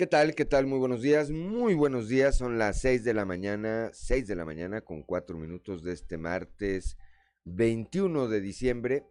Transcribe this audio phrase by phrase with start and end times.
[0.00, 0.34] ¿Qué tal?
[0.34, 0.66] ¿Qué tal?
[0.66, 1.30] Muy buenos días.
[1.30, 2.34] Muy buenos días.
[2.34, 6.16] Son las 6 de la mañana, 6 de la mañana con 4 minutos de este
[6.16, 6.96] martes
[7.44, 9.04] 21 de diciembre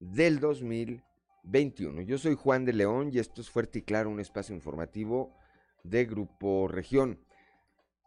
[0.00, 2.00] del 2021.
[2.00, 5.36] Yo soy Juan de León y esto es Fuerte y Claro, un espacio informativo
[5.84, 7.20] de Grupo Región.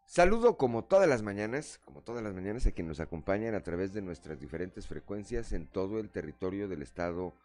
[0.08, 3.94] Saludo como todas las mañanas, como todas las mañanas a quienes nos acompañan a través
[3.94, 7.36] de nuestras diferentes frecuencias en todo el territorio del estado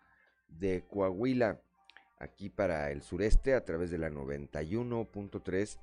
[0.48, 1.60] de Coahuila
[2.20, 5.79] aquí para el sureste a través de la 91.3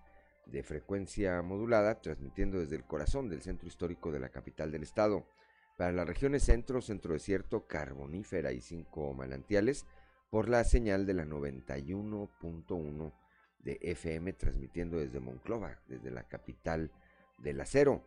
[0.46, 5.28] de frecuencia modulada, transmitiendo desde el corazón del centro histórico de la capital del estado.
[5.76, 9.86] Para las regiones centro, centro desierto, carbonífera y cinco manantiales,
[10.30, 13.12] por la señal de la 91.1
[13.60, 16.92] de FM, transmitiendo desde Monclova, desde la capital
[17.38, 18.04] del acero.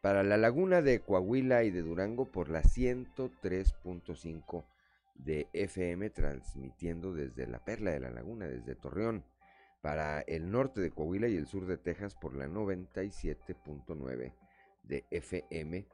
[0.00, 4.64] Para la laguna de Coahuila y de Durango, por la 103.5
[5.14, 9.24] de FM transmitiendo desde la Perla de la Laguna, desde Torreón,
[9.80, 14.32] para el norte de Coahuila y el sur de Texas por la 97.9
[14.82, 15.86] de FM,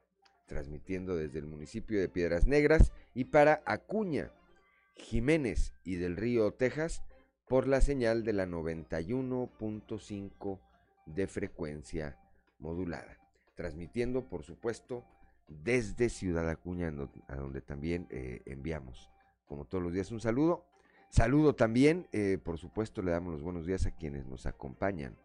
[0.47, 4.33] transmitiendo desde el municipio de Piedras Negras y para Acuña,
[4.95, 7.03] Jiménez y del Río, Texas,
[7.49, 10.61] por la señal de la 91.5
[11.07, 12.17] de frecuencia
[12.61, 13.19] modulada,
[13.57, 15.05] transmitiendo por supuesto
[15.51, 16.93] desde Ciudad Acuña,
[17.29, 19.11] a donde también eh, enviamos,
[19.47, 20.65] como todos los días, un saludo.
[21.11, 25.19] Saludo también, eh, por supuesto, le damos los buenos días a quienes nos acompañan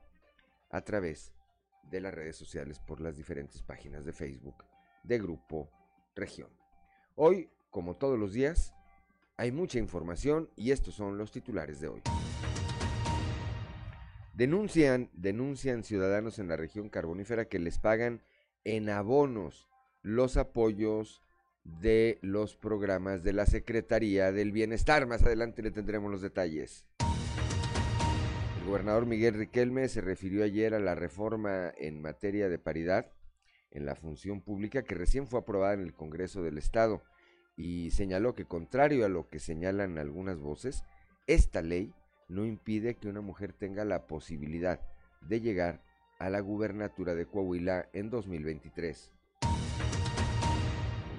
[0.72, 1.32] a través
[1.84, 4.66] de las redes sociales por las diferentes páginas de Facebook
[5.04, 5.70] de Grupo
[6.16, 6.50] Región.
[7.16, 8.74] Hoy, como todos los días,
[9.38, 12.02] hay mucha información y estos son los titulares de hoy.
[14.34, 18.22] Denuncian, denuncian ciudadanos en la región carbonífera que les pagan
[18.64, 19.70] en abonos
[20.06, 21.24] los apoyos
[21.64, 25.08] de los programas de la Secretaría del Bienestar.
[25.08, 26.86] Más adelante le tendremos los detalles.
[28.60, 33.12] El gobernador Miguel Riquelme se refirió ayer a la reforma en materia de paridad
[33.72, 37.02] en la función pública que recién fue aprobada en el Congreso del Estado
[37.58, 40.84] y señaló que contrario a lo que señalan algunas voces,
[41.26, 41.96] esta ley
[42.30, 44.82] no impide que una mujer tenga la posibilidad
[45.22, 45.82] de llegar
[46.20, 49.15] a la gubernatura de Coahuila en 2023.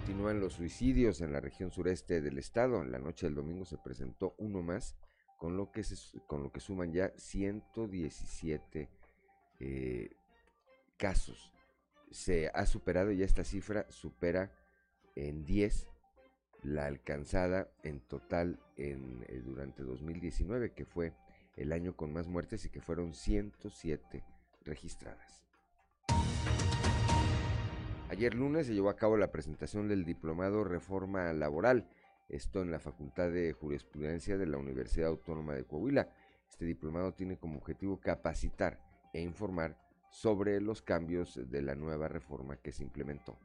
[0.06, 2.81] Continúan los suicidios en la región sureste del estado.
[2.81, 4.94] En la noche del domingo se presentó uno más,
[5.37, 5.83] con lo que,
[6.28, 8.89] con lo que suman ya 117
[9.59, 10.11] eh,
[10.97, 11.53] casos.
[12.12, 14.53] Se ha superado ya esta cifra, supera
[15.16, 15.89] en 10
[16.62, 21.15] la alcanzada en total en, eh, durante 2019, que fue
[21.56, 24.22] el año con más muertes y que fueron 107
[24.62, 25.46] registradas.
[28.16, 31.87] Ayer lunes se llevó a cabo la presentación del diplomado Reforma Laboral,
[32.31, 36.09] esto en la Facultad de Jurisprudencia de la Universidad Autónoma de Coahuila.
[36.49, 38.81] Este diplomado tiene como objetivo capacitar
[39.12, 39.77] e informar
[40.09, 43.37] sobre los cambios de la nueva reforma que se implementó.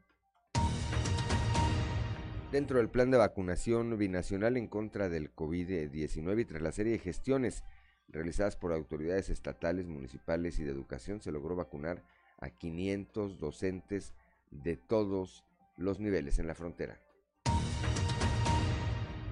[2.50, 6.98] Dentro del plan de vacunación binacional en contra del COVID-19 y tras la serie de
[6.98, 7.62] gestiones
[8.08, 12.02] realizadas por autoridades estatales, municipales y de educación, se logró vacunar
[12.38, 14.14] a 500 docentes
[14.52, 15.44] de todos
[15.76, 17.00] los niveles en la frontera.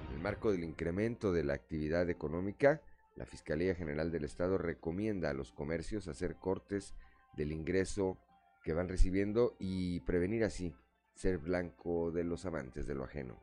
[0.09, 2.81] En el marco del incremento de la actividad económica,
[3.15, 6.93] la Fiscalía General del Estado recomienda a los comercios hacer cortes
[7.35, 8.17] del ingreso
[8.63, 10.73] que van recibiendo y prevenir así
[11.13, 13.39] ser blanco de los amantes de lo ajeno.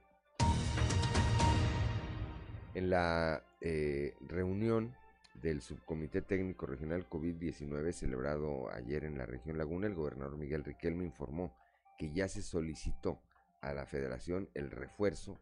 [2.75, 4.95] En la eh, reunión
[5.35, 11.05] del Subcomité Técnico Regional COVID-19 celebrado ayer en la región Laguna, el gobernador Miguel Riquelme
[11.05, 11.55] informó
[11.99, 13.21] que ya se solicitó
[13.61, 15.39] a la federación el refuerzo,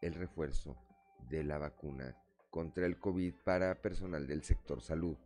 [0.00, 0.76] el refuerzo
[1.30, 2.16] de la vacuna
[2.50, 5.16] contra el COVID para personal del sector salud.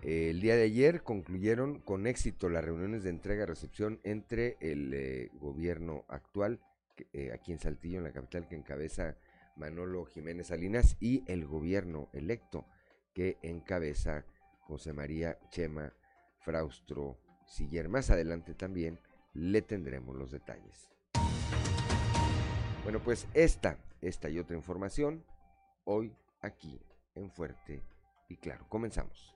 [0.03, 6.03] El día de ayer concluyeron con éxito las reuniones de entrega-recepción entre el eh, gobierno
[6.09, 6.59] actual,
[7.13, 9.15] eh, aquí en Saltillo, en la capital, que encabeza
[9.55, 12.65] Manolo Jiménez Salinas, y el gobierno electo,
[13.13, 14.25] que encabeza
[14.59, 15.93] José María Chema
[16.43, 17.89] Fraustro Siller.
[17.89, 18.99] Más adelante también
[19.33, 20.89] le tendremos los detalles.
[22.83, 25.23] Bueno, pues esta, esta y otra información
[25.85, 26.79] hoy aquí
[27.15, 27.83] en Fuerte
[28.29, 28.65] y Claro.
[28.67, 29.35] Comenzamos.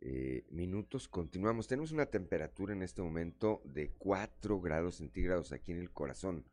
[0.00, 1.08] eh, minutos.
[1.08, 1.68] Continuamos.
[1.68, 6.44] Tenemos una temperatura en este momento de 4 grados centígrados aquí en el corazón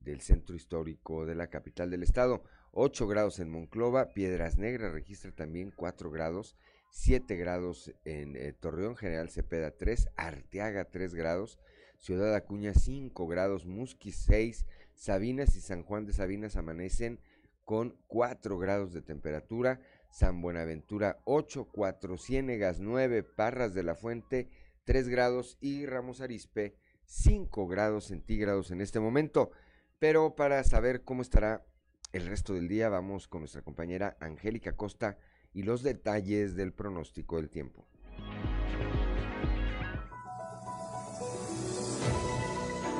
[0.00, 2.42] del centro histórico de la capital del estado.
[2.72, 6.56] 8 grados en Monclova, Piedras Negras registra también 4 grados,
[6.90, 11.58] 7 grados en eh, Torreón, General Cepeda 3, Arteaga 3 grados,
[11.98, 17.20] Ciudad Acuña 5 grados, Musquis 6, Sabinas y San Juan de Sabinas amanecen
[17.64, 19.80] con 4 grados de temperatura,
[20.10, 24.48] San Buenaventura 8, 4 Ciénegas 9, Parras de la Fuente
[24.84, 29.50] 3 grados y Ramos Arispe 5 grados centígrados en este momento.
[29.98, 31.66] Pero para saber cómo estará
[32.12, 35.18] el resto del día, vamos con nuestra compañera Angélica Costa
[35.52, 37.86] y los detalles del pronóstico del tiempo.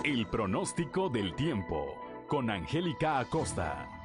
[0.05, 1.95] El pronóstico del tiempo
[2.29, 3.98] con Angélica Acosta.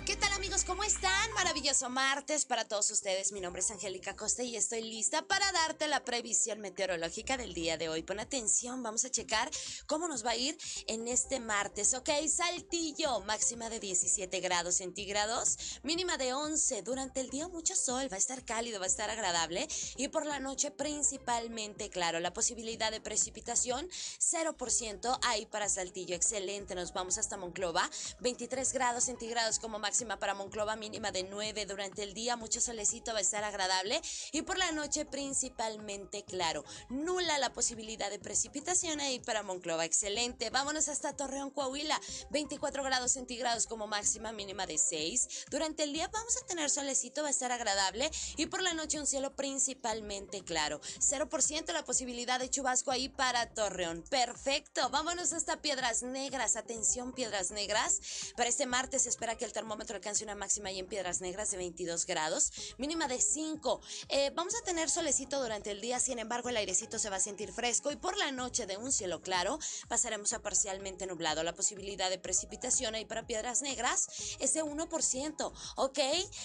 [0.00, 0.64] ¿Qué tal amigos?
[0.64, 1.32] ¿Cómo están?
[1.34, 3.30] Maravilloso martes para todos ustedes.
[3.30, 7.76] Mi nombre es Angélica Costa y estoy lista para darte la previsión meteorológica del día
[7.76, 8.02] de hoy.
[8.02, 9.50] Pon atención, vamos a checar
[9.86, 10.56] cómo nos va a ir
[10.86, 11.92] en este martes.
[11.92, 16.82] Ok, Saltillo, máxima de 17 grados centígrados, mínima de 11.
[16.82, 20.24] Durante el día mucho sol, va a estar cálido, va a estar agradable y por
[20.24, 26.16] la noche principalmente, claro, la posibilidad de precipitación 0% ahí para Saltillo.
[26.16, 27.88] Excelente, nos vamos hasta Monclova,
[28.20, 32.60] 23 grados centígrados grados como máxima para Monclova, mínima de 9 durante el día, mucho
[32.60, 34.00] solecito va a estar agradable
[34.30, 36.64] y por la noche principalmente claro.
[36.88, 40.50] Nula la posibilidad de precipitación ahí para Monclova, excelente.
[40.50, 42.00] Vámonos hasta Torreón, Coahuila,
[42.30, 45.46] 24 grados centígrados como máxima, mínima de 6.
[45.50, 49.00] Durante el día vamos a tener solecito, va a estar agradable y por la noche
[49.00, 50.80] un cielo principalmente claro.
[51.00, 54.04] 0% la posibilidad de chubasco ahí para Torreón.
[54.08, 56.54] Perfecto, vámonos hasta Piedras Negras.
[56.54, 58.00] Atención, Piedras Negras.
[58.36, 61.56] Para este martes espera que el termómetro alcance una máxima ahí en Piedras Negras de
[61.56, 63.80] 22 grados, mínima de 5.
[64.08, 67.20] Eh, vamos a tener solecito durante el día, sin embargo el airecito se va a
[67.20, 69.58] sentir fresco y por la noche de un cielo claro
[69.88, 71.42] pasaremos a parcialmente nublado.
[71.42, 74.08] La posibilidad de precipitación ahí para Piedras Negras
[74.40, 75.52] es de 1%.
[75.76, 75.98] Ok,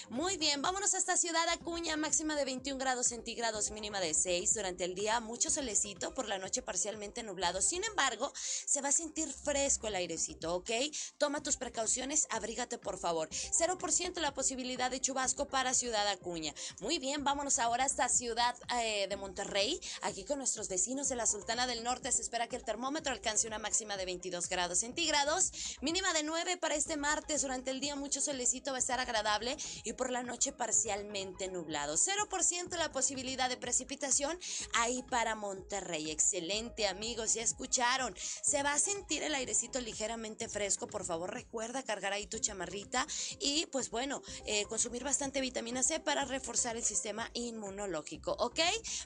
[0.09, 4.53] muy bien, vámonos hasta Ciudad Acuña, máxima de 21 grados centígrados, mínima de 6.
[4.53, 7.61] Durante el día mucho solecito, por la noche parcialmente nublado.
[7.61, 10.69] Sin embargo, se va a sentir fresco el airecito, ¿ok?
[11.17, 13.16] Toma tus precauciones, abriga por favor.
[13.25, 16.53] 0% la posibilidad de chubasco para Ciudad Acuña.
[16.79, 19.79] Muy bien, vámonos ahora hasta Ciudad eh, de Monterrey.
[20.03, 23.47] Aquí con nuestros vecinos de la Sultana del Norte se espera que el termómetro alcance
[23.47, 27.41] una máxima de 22 grados centígrados, mínima de 9 para este martes.
[27.41, 31.95] Durante el día mucho solecito va a estar agradable y por la noche parcialmente nublado.
[31.95, 34.37] 0% la posibilidad de precipitación
[34.73, 36.11] ahí para Monterrey.
[36.11, 38.15] Excelente amigos, ya escucharon.
[38.17, 40.87] Se va a sentir el airecito ligeramente fresco.
[40.87, 43.06] Por favor recuerda cargar ahí tu chamarrita
[43.39, 48.59] y pues bueno, eh, consumir bastante vitamina C para reforzar el sistema inmunológico, ¿ok?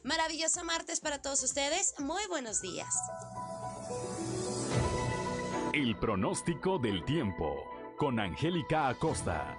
[0.04, 2.94] Maravilloso martes para todos ustedes, muy buenos días.
[5.74, 7.56] El pronóstico del tiempo
[7.98, 9.58] con Angélica Acosta.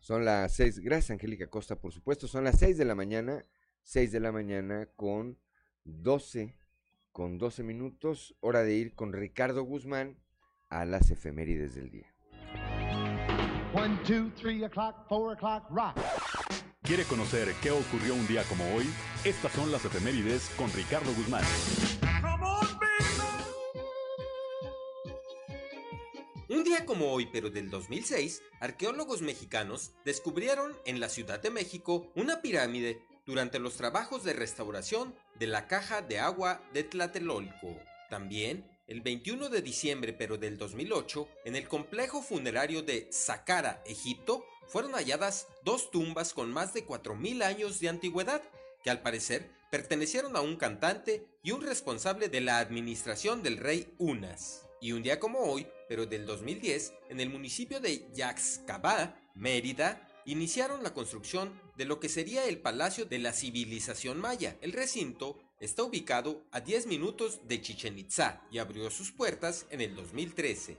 [0.00, 3.46] Son las seis, gracias Angélica Acosta, por supuesto, son las seis de la mañana,
[3.82, 5.38] seis de la mañana con
[5.84, 6.56] 12
[7.12, 10.18] con 12 minutos, hora de ir con Ricardo Guzmán
[10.68, 12.12] a las efemérides del día.
[16.82, 18.84] ¿Quiere conocer qué ocurrió un día como hoy?
[19.24, 21.44] Estas son las efemérides con Ricardo Guzmán.
[26.48, 32.12] Un día como hoy, pero del 2006, arqueólogos mexicanos descubrieron en la Ciudad de México
[32.14, 37.78] una pirámide durante los trabajos de restauración de la caja de agua de Tlatelolco.
[38.10, 44.44] También, el 21 de diciembre pero del 2008, en el complejo funerario de Saqqara, Egipto,
[44.66, 48.42] fueron halladas dos tumbas con más de 4.000 años de antigüedad,
[48.82, 53.92] que al parecer pertenecieron a un cantante y un responsable de la administración del rey
[53.98, 54.66] Unas.
[54.80, 60.82] Y un día como hoy, pero del 2010, en el municipio de Yaxcabá, Mérida, iniciaron
[60.82, 64.56] la construcción de lo que sería el Palacio de la Civilización Maya.
[64.60, 69.80] El recinto está ubicado a 10 minutos de Chichen Itzá y abrió sus puertas en
[69.80, 70.78] el 2013.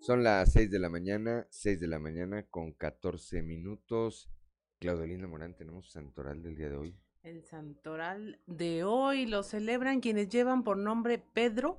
[0.00, 4.30] Son las 6 de la mañana, 6 de la mañana con 14 minutos.
[4.78, 6.98] Claudelina Morán, tenemos Santoral del día de hoy.
[7.22, 11.78] El Santoral de hoy lo celebran quienes llevan por nombre Pedro,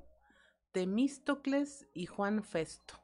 [0.71, 2.95] Temístocles y Juan Festo.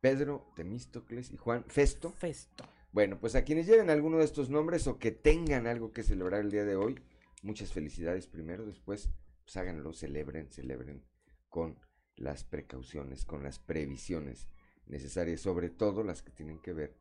[0.00, 2.10] Pedro, Temístocles y Juan Festo.
[2.12, 2.64] Festo.
[2.92, 6.42] Bueno, pues a quienes lleven alguno de estos nombres o que tengan algo que celebrar
[6.42, 7.00] el día de hoy,
[7.42, 9.10] muchas felicidades primero, después
[9.44, 11.04] pues háganlo, celebren, celebren
[11.48, 11.78] con
[12.16, 14.48] las precauciones, con las previsiones
[14.86, 16.96] necesarias, sobre todo las que tienen que ver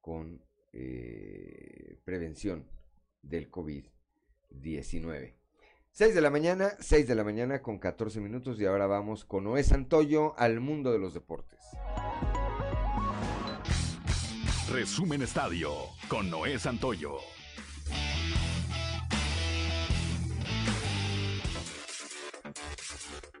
[0.00, 0.42] con
[0.72, 2.68] eh, prevención
[3.22, 5.37] del COVID-19.
[5.92, 9.44] 6 de la mañana, 6 de la mañana con 14 minutos y ahora vamos con
[9.44, 11.58] Noé Santoyo al mundo de los deportes.
[14.70, 15.72] Resumen Estadio
[16.08, 17.16] con Noé Santoyo.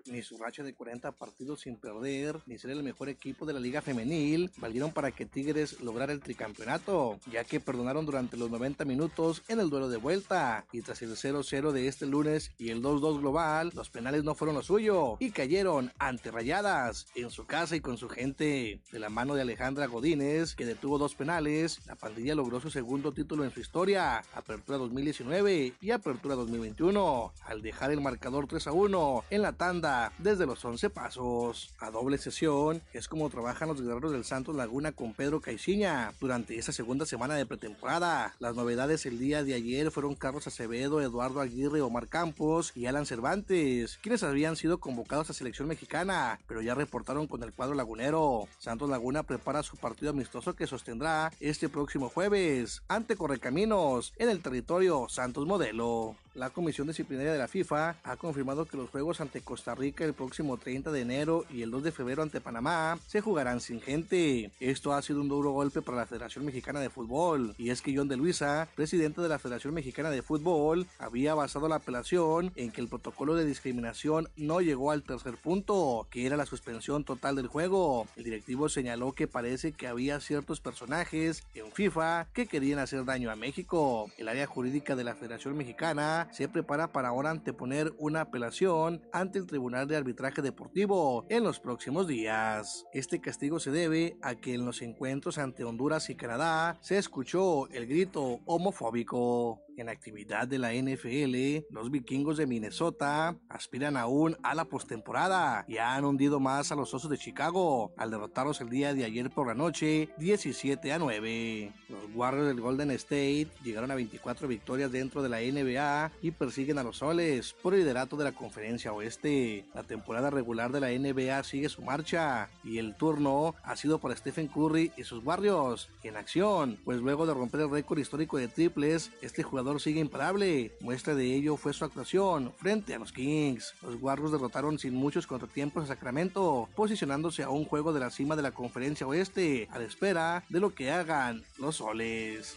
[0.08, 3.60] Ni su racha de 40 partidos sin perder, ni ser el mejor equipo de la
[3.60, 8.84] Liga Femenil, valieron para que Tigres lograra el tricampeonato, ya que perdonaron durante los 90
[8.84, 12.82] minutos en el duelo de vuelta, y tras el 0-0 de este lunes y el
[12.82, 17.76] 2-2 global, los penales no fueron lo suyo, y cayeron ante Rayadas, en su casa
[17.76, 18.80] y con su gente.
[18.90, 23.12] De la mano de Alejandra Godínez, que detuvo dos penales, la pandilla logró su segundo
[23.12, 29.42] título en su historia, Apertura 2019 y Apertura 2021, al dejar el marcador 3-1 en
[29.42, 31.74] la tanda desde los 11 pasos.
[31.78, 36.58] A doble sesión es como trabajan los guerreros del Santos Laguna con Pedro Caixinha durante
[36.58, 38.34] esa segunda semana de pretemporada.
[38.38, 43.06] Las novedades el día de ayer fueron Carlos Acevedo, Eduardo Aguirre, Omar Campos y Alan
[43.06, 48.48] Cervantes, quienes habían sido convocados a selección mexicana, pero ya reportaron con el cuadro lagunero.
[48.58, 54.42] Santos Laguna prepara su partido amistoso que sostendrá este próximo jueves ante Correcaminos en el
[54.42, 56.16] territorio Santos Modelo.
[56.38, 60.14] La Comisión Disciplinaria de la FIFA ha confirmado que los juegos ante Costa Rica el
[60.14, 64.52] próximo 30 de enero y el 2 de febrero ante Panamá se jugarán sin gente.
[64.60, 67.92] Esto ha sido un duro golpe para la Federación Mexicana de Fútbol, y es que
[67.96, 72.70] John de Luisa, presidente de la Federación Mexicana de Fútbol, había basado la apelación en
[72.70, 77.34] que el protocolo de discriminación no llegó al tercer punto, que era la suspensión total
[77.34, 78.06] del juego.
[78.14, 83.32] El directivo señaló que parece que había ciertos personajes en FIFA que querían hacer daño
[83.32, 84.08] a México.
[84.18, 89.38] El área jurídica de la Federación Mexicana se prepara para ahora anteponer una apelación ante
[89.38, 92.84] el Tribunal de Arbitraje Deportivo en los próximos días.
[92.92, 97.68] Este castigo se debe a que en los encuentros ante Honduras y Canadá se escuchó
[97.70, 99.60] el grito homofóbico.
[99.78, 105.76] En actividad de la NFL, los vikingos de Minnesota aspiran aún a la postemporada y
[105.76, 109.46] han hundido más a los Osos de Chicago al derrotarlos el día de ayer por
[109.46, 111.72] la noche 17 a 9.
[111.90, 116.78] Los Warriors del Golden State llegaron a 24 victorias dentro de la NBA y persiguen
[116.78, 119.64] a los Soles por el liderato de la conferencia oeste.
[119.74, 124.16] La temporada regular de la NBA sigue su marcha y el turno ha sido para
[124.16, 128.48] Stephen Curry y sus Warriors en acción, pues luego de romper el récord histórico de
[128.48, 130.72] triples, este jugador sigue imparable.
[130.80, 133.74] Muestra de ello fue su actuación frente a los Kings.
[133.82, 138.36] Los Warriors derrotaron sin muchos contratiempos a Sacramento, posicionándose a un juego de la cima
[138.36, 142.56] de la conferencia oeste, a la espera de lo que hagan los soles.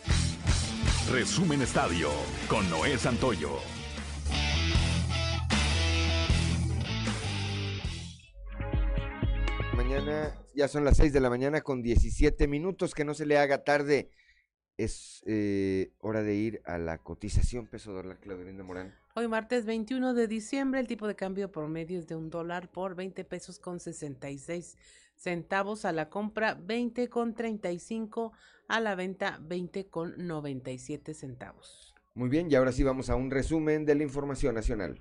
[1.11, 2.09] Resumen Estadio
[2.47, 3.40] con Noé Santoyo.
[9.75, 13.37] Mañana ya son las 6 de la mañana con 17 minutos, que no se le
[13.37, 14.11] haga tarde
[14.77, 18.95] es eh, hora de ir a la cotización peso dólar, Claudia Morán.
[19.15, 22.95] Hoy martes 21 de diciembre, el tipo de cambio promedio es de un dólar por
[22.95, 24.77] 20 pesos con 66
[25.15, 28.31] centavos a la compra, 20 con 35
[28.67, 31.90] a la venta, 20 con 97 centavos.
[32.13, 34.99] Muy bien, y ahora sí vamos a un resumen de la información nacional.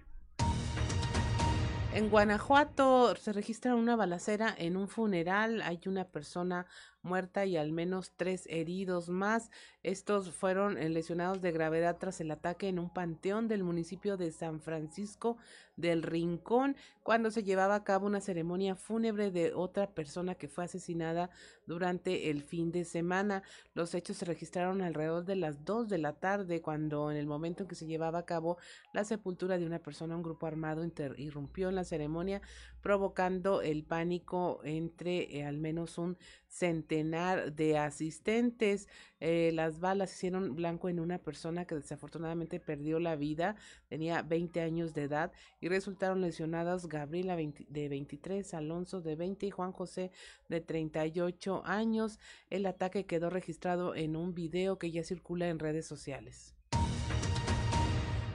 [1.93, 5.61] En Guanajuato se registra una balacera en un funeral.
[5.63, 6.67] Hay una persona
[7.03, 9.51] muerta y al menos tres heridos más.
[9.83, 14.31] Estos fueron eh, lesionados de gravedad tras el ataque en un panteón del municipio de
[14.33, 15.37] San Francisco
[15.77, 20.65] del Rincón cuando se llevaba a cabo una ceremonia fúnebre de otra persona que fue
[20.65, 21.31] asesinada
[21.67, 23.43] durante el fin de semana.
[23.75, 27.63] Los hechos se registraron alrededor de las 2 de la tarde cuando en el momento
[27.63, 28.59] en que se llevaba a cabo
[28.93, 30.85] la sepultura de una persona un grupo armado
[31.17, 32.43] irrumpió en la ceremonia
[32.81, 36.17] provocando el pánico entre eh, al menos un
[36.49, 38.89] centenar de asistentes.
[39.21, 43.57] Eh, las balas hicieron blanco en una persona que desafortunadamente perdió la vida,
[43.89, 49.51] tenía 20 años de edad y resultaron lesionadas Gabriela de 23, Alonso de 20 y
[49.51, 50.11] Juan José
[50.49, 52.19] de 38 años.
[52.49, 56.60] El ataque quedó registrado en un video que ya circula en redes sociales.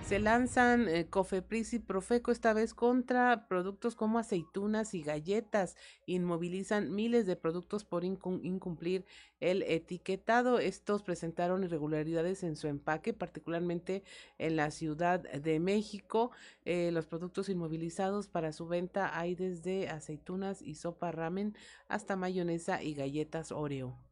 [0.07, 5.75] Se lanzan eh, Cofepris y Profeco esta vez contra productos como aceitunas y galletas.
[6.05, 9.03] Inmovilizan miles de productos por incumplir
[9.39, 10.59] el etiquetado.
[10.59, 14.03] Estos presentaron irregularidades en su empaque, particularmente
[14.37, 16.29] en la Ciudad de México.
[16.65, 21.57] Eh, los productos inmovilizados para su venta hay desde aceitunas y sopa ramen
[21.87, 24.04] hasta mayonesa y galletas Oreo.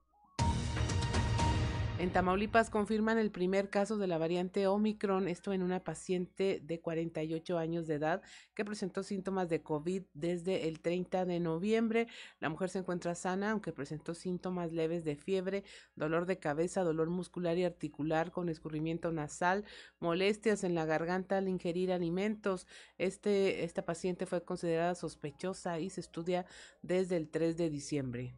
[2.00, 6.82] En Tamaulipas confirman el primer caso de la variante Omicron, esto en una paciente de
[6.82, 8.22] 48 años de edad
[8.56, 12.08] que presentó síntomas de COVID desde el 30 de noviembre.
[12.40, 15.64] La mujer se encuentra sana, aunque presentó síntomas leves de fiebre,
[15.96, 19.64] dolor de cabeza, dolor muscular y articular con escurrimiento nasal,
[20.00, 22.68] molestias en la garganta al ingerir alimentos.
[22.98, 26.48] Este, esta paciente fue considerada sospechosa y se estudia
[26.82, 28.34] desde el 3 de diciembre.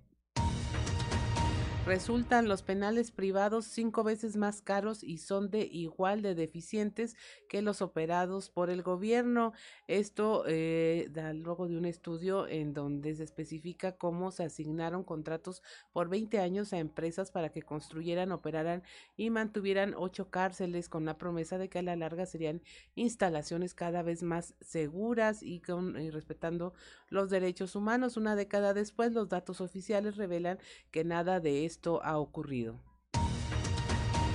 [1.86, 7.16] Resultan los penales privados cinco veces más caros y son de igual de deficientes
[7.48, 9.54] que los operados por el gobierno.
[9.88, 15.62] Esto eh, da luego de un estudio en donde se especifica cómo se asignaron contratos
[15.94, 18.82] por 20 años a empresas para que construyeran, operaran
[19.16, 22.64] y mantuvieran ocho cárceles con la promesa de que a la larga serían
[22.96, 26.74] instalaciones cada vez más seguras y, con, respetando
[27.10, 28.18] los derechos humanos.
[28.18, 30.58] Una década después, los datos oficiales revelan
[30.90, 32.80] que nada de esto ha ocurrido.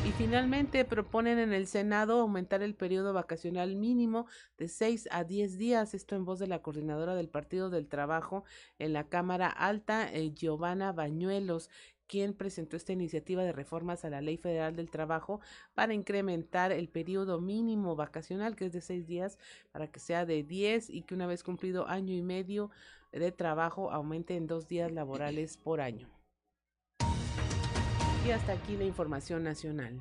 [0.06, 4.26] Y finalmente proponen en el Senado aumentar el periodo vacacional mínimo
[4.59, 8.44] de 6 a 10 días, esto en voz de la coordinadora del Partido del Trabajo
[8.78, 11.70] en la Cámara Alta, eh, Giovanna Bañuelos,
[12.06, 15.40] quien presentó esta iniciativa de reformas a la Ley Federal del Trabajo
[15.75, 19.38] para incrementar el periodo mínimo vacacional, que es de seis días,
[19.73, 22.70] para que sea de diez y que una vez cumplido año y medio
[23.12, 26.20] de trabajo aumente en dos días laborales por año.
[28.32, 30.00] Hasta aquí la información nacional.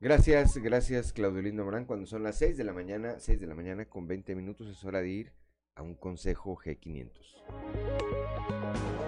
[0.00, 1.84] Gracias, gracias Claudio Lindo Morán.
[1.84, 4.82] Cuando son las seis de la mañana, seis de la mañana con 20 minutos es
[4.84, 5.32] hora de ir
[5.74, 9.07] a un consejo G500.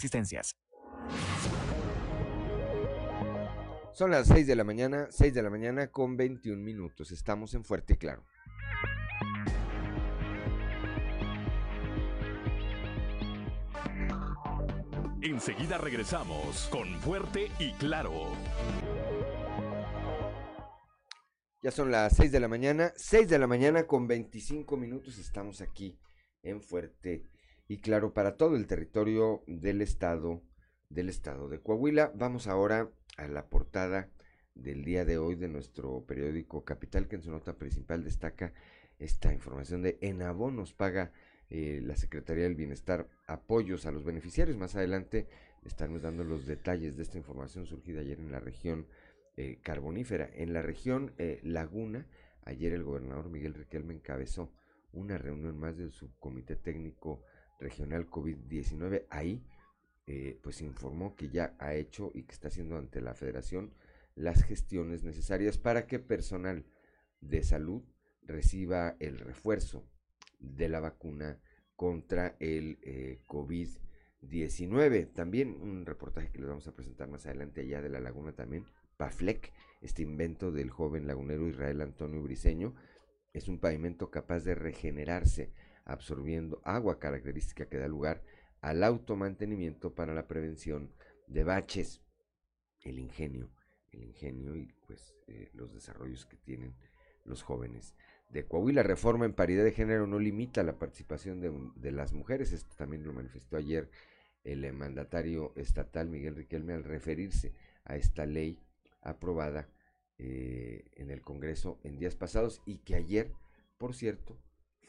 [0.00, 0.56] existencias.
[3.92, 7.12] Son las 6 de la mañana, 6 de la mañana con 21 minutos.
[7.12, 8.24] Estamos en Fuerte y Claro.
[15.20, 18.32] Enseguida regresamos con Fuerte y Claro.
[21.62, 25.18] Ya son las 6 de la mañana, 6 de la mañana con 25 minutos.
[25.18, 25.98] Estamos aquí
[26.42, 27.26] en Fuerte
[27.70, 30.42] y claro, para todo el territorio del estado,
[30.88, 32.10] del estado de Coahuila.
[32.16, 34.10] Vamos ahora a la portada
[34.56, 38.52] del día de hoy de nuestro periódico Capital, que en su nota principal destaca
[38.98, 41.12] esta información de en abonos paga
[41.48, 44.56] eh, la Secretaría del Bienestar apoyos a los beneficiarios.
[44.56, 45.28] Más adelante
[45.64, 48.88] estamos dando los detalles de esta información surgida ayer en la región
[49.36, 50.28] eh, carbonífera.
[50.34, 52.08] En la región eh, Laguna,
[52.42, 54.52] ayer el gobernador Miguel Riquelme encabezó
[54.92, 57.22] una reunión más del subcomité técnico
[57.60, 59.06] regional COVID-19.
[59.10, 59.44] Ahí
[60.06, 63.72] eh, pues informó que ya ha hecho y que está haciendo ante la federación
[64.16, 66.64] las gestiones necesarias para que personal
[67.20, 67.82] de salud
[68.22, 69.86] reciba el refuerzo
[70.38, 71.38] de la vacuna
[71.76, 75.12] contra el eh, COVID-19.
[75.12, 78.64] También un reportaje que les vamos a presentar más adelante allá de la laguna también,
[78.96, 82.74] PAFLEC, este invento del joven lagunero Israel Antonio Briseño,
[83.32, 85.52] es un pavimento capaz de regenerarse
[85.92, 88.22] absorbiendo agua característica que da lugar
[88.60, 90.92] al automantenimiento para la prevención
[91.26, 92.02] de baches.
[92.82, 93.50] El ingenio,
[93.92, 96.74] el ingenio y pues eh, los desarrollos que tienen
[97.24, 97.94] los jóvenes
[98.30, 98.82] de Coahuila.
[98.82, 102.52] Reforma en paridad de género no limita la participación de, las mujeres.
[102.52, 103.90] Esto también lo manifestó ayer
[104.44, 108.58] el eh, mandatario estatal Miguel Riquelme al referirse a esta ley
[109.02, 109.68] aprobada
[110.18, 113.32] eh, en el Congreso en días pasados y que ayer,
[113.78, 114.38] por cierto,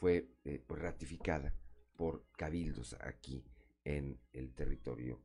[0.02, 1.54] fue eh, pues, ratificada
[1.96, 3.44] por cabildos aquí
[3.84, 5.20] en el territorio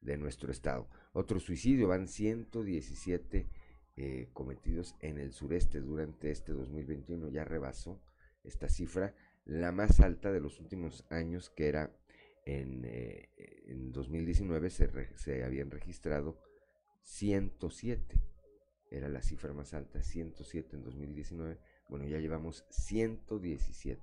[0.00, 0.88] de nuestro estado.
[1.12, 3.48] Otro suicidio, van 117
[3.96, 8.02] eh, cometidos en el sureste durante este 2021, ya rebasó
[8.42, 11.96] esta cifra, la más alta de los últimos años, que era
[12.44, 13.30] en, eh,
[13.68, 16.36] en 2019 se, se habían registrado
[17.02, 18.20] 107
[18.90, 24.00] era la cifra más alta, 107 en 2019, bueno, ya llevamos 117.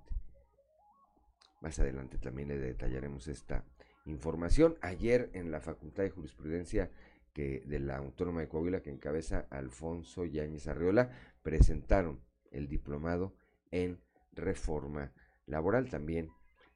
[1.61, 3.65] Más adelante también le detallaremos esta
[4.05, 4.77] información.
[4.81, 6.91] Ayer en la Facultad de Jurisprudencia
[7.33, 11.09] que de la Autónoma de Coahuila que encabeza Alfonso Yáñez Arreola
[11.41, 12.19] presentaron
[12.51, 13.33] el diplomado
[13.71, 13.99] en
[14.33, 15.11] reforma
[15.45, 16.31] laboral también.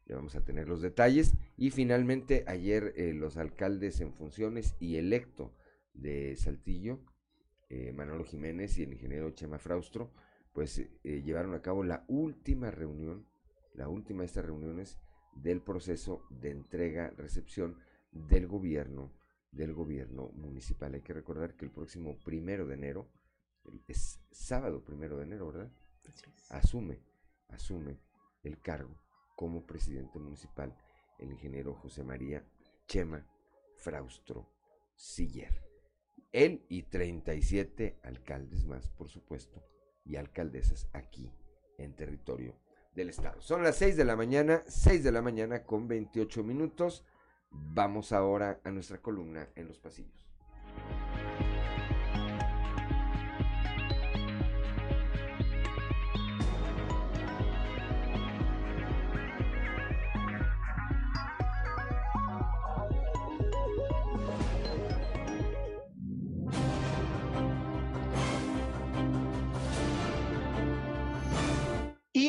[0.05, 1.33] Le vamos a tener los detalles.
[1.57, 5.53] Y finalmente, ayer eh, los alcaldes en funciones y electo
[5.93, 6.99] de Saltillo,
[7.69, 10.11] eh, Manolo Jiménez y el ingeniero Chema Fraustro,
[10.57, 13.27] pues eh, llevaron a cabo la última reunión,
[13.75, 14.97] la última de estas reuniones
[15.35, 17.77] del proceso de entrega-recepción
[18.09, 19.13] del gobierno
[19.51, 20.95] del gobierno municipal.
[20.95, 23.07] Hay que recordar que el próximo primero de enero,
[23.85, 25.71] es sábado primero de enero, ¿verdad?
[26.49, 27.03] Asume,
[27.49, 27.99] asume
[28.41, 28.99] el cargo
[29.35, 30.75] como presidente municipal
[31.19, 32.43] el ingeniero José María
[32.87, 33.23] Chema
[33.75, 34.49] Fraustro
[34.95, 35.53] Siller.
[36.31, 39.63] Él y 37 alcaldes más, por supuesto,
[40.07, 41.31] y alcaldesas aquí
[41.77, 42.55] en territorio
[42.95, 43.41] del estado.
[43.41, 47.05] Son las 6 de la mañana, 6 de la mañana con 28 minutos.
[47.51, 50.26] Vamos ahora a nuestra columna en los pasillos.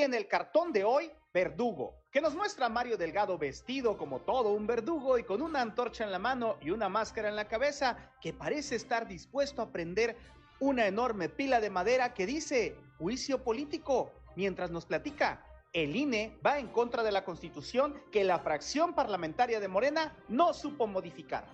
[0.09, 4.53] En el cartón de hoy, Verdugo, que nos muestra a Mario Delgado vestido como todo
[4.53, 8.15] un verdugo y con una antorcha en la mano y una máscara en la cabeza,
[8.23, 10.17] que parece estar dispuesto a prender
[10.61, 15.45] una enorme pila de madera que dice juicio político, mientras nos platica.
[15.75, 20.55] El INE va en contra de la constitución que la fracción parlamentaria de Morena no
[20.55, 21.45] supo modificar.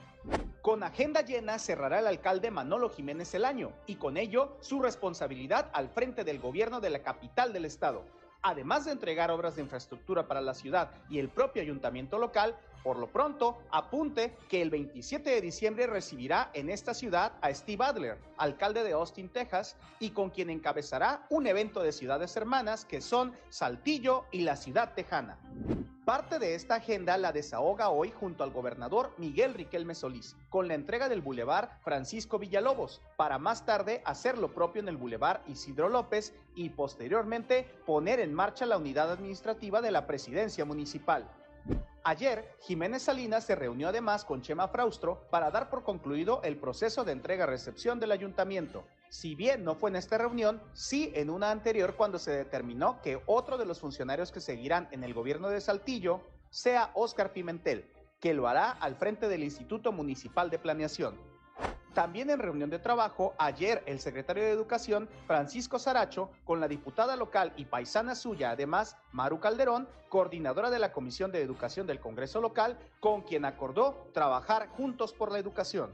[0.63, 5.69] Con agenda llena cerrará el alcalde Manolo Jiménez el año y con ello su responsabilidad
[5.75, 8.05] al frente del gobierno de la capital del estado
[8.45, 12.55] además de entregar obras de infraestructura para la ciudad y el propio ayuntamiento local,
[12.85, 17.83] por lo pronto, apunte que el 27 de diciembre recibirá en esta ciudad a Steve
[17.83, 23.01] Adler, alcalde de Austin, Texas, y con quien encabezará un evento de ciudades hermanas que
[23.01, 25.39] son Saltillo y la ciudad tejana.
[26.05, 30.75] Parte de esta agenda la desahoga hoy junto al gobernador Miguel Riquelme Solís, con la
[30.75, 35.89] entrega del bulevar Francisco Villalobos, para más tarde hacer lo propio en el bulevar Isidro
[35.89, 41.27] López y posteriormente poner en marcha la unidad administrativa de la presidencia municipal.
[42.07, 47.03] Ayer, Jiménez Salinas se reunió además con Chema Fraustro para dar por concluido el proceso
[47.03, 48.85] de entrega-recepción del ayuntamiento.
[49.09, 53.23] Si bien no fue en esta reunión, sí en una anterior cuando se determinó que
[53.25, 57.91] otro de los funcionarios que seguirán en el gobierno de Saltillo sea Óscar Pimentel,
[58.21, 61.19] que lo hará al frente del Instituto Municipal de Planeación.
[61.95, 67.15] También en reunión de trabajo, ayer el secretario de Educación, Francisco Saracho, con la diputada
[67.15, 72.41] local y paisana suya, además, Maru Calderón, coordinadora de la Comisión de Educación del Congreso
[72.41, 75.93] local, con quien acordó trabajar juntos por la educación.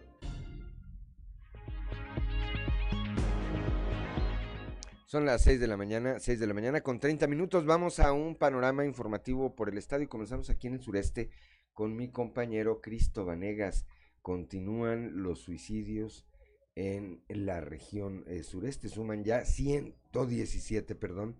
[5.04, 7.66] Son las 6 de la mañana, 6 de la mañana con 30 minutos.
[7.66, 11.28] Vamos a un panorama informativo por el estado y comenzamos aquí en el sureste
[11.74, 13.84] con mi compañero Cristo Vanegas
[14.22, 16.26] continúan los suicidios
[16.74, 18.88] en la región eh, sureste.
[18.88, 21.36] Suman ya 117, perdón.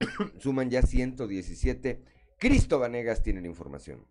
[0.38, 2.04] Suman ya 117.
[2.38, 4.06] Cristo Vanegas tiene la información.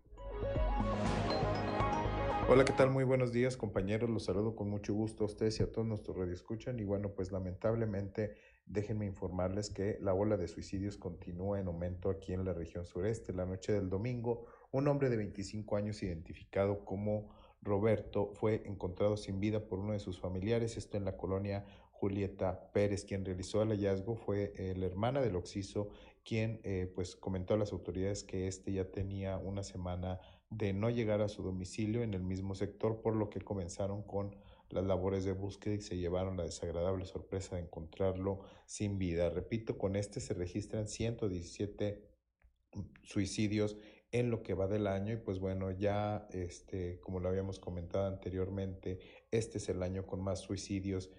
[2.50, 2.90] Hola, ¿qué tal?
[2.90, 4.08] Muy buenos días, compañeros.
[4.08, 6.78] Los saludo con mucho gusto a ustedes y a todos nuestros radioescuchan.
[6.78, 12.32] Y bueno, pues lamentablemente déjenme informarles que la ola de suicidios continúa en aumento aquí
[12.32, 13.34] en la región sureste.
[13.34, 17.28] La noche del domingo, un hombre de 25 años identificado como
[17.60, 22.70] Roberto fue encontrado sin vida por uno de sus familiares, esto en la colonia Julieta
[22.72, 25.88] Pérez, quien realizó el hallazgo fue eh, la hermana del occiso,
[26.24, 30.90] quien eh, pues comentó a las autoridades que este ya tenía una semana de no
[30.90, 34.36] llegar a su domicilio en el mismo sector, por lo que comenzaron con
[34.70, 39.30] las labores de búsqueda y se llevaron la desagradable sorpresa de encontrarlo sin vida.
[39.30, 42.06] Repito, con este se registran 117
[43.02, 43.76] suicidios
[44.12, 48.06] en lo que va del año y pues bueno, ya este, como lo habíamos comentado
[48.06, 48.98] anteriormente,
[49.30, 51.10] este es el año con más suicidios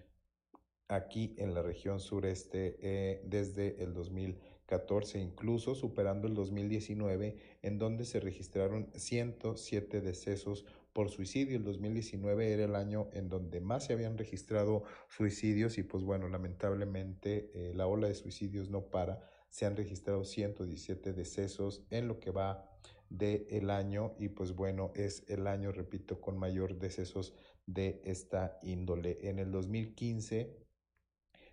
[0.90, 8.04] aquí en la región sureste eh, desde el 2014, incluso superando el 2019, en donde
[8.04, 11.56] se registraron 107 decesos por suicidio.
[11.56, 16.28] El 2019 era el año en donde más se habían registrado suicidios y pues bueno,
[16.28, 19.20] lamentablemente eh, la ola de suicidios no para.
[19.48, 22.69] Se han registrado 117 decesos en lo que va
[23.10, 27.34] del año y pues bueno, es el año, repito, con mayor decesos
[27.66, 29.18] de esta índole.
[29.22, 30.56] En el 2015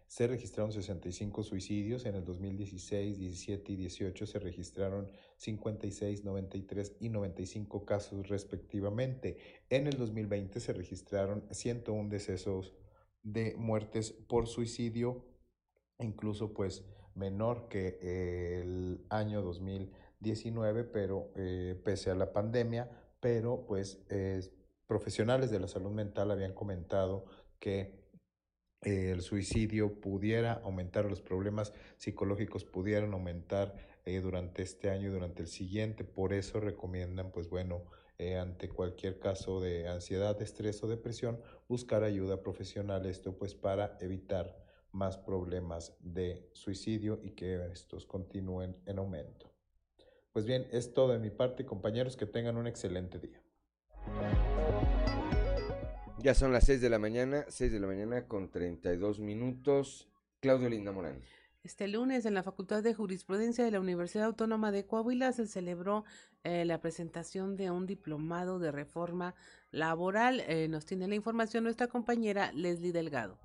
[0.06, 7.10] se registraron 65 suicidios, en el 2016, 17 y 18 se registraron 56, 93 y
[7.10, 9.38] 95 casos respectivamente.
[9.70, 12.74] En el 2020 se registraron 101 decesos
[13.24, 15.26] de muertes por suicidio,
[16.00, 19.41] incluso pues menor que el año
[20.19, 23.99] 2019, pero eh, pese a la pandemia, pero pues
[24.86, 27.25] profesionales de la salud mental habían comentado
[27.60, 28.08] que
[28.82, 33.75] el suicidio pudiera aumentar, los problemas psicológicos pudieran aumentar
[34.06, 36.03] eh, durante este año y durante el siguiente.
[36.03, 37.84] Por eso recomiendan, pues bueno,
[38.17, 43.06] eh, ante cualquier caso de ansiedad, estrés o depresión, buscar ayuda profesional.
[43.06, 44.56] Esto pues para evitar
[44.91, 49.46] más problemas de suicidio y que estos continúen en aumento.
[50.38, 53.41] Pues bien, es todo de mi parte, compañeros, que tengan un excelente día.
[56.19, 60.08] Ya son las 6 de la mañana, 6 de la mañana con 32 minutos.
[60.39, 61.23] Claudio Linda Morán.
[61.63, 66.06] Este lunes en la Facultad de Jurisprudencia de la Universidad Autónoma de Coahuila se celebró
[66.43, 69.34] eh, la presentación de un diplomado de reforma
[69.71, 70.41] laboral.
[70.41, 73.39] Eh, nos tiene la información nuestra compañera Leslie Delgado.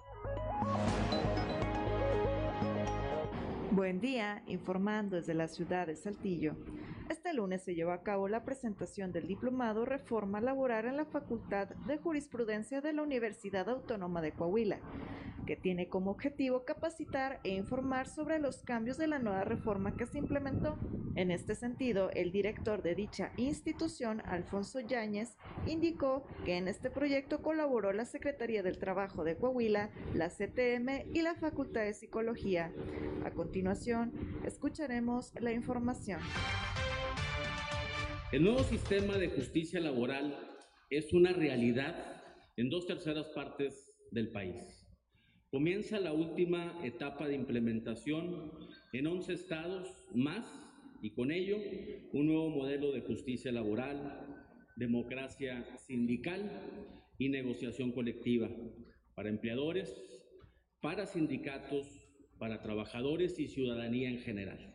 [3.70, 6.54] Buen día, informando desde la ciudad de Saltillo.
[7.08, 11.68] Este lunes se llevó a cabo la presentación del diplomado Reforma Laboral en la Facultad
[11.86, 14.78] de Jurisprudencia de la Universidad Autónoma de Coahuila,
[15.46, 20.06] que tiene como objetivo capacitar e informar sobre los cambios de la nueva reforma que
[20.06, 20.78] se implementó.
[21.14, 25.36] En este sentido, el director de dicha institución, Alfonso Yáñez,
[25.66, 31.22] indicó que en este proyecto colaboró la Secretaría del Trabajo de Coahuila, la CTM y
[31.22, 32.72] la Facultad de Psicología.
[33.24, 34.12] A continuación,
[34.44, 36.20] escucharemos la información.
[38.32, 40.34] El nuevo sistema de justicia laboral
[40.88, 42.22] es una realidad
[42.56, 44.56] en dos terceras partes del país.
[45.50, 48.50] Comienza la última etapa de implementación
[48.94, 50.50] en 11 estados más
[51.02, 51.58] y con ello
[52.14, 56.50] un nuevo modelo de justicia laboral, democracia sindical
[57.18, 58.48] y negociación colectiva
[59.14, 59.94] para empleadores,
[60.80, 61.86] para sindicatos,
[62.38, 64.71] para trabajadores y ciudadanía en general.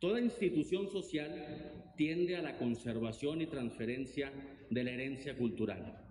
[0.00, 4.32] Toda institución social tiende a la conservación y transferencia
[4.70, 6.06] de la herencia cultural.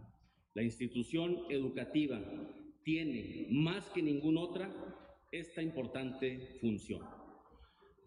[0.53, 2.19] La institución educativa
[2.83, 4.69] tiene, más que ninguna otra,
[5.31, 7.01] esta importante función.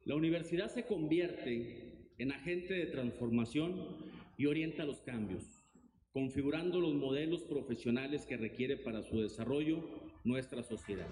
[0.05, 5.63] La universidad se convierte en agente de transformación y orienta los cambios,
[6.13, 9.83] configurando los modelos profesionales que requiere para su desarrollo
[10.25, 11.09] nuestra sociedad.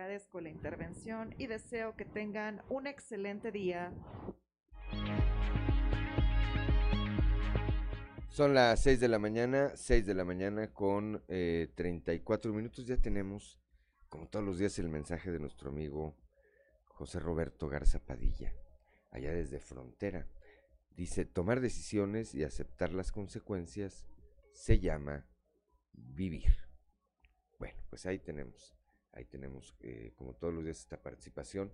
[0.00, 3.92] Agradezco la intervención y deseo que tengan un excelente día.
[8.30, 12.86] Son las 6 de la mañana, 6 de la mañana con eh, 34 minutos.
[12.86, 13.60] Ya tenemos,
[14.08, 16.16] como todos los días, el mensaje de nuestro amigo
[16.86, 18.54] José Roberto Garza Padilla,
[19.10, 20.26] allá desde Frontera.
[20.96, 24.06] Dice, tomar decisiones y aceptar las consecuencias
[24.54, 25.26] se llama
[25.92, 26.54] vivir.
[27.58, 28.79] Bueno, pues ahí tenemos
[29.12, 31.72] Ahí tenemos, eh, como todos los días, esta participación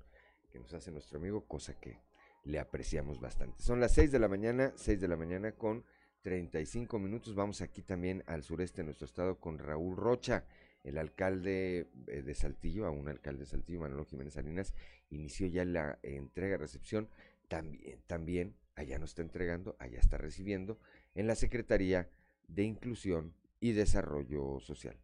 [0.51, 2.01] que nos hace nuestro amigo, cosa que
[2.45, 3.63] le apreciamos bastante.
[3.63, 5.85] Son las 6 de la mañana, 6 de la mañana con
[6.23, 7.35] 35 minutos.
[7.35, 10.45] Vamos aquí también al sureste de nuestro estado con Raúl Rocha,
[10.85, 14.75] el alcalde eh, de Saltillo, a un alcalde de Saltillo, Manolo Jiménez Salinas,
[15.11, 17.09] inició ya la entrega-recepción.
[17.49, 20.79] También, también allá nos está entregando, allá está recibiendo
[21.15, 22.09] en la Secretaría
[22.49, 24.97] de Inclusión y Desarrollo Social.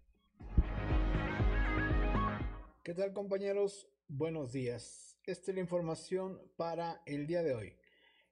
[2.85, 3.88] ¿Qué tal compañeros?
[4.09, 5.16] Buenos días.
[5.25, 7.77] Esta es la información para el día de hoy.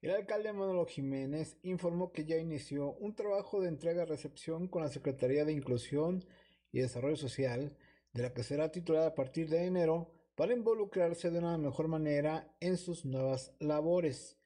[0.02, 5.44] El alcalde Manolo Jiménez informó que ya inició un trabajo de entrega-recepción con la Secretaría
[5.44, 6.24] de Inclusión
[6.72, 7.76] y Desarrollo Social,
[8.12, 12.52] de la que será titulada a partir de enero para involucrarse de una mejor manera
[12.58, 14.36] en sus nuevas labores.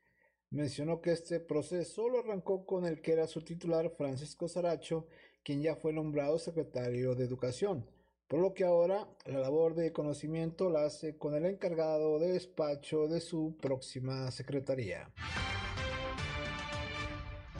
[0.50, 5.06] Mencionó que este proceso lo arrancó con el que era su titular Francisco Saracho,
[5.42, 7.88] quien ya fue nombrado secretario de Educación
[8.28, 13.06] por lo que ahora la labor de conocimiento la hace con el encargado de despacho
[13.06, 15.10] de su próxima secretaría.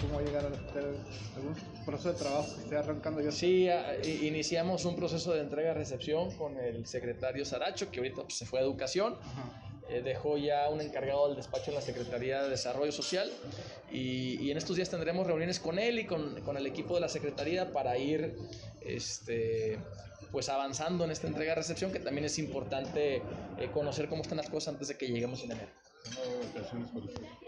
[0.01, 1.55] ¿Cómo va a llegar a algún
[1.87, 3.31] proceso de trabajo que esté arrancando ya?
[3.31, 3.69] Sí,
[4.27, 8.63] iniciamos un proceso de entrega-recepción con el secretario Saracho, que ahorita pues, se fue a
[8.63, 9.17] educación.
[9.89, 13.31] Eh, dejó ya un encargado del despacho en la Secretaría de Desarrollo Social
[13.93, 17.03] y, y en estos días tendremos reuniones con él y con, con, el equipo de
[17.03, 18.35] la Secretaría para ir
[18.81, 19.79] este,
[20.35, 23.23] pues avanzando en esta entrega-recepción, que también es importante
[23.57, 25.71] eh, conocer cómo están las cosas antes de que lleguemos en enero.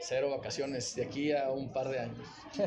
[0.01, 2.29] Cero vacaciones de aquí a un par de años.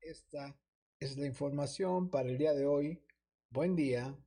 [0.00, 0.58] Esta
[0.98, 3.04] es la información para el día de hoy.
[3.50, 4.18] Buen día.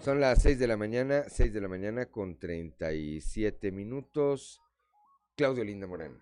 [0.00, 4.60] Son las 6 de la mañana, 6 de la mañana con 37 minutos.
[5.36, 6.20] Claudio Linda Morán.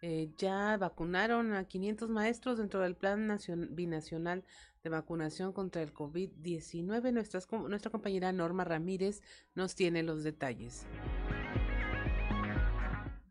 [0.00, 3.36] Eh, ya vacunaron a 500 maestros dentro del Plan
[3.70, 4.44] Binacional
[4.84, 7.12] de Vacunación contra el COVID-19.
[7.12, 9.22] Nuestra compañera Norma Ramírez
[9.54, 10.86] nos tiene los detalles.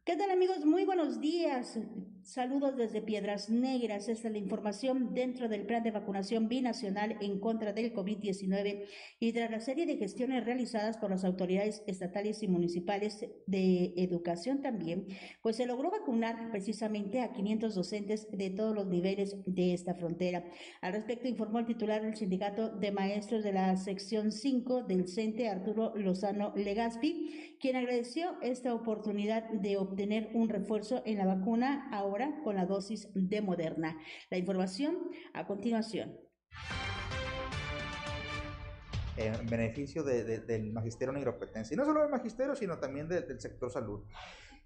[0.04, 0.66] ¿Qué tal amigos?
[0.66, 1.80] Muy buenos días.
[2.28, 4.10] Saludos desde Piedras Negras.
[4.10, 8.84] Esta es la información dentro del plan de vacunación binacional en contra del COVID-19
[9.18, 14.62] y tras la serie de gestiones realizadas por las autoridades estatales y municipales de educación
[14.62, 15.08] también,
[15.42, 20.44] pues se logró vacunar precisamente a 500 docentes de todos los niveles de esta frontera.
[20.82, 25.48] Al respecto informó el titular del Sindicato de Maestros de la sección 5 del CENTE,
[25.48, 32.17] Arturo Lozano Legaspi, quien agradeció esta oportunidad de obtener un refuerzo en la vacuna ahora
[32.44, 33.98] con la dosis de Moderna.
[34.30, 36.18] La información a continuación.
[39.16, 41.74] En beneficio del magisterio negropetense.
[41.74, 44.04] Y no solo del magisterio, sino también del sector salud.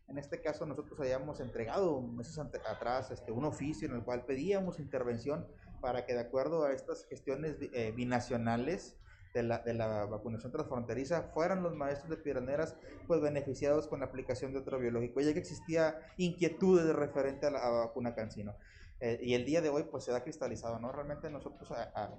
[0.08, 4.80] En este caso, nosotros habíamos entregado meses atrás este, un oficio en el cual pedíamos
[4.80, 5.48] intervención
[5.80, 8.98] para que, de acuerdo a estas gestiones eh, binacionales,
[9.34, 12.76] de la, de la vacunación transfronteriza fueran los maestros de Piraneras
[13.08, 17.70] pues beneficiados con la aplicación de otro biológico, ya que existía inquietudes referente a la
[17.70, 18.56] vacuna cancino.
[19.00, 20.92] Eh, y el día de hoy pues se ha cristalizado, ¿no?
[20.92, 22.14] Realmente nosotros a,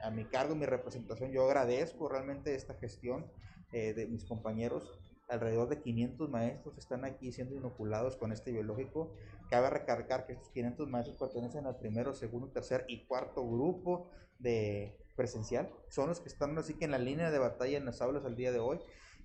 [0.00, 3.26] a, mi cargo, mi representación, yo agradezco realmente esta gestión
[3.72, 4.98] eh, de mis compañeros.
[5.28, 9.12] Alrededor de 500 maestros están aquí siendo inoculados con este biológico.
[9.50, 14.96] Cabe recargar que estos 500 maestros pertenecen al primero, segundo, tercer y cuarto grupo de,
[15.16, 18.24] presencial, son los que están así que en la línea de batalla en las aulas
[18.24, 18.78] al día de hoy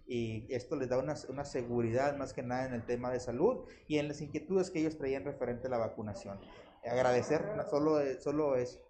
[0.07, 3.65] y esto les da una, una, seguridad más que nada en el tema de salud
[3.87, 6.39] y en las inquietudes que ellos traían referente a la vacunación.
[6.83, 8.81] Agradecer solo, solo es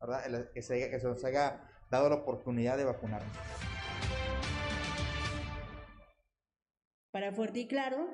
[0.00, 0.50] ¿verdad?
[0.52, 3.36] Que, se, que se nos haya dado la oportunidad de vacunarnos.
[7.10, 8.08] Para Fuerte y Claro,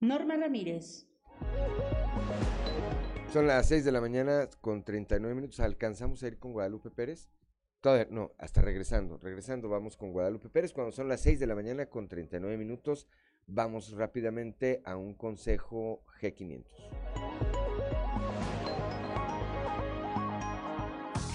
[0.00, 1.06] Norma Ramírez.
[3.32, 5.60] Son las 6 de la mañana con 39 minutos.
[5.60, 7.28] ¿Alcanzamos a ir con Guadalupe Pérez?
[7.80, 9.18] Todavía, no, hasta regresando.
[9.18, 10.72] Regresando vamos con Guadalupe Pérez.
[10.72, 13.06] Cuando son las 6 de la mañana con 39 minutos,
[13.46, 16.64] vamos rápidamente a un consejo G500.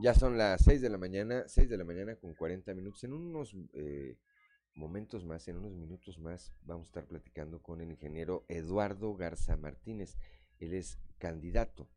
[0.00, 3.04] Ya son las 6 de la mañana, 6 de la mañana con 40 minutos.
[3.04, 4.18] En unos eh,
[4.74, 9.56] momentos más, en unos minutos más, vamos a estar platicando con el ingeniero Eduardo Garza
[9.56, 10.16] Martínez.
[10.58, 11.88] Él es candidato,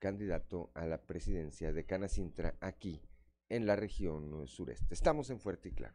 [0.00, 3.00] candidato a la presidencia de Canacintra aquí
[3.48, 4.92] en la región sureste.
[4.92, 5.94] Estamos en Fuerte y Claro.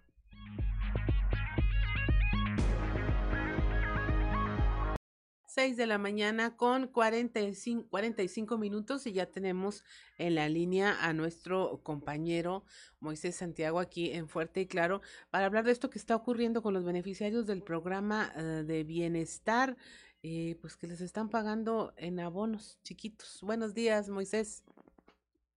[5.53, 9.83] 6 de la mañana con 45, 45 minutos y ya tenemos
[10.17, 12.63] en la línea a nuestro compañero
[13.01, 16.73] Moisés Santiago aquí en Fuerte y Claro para hablar de esto que está ocurriendo con
[16.73, 19.75] los beneficiarios del programa eh, de bienestar,
[20.23, 23.41] eh, pues que les están pagando en abonos chiquitos.
[23.43, 24.63] Buenos días, Moisés.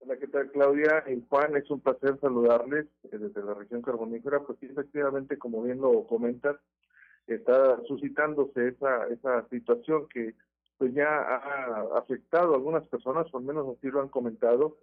[0.01, 1.05] Hola, ¿qué tal, Claudia?
[1.07, 5.81] Y Juan, es un placer saludarles eh, desde la región carbonífera, pues efectivamente, como bien
[5.81, 6.57] lo comentas,
[7.27, 10.35] está suscitándose esa, esa situación que
[10.79, 14.77] pues ya ha afectado a algunas personas, o al menos así lo han comentado,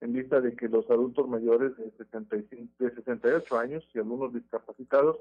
[0.00, 5.16] en vista de que los adultos mayores de, 65, de 68 años y algunos discapacitados,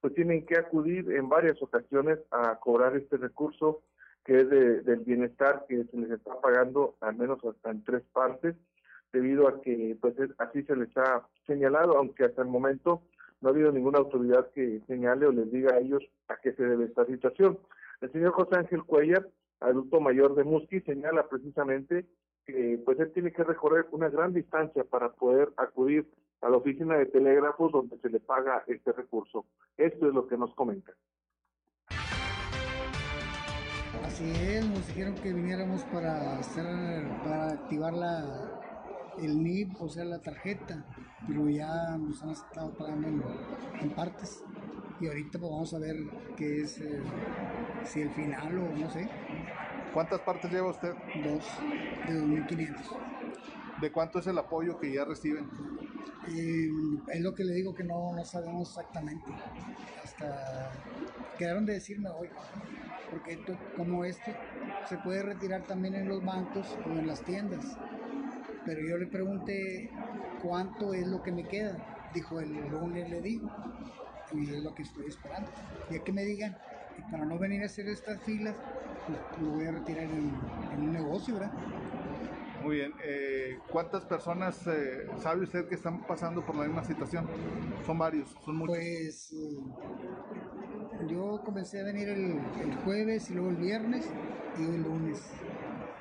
[0.00, 3.82] pues tienen que acudir en varias ocasiones a cobrar este recurso
[4.24, 8.02] que es de, del bienestar que se les está pagando al menos hasta en tres
[8.12, 8.54] partes,
[9.10, 13.02] debido a que pues así se les ha señalado, aunque hasta el momento
[13.40, 16.64] no ha habido ninguna autoridad que señale o les diga a ellos a qué se
[16.64, 17.58] debe esta situación.
[18.00, 19.28] El señor José Ángel Cuellar,
[19.60, 22.06] adulto mayor de Musqui, señala precisamente
[22.46, 26.06] que pues él tiene que recorrer una gran distancia para poder acudir
[26.40, 29.44] a la oficina de telégrafos donde se le paga este recurso.
[29.76, 30.92] Esto es lo que nos comenta.
[34.04, 36.64] Así es, nos dijeron que viniéramos para hacer,
[37.22, 38.60] para activar la,
[39.18, 40.84] el NIP, o sea, la tarjeta,
[41.26, 43.08] pero ya nos han estado pagando
[43.80, 44.42] en, partes.
[45.00, 45.96] y ahorita pues vamos a ver
[46.36, 47.02] qué es, eh,
[47.84, 49.08] si el final o no sé.
[49.92, 50.92] ¿Cuántas partes lleva usted?
[51.24, 51.44] Dos,
[52.06, 52.76] de 2.500.
[53.80, 55.48] ¿De cuánto es el apoyo que ya reciben?
[56.28, 56.68] Eh,
[57.08, 59.30] es lo que le digo que no, no sabemos exactamente.
[60.04, 60.70] Hasta
[61.38, 62.28] quedaron de decirme hoy,
[63.10, 64.30] porque esto, como esto
[64.88, 67.64] se puede retirar también en los bancos o en las tiendas.
[68.68, 69.88] Pero yo le pregunté
[70.42, 71.74] cuánto es lo que me queda.
[72.12, 73.50] Dijo el lunes le digo.
[74.34, 75.50] Y es lo que estoy esperando.
[75.90, 76.54] Ya que me digan,
[76.98, 78.54] y para no venir a hacer estas filas,
[79.06, 80.30] pues lo voy a retirar en,
[80.74, 81.50] en un negocio, ¿verdad?
[82.62, 82.92] Muy bien.
[83.02, 87.26] Eh, ¿Cuántas personas eh, sabe usted que están pasando por la misma situación?
[87.86, 88.76] Son varios, son muchos.
[88.76, 94.06] Pues eh, yo comencé a venir el, el, jueves y luego el viernes
[94.58, 95.22] y el lunes.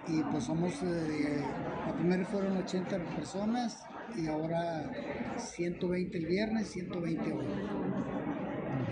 [0.08, 1.44] Y pues somos, eh,
[1.86, 3.86] la primera fueron 80 personas
[4.16, 4.90] y ahora
[5.38, 7.46] 120 el viernes, 120 hoy.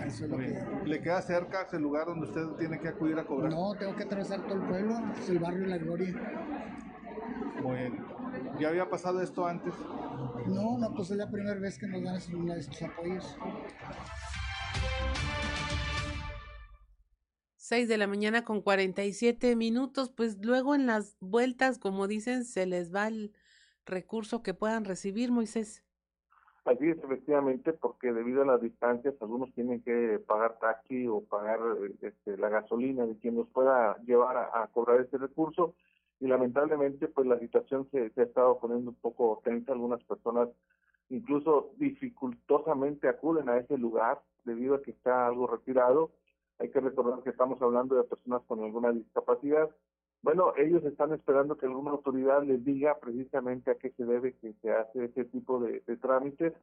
[0.06, 0.62] Eso es lo que...
[0.84, 3.50] ¿Le queda cerca ese lugar donde usted tiene que acudir a cobrar?
[3.50, 6.14] No, tengo que atravesar todo el pueblo, es el barrio La Gloria.
[7.62, 7.98] Muy bien.
[8.60, 9.74] ¿Ya había pasado esto antes?
[10.46, 12.16] No, no, pues es la primera vez que nos dan
[12.58, 13.36] estos apoyos.
[17.66, 22.64] 6 de la mañana con 47 minutos, pues luego en las vueltas, como dicen, se
[22.64, 23.32] les va el
[23.84, 25.82] recurso que puedan recibir, Moisés.
[26.64, 31.58] Así es, efectivamente, porque debido a las distancias, algunos tienen que pagar taxi o pagar
[32.02, 35.74] este, la gasolina de quien nos pueda llevar a, a cobrar ese recurso
[36.20, 40.50] y lamentablemente pues la situación se, se, ha estado poniendo un poco tensa, algunas personas
[41.08, 46.12] incluso dificultosamente acuden a ese lugar debido a que está algo retirado.
[46.58, 49.68] Hay que recordar que estamos hablando de personas con alguna discapacidad.
[50.22, 54.54] Bueno, ellos están esperando que alguna autoridad les diga precisamente a qué se debe que
[54.62, 56.54] se hace ese tipo de, de trámites.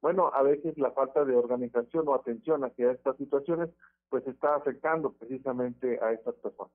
[0.00, 3.70] Bueno, a veces la falta de organización o atención hacia estas situaciones
[4.08, 6.72] pues está afectando precisamente a estas personas.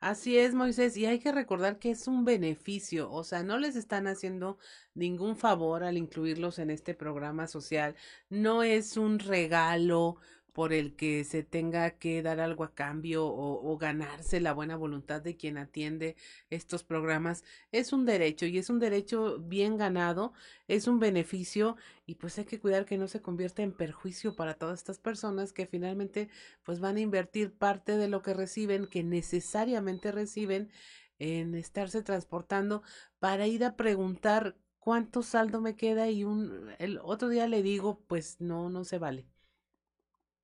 [0.00, 3.76] Así es, Moisés, y hay que recordar que es un beneficio, o sea, no les
[3.76, 4.56] están haciendo
[4.94, 7.94] ningún favor al incluirlos en este programa social,
[8.30, 10.16] no es un regalo
[10.52, 15.22] por el que se tenga que dar algo a cambio o, ganarse la buena voluntad
[15.22, 16.16] de quien atiende
[16.50, 17.44] estos programas.
[17.72, 20.32] Es un derecho y es un derecho bien ganado,
[20.68, 21.76] es un beneficio
[22.06, 25.52] y pues hay que cuidar que no se convierta en perjuicio para todas estas personas
[25.52, 26.28] que finalmente
[26.64, 30.70] pues van a invertir parte de lo que reciben, que necesariamente reciben
[31.18, 32.82] en estarse transportando
[33.18, 38.00] para ir a preguntar cuánto saldo me queda y un el otro día le digo
[38.08, 39.26] pues no no se vale.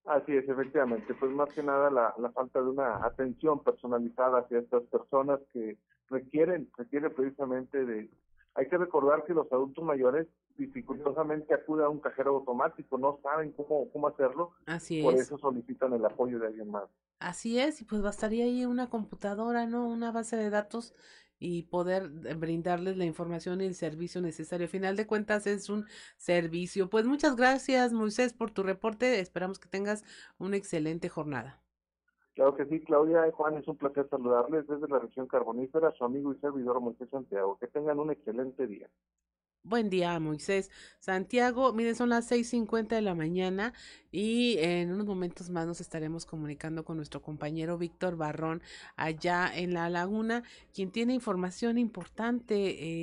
[0.06, 4.60] Así es, efectivamente, pues más que nada la, la falta de una atención personalizada hacia
[4.60, 5.76] estas personas que
[6.08, 8.08] requieren, requieren precisamente de,
[8.54, 13.52] hay que recordar que los adultos mayores dificultosamente acuden a un cajero automático, no saben
[13.52, 15.22] cómo, cómo hacerlo, Así por es.
[15.22, 16.84] eso solicitan el apoyo de alguien más.
[17.18, 19.88] Así es, y pues bastaría ahí una computadora, ¿no?
[19.88, 20.94] Una base de datos
[21.38, 24.68] y poder brindarles la información y el servicio necesario.
[24.68, 26.88] Final de cuentas es un servicio.
[26.88, 29.20] Pues muchas gracias, Moisés, por tu reporte.
[29.20, 30.04] Esperamos que tengas
[30.38, 31.60] una excelente jornada.
[32.34, 36.04] Claro que sí, Claudia y Juan, es un placer saludarles desde la región carbonífera, su
[36.04, 37.56] amigo y servidor Moisés Santiago.
[37.58, 38.90] Que tengan un excelente día.
[39.68, 40.70] Buen día, Moisés.
[41.00, 43.72] Santiago, miren, son las 6.50 de la mañana
[44.12, 48.62] y en unos momentos más nos estaremos comunicando con nuestro compañero Víctor Barrón
[48.94, 52.54] allá en La Laguna, quien tiene información importante.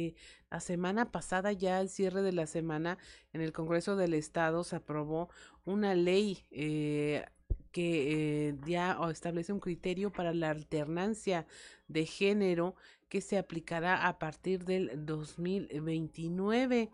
[0.05, 0.15] Eh,
[0.49, 2.97] la semana pasada, ya al cierre de la semana,
[3.33, 5.27] en el Congreso del Estado se aprobó
[5.65, 7.25] una ley eh,
[7.73, 11.45] que eh, ya establece un criterio para la alternancia
[11.89, 12.75] de género
[13.13, 16.89] que se aplicará a partir del 2029.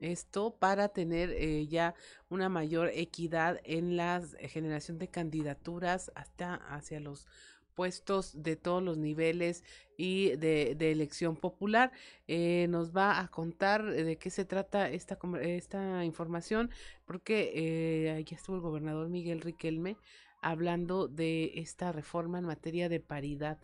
[0.00, 1.94] Esto para tener eh, ya
[2.28, 4.20] una mayor equidad en la
[4.50, 7.26] generación de candidaturas hasta hacia los
[7.74, 9.64] puestos de todos los niveles
[9.96, 11.90] y de, elección popular.
[12.28, 16.68] Eh, nos va a contar de qué se trata esta, esta información,
[17.06, 19.96] porque eh, estuvo el gobernador Miguel Riquelme
[20.42, 23.56] hablando de esta reforma en materia de paridad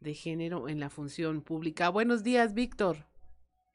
[0.00, 1.90] de género en la función pública.
[1.90, 2.96] Buenos días, Víctor.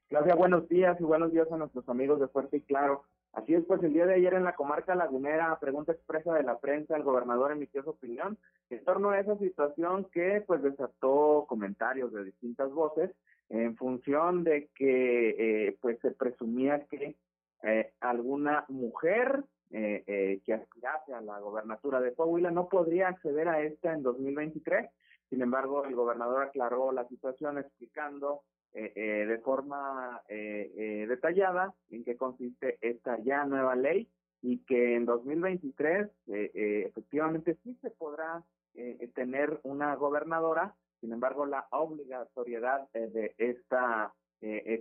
[0.10, 3.04] Claudia, buenos días y buenos días a nuestros amigos de Fuerte y Claro.
[3.34, 6.58] Así es, pues el día de ayer en la comarca lagunera, pregunta expresa de la
[6.60, 8.38] prensa, el gobernador emitió su opinión
[8.70, 13.12] en torno a esa situación que pues desató comentarios de distintas voces
[13.50, 17.18] en función de que eh, pues se presumía que
[17.64, 23.50] eh, alguna mujer eh, eh, que aspirase a la gobernatura de Coahuila no podría acceder
[23.50, 24.90] a esta en 2023.
[25.30, 31.74] Sin embargo, el gobernador aclaró la situación explicando eh, eh, de forma eh, eh, detallada
[31.90, 34.10] en qué consiste esta ya nueva ley
[34.42, 38.44] y que en 2023 eh, eh, efectivamente sí se podrá
[39.14, 44.14] tener una gobernadora, sin embargo la obligatoriedad de esta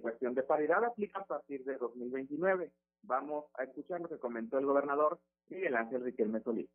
[0.03, 2.73] cuestión de paridad aplica a partir de 2029.
[3.05, 6.69] Vamos a escuchar lo que comentó el gobernador Miguel Ángel Riquelme Solís.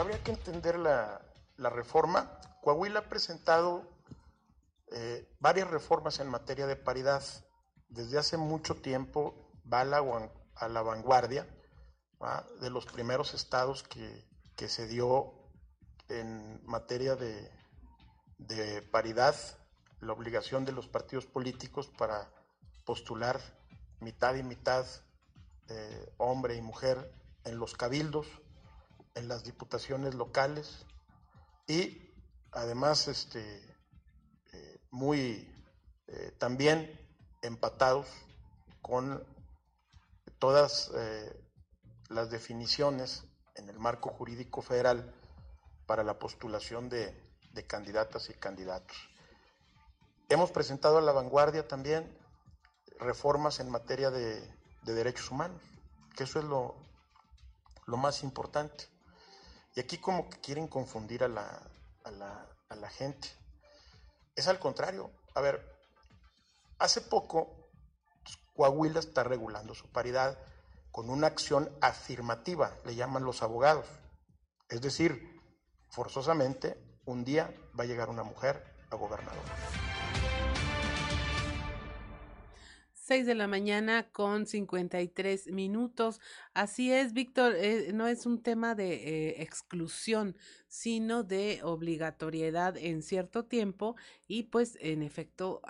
[0.00, 1.20] Habría que entender la,
[1.56, 2.40] la reforma.
[2.62, 3.86] Coahuila ha presentado
[5.38, 7.22] varias reformas en materia de paridad.
[7.88, 11.46] Desde hace mucho tiempo va a la, a la vanguardia
[12.60, 15.32] de los primeros estados que, se dio
[16.08, 17.50] en materia de,
[18.90, 19.34] paridad,
[20.00, 22.30] la obligación de los partidos políticos para
[22.84, 23.40] postular
[24.00, 24.86] mitad y mitad
[25.68, 27.12] eh, hombre y mujer
[27.44, 28.26] en los cabildos,
[29.14, 30.86] en las diputaciones locales
[31.66, 32.12] y
[32.52, 33.62] además este,
[34.52, 35.48] eh, muy
[36.06, 36.98] eh, también
[37.42, 38.06] empatados
[38.82, 39.24] con
[40.38, 41.40] todas eh,
[42.08, 45.14] las definiciones en el marco jurídico federal
[45.86, 47.14] para la postulación de,
[47.66, 48.96] candidatas y candidatos.
[50.28, 52.16] Hemos presentado a la vanguardia también
[52.98, 54.40] reformas en materia de,
[54.82, 55.60] derechos humanos,
[56.16, 56.74] que eso es lo,
[57.86, 58.88] lo, más importante.
[59.74, 61.62] Y aquí como que quieren confundir a la,
[62.04, 63.28] a la, a la gente.
[64.34, 65.10] Es al contrario.
[65.34, 65.80] A ver,
[66.80, 67.68] Hace poco,
[68.54, 70.38] Coahuila está regulando su paridad
[70.90, 73.84] con una acción afirmativa, le llaman los abogados.
[74.70, 75.38] Es decir,
[75.90, 79.44] forzosamente, un día va a llegar una mujer a gobernador.
[83.10, 86.20] 6 de la mañana con 53 minutos.
[86.54, 90.36] Así es, Víctor, eh, no es un tema de eh, exclusión,
[90.68, 93.96] sino de obligatoriedad en cierto tiempo
[94.28, 95.60] y pues en efecto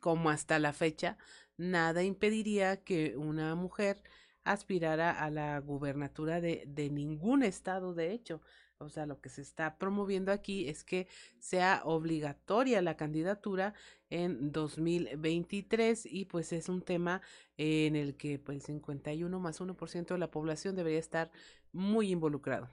[0.00, 1.18] como hasta la fecha,
[1.58, 4.02] nada impediría que una mujer
[4.44, 8.40] aspirara a la gubernatura de ningún estado, de hecho.
[8.78, 11.06] O sea, lo que se está promoviendo aquí es que
[11.38, 13.72] sea obligatoria la candidatura
[14.10, 17.22] en 2023 y pues es un tema
[17.56, 21.30] en el que pues 51 más 1% de la población debería estar
[21.72, 22.68] muy involucrado.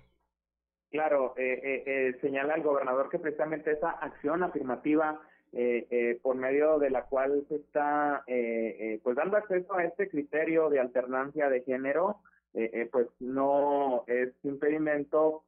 [0.91, 5.21] Claro, eh, eh, eh, señala el gobernador que precisamente esa acción afirmativa
[5.55, 10.09] eh, eh, por medio de la cual se está eh, pues dando acceso a este
[10.09, 12.21] criterio de alternancia de género,
[12.91, 15.43] pues no es impedimento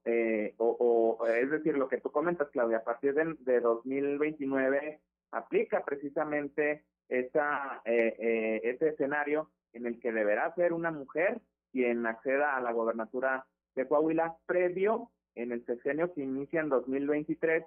[0.57, 4.99] o, o, es decir, lo que tú comentas, Claudia, a partir de, de 2029
[5.31, 11.41] aplica precisamente esa, ese escenario en el que deberá ser una mujer
[11.71, 13.45] quien acceda a la gobernatura
[13.75, 17.65] de Coahuila previo en el sexenio que inicia en 2023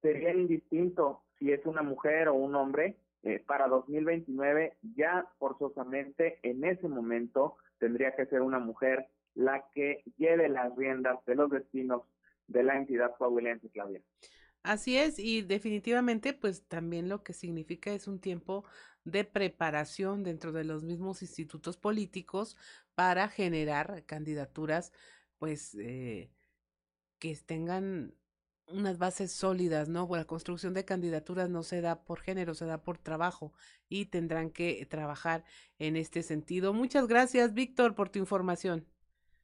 [0.00, 6.64] sería indistinto si es una mujer o un hombre, eh, para 2029 ya forzosamente en
[6.64, 12.02] ese momento tendría que ser una mujer la que lleve las riendas de los destinos
[12.46, 14.02] de la entidad coahuilense, Claudia.
[14.62, 18.64] Así es, y definitivamente, pues también lo que significa es un tiempo
[19.04, 22.56] de preparación dentro de los mismos institutos políticos
[22.94, 24.92] para generar candidaturas,
[25.38, 26.30] pues, eh,
[27.18, 28.14] que tengan
[28.72, 30.08] unas bases sólidas, ¿no?
[30.10, 33.52] La construcción de candidaturas no se da por género, se da por trabajo
[33.88, 35.44] y tendrán que trabajar
[35.78, 36.72] en este sentido.
[36.72, 38.86] Muchas gracias, Víctor, por tu información.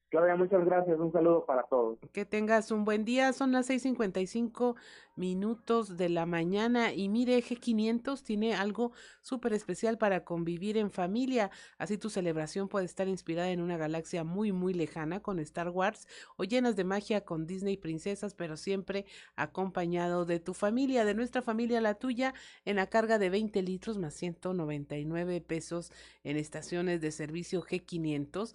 [0.08, 0.98] Claudia, muchas gracias.
[0.98, 1.98] Un saludo para todos.
[2.12, 3.32] Que tengas un buen día.
[3.32, 4.76] Son las 6:55
[5.16, 6.92] minutos de la mañana.
[6.92, 11.50] Y mire, G500 tiene algo súper especial para convivir en familia.
[11.78, 16.06] Así tu celebración puede estar inspirada en una galaxia muy, muy lejana con Star Wars
[16.36, 21.42] o llenas de magia con Disney Princesas, pero siempre acompañado de tu familia, de nuestra
[21.42, 22.32] familia, la tuya,
[22.64, 25.90] en la carga de 20 litros más 199 pesos
[26.22, 28.54] en estaciones de servicio G500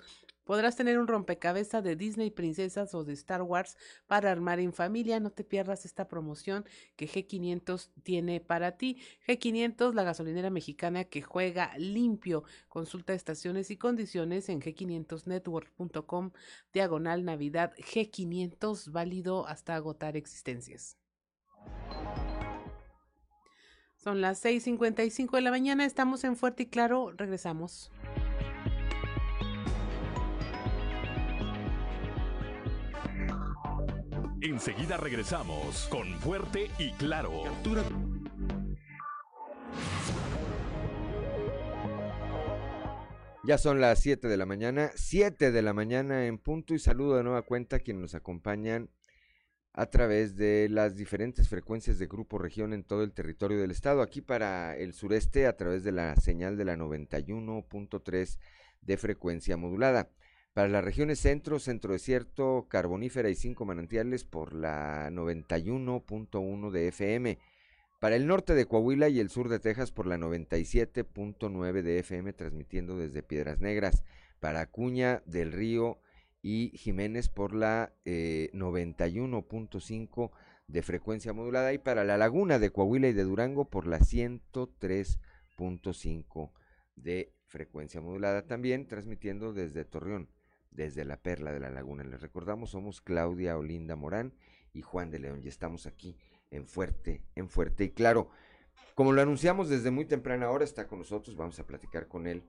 [0.51, 5.17] Podrás tener un rompecabezas de Disney Princesas o de Star Wars para armar en familia.
[5.21, 6.65] No te pierdas esta promoción
[6.97, 9.01] que G500 tiene para ti.
[9.25, 12.43] G500, la gasolinera mexicana que juega limpio.
[12.67, 16.31] Consulta estaciones y condiciones en g500network.com
[16.73, 20.97] diagonal Navidad G500 válido hasta agotar existencias.
[23.95, 27.89] Son las 6:55 de la mañana, estamos en Fuerte y Claro, regresamos.
[34.41, 37.43] Enseguida regresamos con Fuerte y Claro.
[43.43, 47.17] Ya son las 7 de la mañana, 7 de la mañana en punto y saludo
[47.17, 48.89] de nueva cuenta a quienes nos acompañan
[49.73, 54.01] a través de las diferentes frecuencias de Grupo Región en todo el territorio del estado.
[54.01, 58.39] Aquí para el sureste a través de la señal de la 91.3
[58.81, 60.09] de frecuencia modulada.
[60.53, 67.39] Para las regiones centro, centro desierto, carbonífera y cinco manantiales por la 91.1 de FM.
[68.01, 72.33] Para el norte de Coahuila y el sur de Texas por la 97.9 de FM,
[72.33, 74.03] transmitiendo desde Piedras Negras.
[74.41, 76.01] Para Acuña del Río
[76.41, 80.31] y Jiménez por la 91.5
[80.67, 81.71] de frecuencia modulada.
[81.71, 86.51] Y para la Laguna de Coahuila y de Durango por la 103.5
[86.97, 88.47] de frecuencia modulada.
[88.47, 90.27] También transmitiendo desde Torreón
[90.71, 92.03] desde la Perla de la Laguna.
[92.03, 94.33] Les recordamos, somos Claudia Olinda Morán
[94.73, 96.17] y Juan de León y estamos aquí
[96.49, 97.85] en Fuerte, en Fuerte.
[97.85, 98.29] Y claro,
[98.95, 102.43] como lo anunciamos desde muy temprana hora, está con nosotros, vamos a platicar con él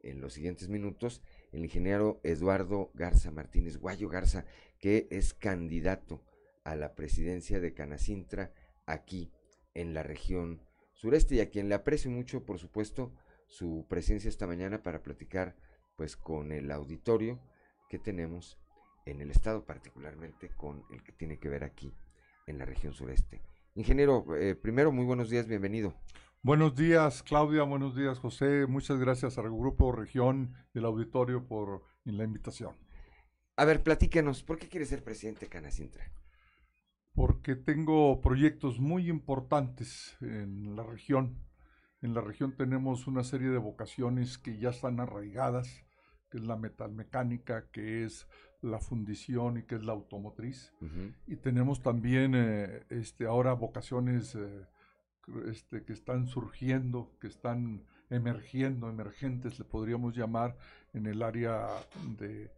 [0.00, 4.44] en los siguientes minutos, el ingeniero Eduardo Garza Martínez, Guayo Garza,
[4.78, 6.22] que es candidato
[6.64, 8.52] a la presidencia de Canacintra
[8.86, 9.32] aquí
[9.74, 10.62] en la región
[10.92, 13.12] sureste y a quien le aprecio mucho, por supuesto,
[13.46, 15.56] su presencia esta mañana para platicar
[15.96, 17.40] pues con el auditorio
[17.88, 18.58] que tenemos
[19.06, 21.94] en el estado, particularmente con el que tiene que ver aquí
[22.46, 23.40] en la región sureste.
[23.74, 25.94] Ingeniero, eh, primero, muy buenos días, bienvenido.
[26.42, 28.66] Buenos días, Claudia, buenos días, José.
[28.66, 32.76] Muchas gracias al Grupo Región y el auditorio por la invitación.
[33.56, 36.12] A ver, platíquenos, ¿por qué quiere ser presidente de Canacintra?
[37.12, 41.44] Porque tengo proyectos muy importantes en la región.
[42.00, 45.84] En la región tenemos una serie de vocaciones que ya están arraigadas
[46.30, 48.26] que es la metalmecánica, que es
[48.60, 50.72] la fundición y que es la automotriz.
[51.26, 54.66] Y tenemos también eh, este, ahora vocaciones eh,
[55.46, 60.56] este, que están surgiendo, que están emergiendo, emergentes le podríamos llamar
[60.94, 61.66] en el área
[62.18, 62.50] de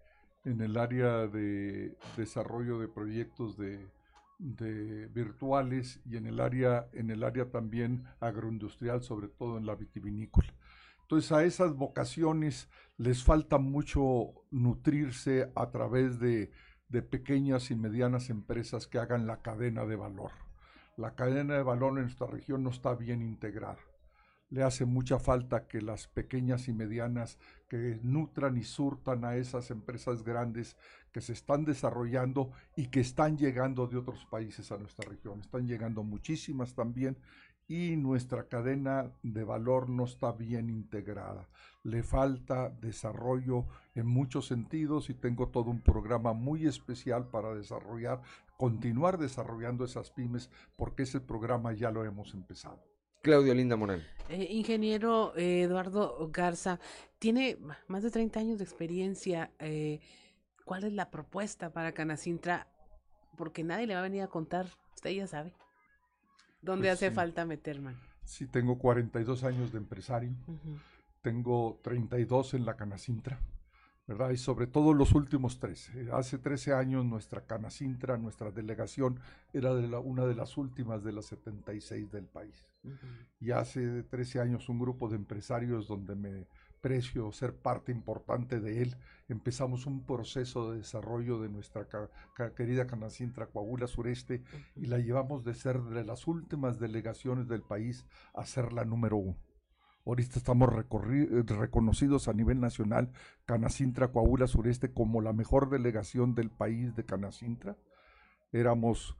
[0.42, 3.86] en el área de desarrollo de proyectos de,
[4.38, 9.74] de virtuales y en el área en el área también agroindustrial, sobre todo en la
[9.74, 10.54] vitivinícola.
[11.10, 16.52] Entonces a esas vocaciones les falta mucho nutrirse a través de,
[17.10, 20.30] pequeñas y medianas empresas que hagan la cadena de valor.
[20.96, 23.80] La cadena de valor en nuestra región no está bien integrada.
[24.50, 29.72] Le hace mucha falta que las pequeñas y medianas que nutran y surtan a esas
[29.72, 30.76] empresas grandes
[31.10, 35.40] que se están desarrollando y que están llegando de otros países a nuestra región.
[35.40, 37.18] Están llegando muchísimas también
[37.70, 41.48] y nuestra cadena de valor no está bien integrada.
[41.84, 43.64] Le falta desarrollo
[43.94, 48.22] en muchos sentidos y tengo todo un programa muy especial para desarrollar,
[48.56, 52.82] continuar desarrollando esas pymes porque ese programa ya lo hemos empezado.
[53.22, 54.02] Claudio Linda Morán.
[54.30, 56.80] Eh, ingeniero eh, Eduardo Garza,
[57.20, 57.56] tiene
[57.86, 59.52] más de 30 años de experiencia.
[59.60, 60.00] Eh,
[60.64, 62.66] ¿Cuál es la propuesta para Canacintra?
[63.36, 64.66] Porque nadie le va a venir a contar,
[64.96, 65.52] usted ya sabe.
[66.62, 67.98] ¿Dónde pues hace falta meter mano?
[68.24, 70.32] Sí, tengo 42 años de empresario,
[71.22, 73.40] tengo 32 en la Canacintra,
[74.06, 74.30] ¿verdad?
[74.30, 75.90] Y sobre todo los últimos tres.
[75.94, 79.18] Eh, hace 13 años nuestra Canacintra, nuestra delegación,
[79.52, 82.66] era de la, una de las últimas de las 76 del país.
[83.40, 86.46] Y hace 13 años un grupo de empresarios donde me
[86.80, 88.96] precio ser parte importante de él.
[89.28, 91.86] Empezamos un proceso de desarrollo de nuestra
[92.56, 94.42] querida Canacintra Coahuila Sureste
[94.74, 99.16] y la llevamos de ser de las últimas delegaciones del país a ser la número
[99.16, 99.36] uno.
[100.06, 103.12] Ahorita estamos reconocidos a nivel nacional,
[103.44, 107.76] Canacintra Coahuila Sureste, como la mejor delegación del país de Canacintra.
[108.50, 109.16] Éramos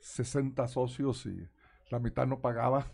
[0.00, 1.46] 60 socios y
[1.90, 2.86] la mitad no pagaba.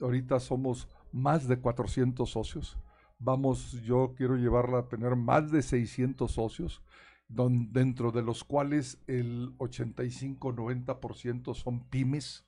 [0.00, 2.78] Ahorita somos más de 400 socios
[3.18, 6.82] vamos, yo quiero llevarla a tener más de 600 socios,
[7.28, 12.46] dentro de los cuales el 85-90% son pymes,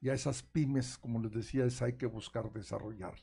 [0.00, 3.14] y a esas pymes, como les decía, es hay que buscar desarrollar.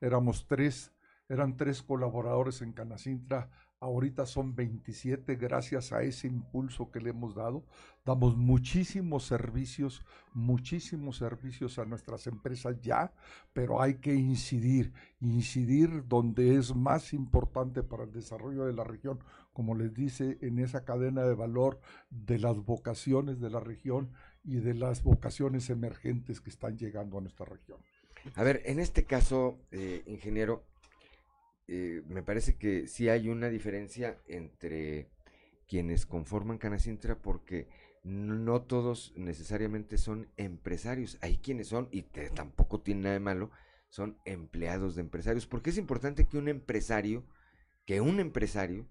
[0.00, 0.92] Éramos tres,
[1.28, 3.50] eran tres colaboradores en Canacintra,
[3.82, 7.64] Ahorita son 27 gracias a ese impulso que le hemos dado.
[8.04, 10.04] Damos muchísimos servicios,
[10.34, 13.14] muchísimos servicios a nuestras empresas ya,
[13.54, 19.18] pero hay que incidir, incidir donde es más importante para el desarrollo de la región,
[19.54, 24.12] como les dice, en esa cadena de valor de las vocaciones de la región
[24.44, 27.78] y de las vocaciones emergentes que están llegando a nuestra región.
[28.34, 30.66] A ver, en este caso, eh, ingeniero,
[31.72, 35.08] eh, me parece que sí hay una diferencia entre
[35.68, 37.68] quienes conforman Canacintra porque
[38.02, 41.16] no todos necesariamente son empresarios.
[41.20, 43.52] Hay quienes son, y tampoco tiene nada de malo,
[43.88, 45.46] son empleados de empresarios.
[45.46, 47.24] Porque es importante que un empresario,
[47.86, 48.88] que un empresario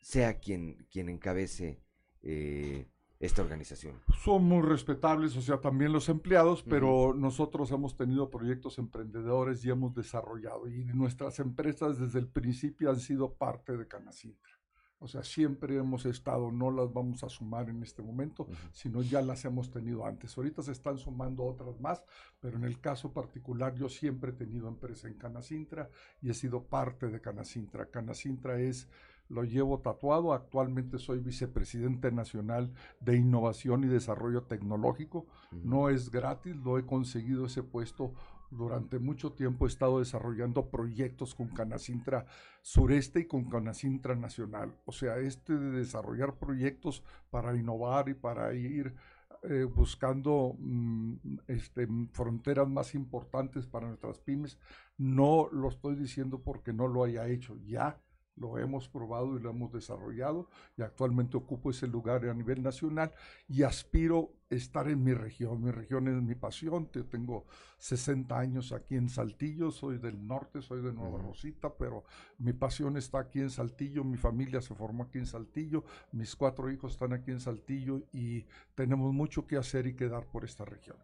[0.00, 1.82] sea quien, quien encabece
[2.22, 2.86] eh,
[3.18, 4.00] esta organización?
[4.22, 9.70] Son muy respetables, o sea, también los empleados, pero nosotros hemos tenido proyectos emprendedores y
[9.70, 10.68] hemos desarrollado.
[10.68, 14.56] Y nuestras empresas desde el principio han sido parte de Canacintra.
[14.98, 19.20] O sea, siempre hemos estado, no las vamos a sumar en este momento, sino ya
[19.20, 20.36] las hemos tenido antes.
[20.36, 22.02] Ahorita se están sumando otras más,
[22.40, 25.90] pero en el caso particular yo siempre he tenido empresa en Canacintra
[26.22, 27.90] y he sido parte de Canacintra.
[27.90, 28.88] Canacintra es,
[29.28, 35.26] lo llevo tatuado, actualmente soy vicepresidente nacional de innovación y desarrollo tecnológico.
[35.50, 38.14] No es gratis, lo he conseguido ese puesto
[38.50, 42.26] durante mucho tiempo he estado desarrollando proyectos con Canacintra
[42.62, 44.74] Sureste y con Canacintra Nacional.
[44.84, 48.94] O sea, este de desarrollar proyectos para innovar y para ir
[49.42, 51.14] eh, buscando mm,
[51.48, 54.58] este, fronteras más importantes para nuestras pymes,
[54.96, 57.56] no lo estoy diciendo porque no lo haya hecho.
[57.66, 58.00] Ya
[58.36, 63.12] lo hemos probado y lo hemos desarrollado y actualmente ocupo ese lugar a nivel nacional
[63.48, 65.62] y aspiro a estar en mi región.
[65.62, 66.88] Mi región es mi pasión.
[66.92, 67.46] Yo tengo
[67.78, 72.04] 60 años aquí en Saltillo, soy del norte, soy de Nueva Rosita, pero
[72.38, 76.70] mi pasión está aquí en Saltillo, mi familia se formó aquí en Saltillo, mis cuatro
[76.70, 80.64] hijos están aquí en Saltillo y tenemos mucho que hacer y que dar por esta
[80.64, 80.96] región.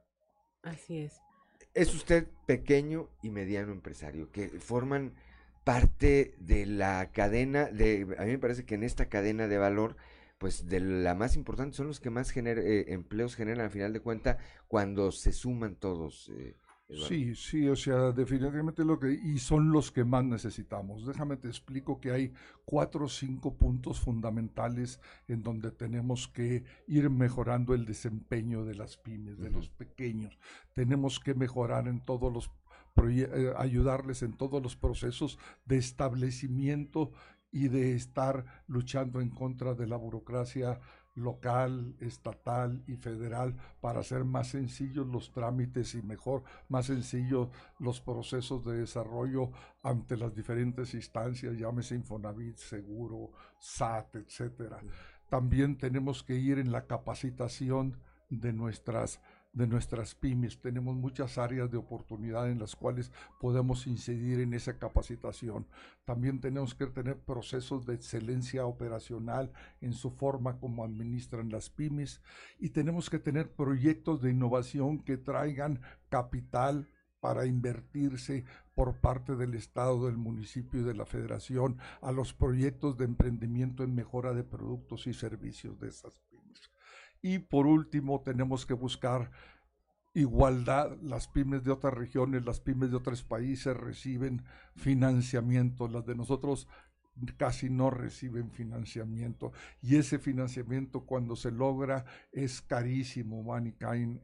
[0.62, 1.20] Así es.
[1.74, 5.14] Es usted pequeño y mediano empresario que forman
[5.64, 9.96] parte de la cadena, de, a mí me parece que en esta cadena de valor,
[10.38, 14.00] pues de la más importante son los que más eh, empleos generan al final de
[14.00, 16.30] cuenta cuando se suman todos.
[16.36, 16.56] Eh,
[17.06, 21.06] sí, sí, o sea, definitivamente lo que, y son los que más necesitamos.
[21.06, 22.32] Déjame te explico que hay
[22.64, 28.96] cuatro o cinco puntos fundamentales en donde tenemos que ir mejorando el desempeño de las
[28.96, 30.36] pymes, de los pequeños.
[30.72, 32.50] Tenemos que mejorar en todos los
[33.57, 37.12] ayudarles en todos los procesos de establecimiento
[37.51, 40.80] y de estar luchando en contra de la burocracia
[41.14, 48.01] local, estatal y federal para hacer más sencillos los trámites y mejor, más sencillos los
[48.01, 49.51] procesos de desarrollo
[49.82, 54.80] ante las diferentes instancias, llámese Infonavit, Seguro, SAT, etcétera.
[55.28, 57.99] También tenemos que ir en la capacitación
[58.30, 59.20] de nuestras
[59.53, 60.61] de nuestras pymes.
[60.61, 65.66] Tenemos muchas áreas de oportunidad en las cuales podemos incidir en esa capacitación.
[66.05, 72.22] También tenemos que tener procesos de excelencia operacional en su forma como administran las pymes
[72.59, 76.88] y tenemos que tener proyectos de innovación que traigan capital
[77.20, 78.44] para invertirse
[78.74, 83.84] por parte del Estado, del municipio y de la Federación a los proyectos de emprendimiento
[83.84, 86.31] en mejora de productos y servicios de esas.
[87.22, 89.30] Y por último, tenemos que buscar
[90.12, 90.98] igualdad.
[91.00, 94.44] Las pymes de otras regiones, las pymes de otros países reciben
[94.74, 95.88] financiamiento.
[95.88, 96.68] Las de nosotros
[97.36, 99.52] casi no reciben financiamiento.
[99.80, 103.74] Y ese financiamiento cuando se logra es carísimo, van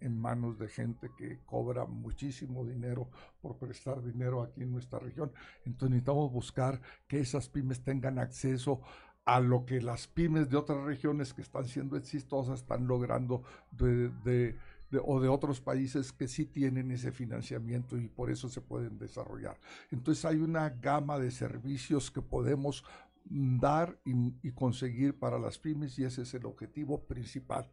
[0.00, 5.32] en manos de gente que cobra muchísimo dinero por prestar dinero aquí en nuestra región.
[5.64, 9.07] Entonces necesitamos buscar que esas pymes tengan acceso a
[9.38, 14.56] lo que las pymes de otras regiones que están siendo exitosas están logrando de,
[15.04, 19.60] o de otros países que sí tienen ese financiamiento y por eso se pueden desarrollar.
[19.90, 22.84] Entonces hay una gama de servicios que podemos
[23.26, 27.70] dar y, conseguir para las pymes y ese es el objetivo principal.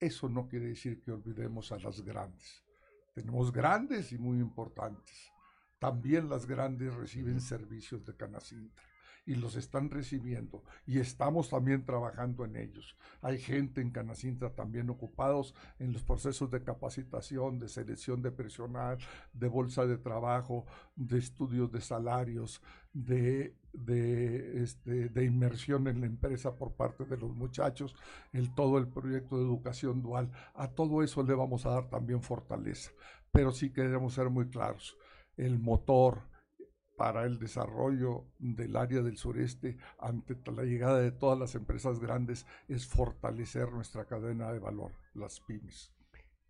[0.00, 2.64] Eso no quiere decir que olvidemos a las grandes.
[3.14, 5.30] Tenemos grandes y muy importantes.
[5.78, 8.82] También las grandes reciben servicios de Canacintra
[9.26, 12.96] y los están recibiendo y estamos también trabajando en ellos.
[13.20, 18.98] Hay gente en Canacintra también ocupados en los procesos de capacitación, de selección de personal,
[19.32, 20.64] de bolsa de trabajo,
[20.94, 22.62] de estudios de salarios,
[22.92, 27.94] de, de, este, de inmersión en la empresa por parte de los muchachos,
[28.32, 30.30] el, todo el proyecto de educación dual.
[30.54, 32.92] A todo eso le vamos a dar también fortaleza.
[33.32, 34.96] Pero sí queremos ser muy claros.
[35.36, 36.22] El motor,
[36.96, 42.46] para el desarrollo del área del sureste ante la llegada de todas las empresas grandes
[42.68, 45.92] es fortalecer nuestra cadena de valor, las pymes.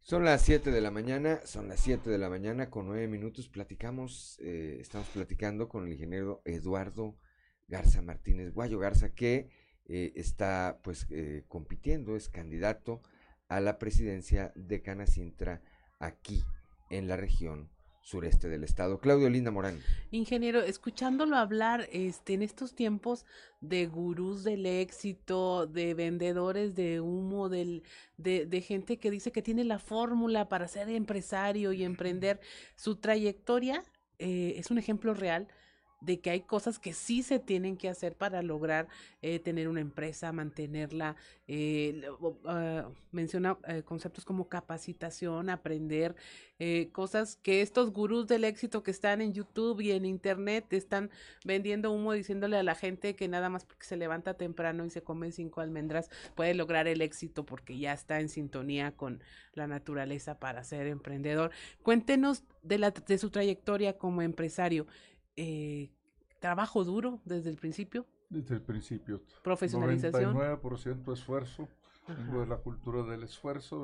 [0.01, 3.49] Son las 7 de la mañana, son las 7 de la mañana con 9 minutos.
[3.49, 7.17] Platicamos, eh, estamos platicando con el ingeniero Eduardo
[7.67, 9.51] Garza Martínez Guayo Garza, que
[9.87, 13.03] eh, está pues eh, compitiendo, es candidato
[13.49, 15.61] a la presidencia de Canacintra
[15.99, 16.45] aquí
[16.91, 17.71] en la región
[18.07, 19.01] sureste del estado.
[19.01, 19.81] Claudio Linda Morán.
[20.13, 23.27] Ingeniero, escuchándolo hablar este, en estos tiempos
[23.61, 27.83] de gurús del éxito, de vendedores de humo, del,
[28.17, 32.39] de, de gente que dice que tiene la fórmula para ser empresario y emprender,
[32.77, 33.83] su trayectoria
[34.21, 35.49] eh, es un ejemplo real
[36.07, 38.87] de que hay cosas que sí se tienen que hacer para lograr
[39.23, 41.17] eh, tener una empresa, mantenerla.
[41.49, 42.03] Eh,
[42.45, 46.15] ah, menciona eh, conceptos como capacitación, aprender,
[46.93, 51.11] cosas que estos gurús del éxito que están en YouTube y en Internet están
[51.45, 55.03] vendiendo humo diciéndole a la gente que nada más porque se levanta temprano y se
[55.03, 60.39] come cinco almendras puede lograr el éxito porque ya está en sintonía con la naturaleza
[60.39, 61.51] para ser emprendedor.
[61.83, 64.87] Cuéntenos de, la, de su trayectoria como empresario.
[66.47, 68.07] Trabajo duro desde el principio.
[68.31, 69.21] Desde el principio.
[69.43, 70.33] Profesionalización.
[70.33, 71.69] 99% esfuerzo.
[72.07, 73.77] Tengo de la cultura del esfuerzo.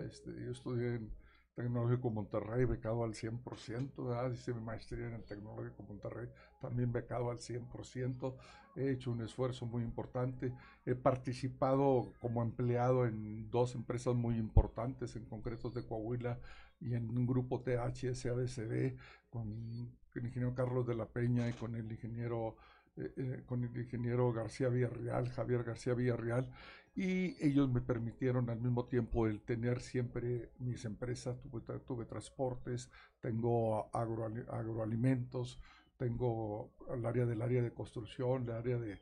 [0.00, 1.10] este, yo estudié en
[1.54, 4.32] Tecnológico Monterrey, becado al 100%, ¿verdad?
[4.32, 6.28] hice mi maestría en el Tecnológico Monterrey,
[6.60, 8.34] también becado al 100%,
[8.76, 10.52] he hecho un esfuerzo muy importante,
[10.84, 16.38] he participado como empleado en dos empresas muy importantes, en concretos de Coahuila
[16.80, 18.96] y en un grupo THSADCB
[19.30, 22.56] con el ingeniero Carlos de la Peña y con el ingeniero,
[22.96, 26.50] eh, eh, con el ingeniero García Villarreal, Javier García Villarreal,
[26.94, 32.90] y ellos me permitieron al mismo tiempo el tener siempre mis empresas, tuve, tuve transportes,
[33.20, 35.60] tengo agroalimentos,
[35.96, 38.98] tengo el área del área de construcción, el área de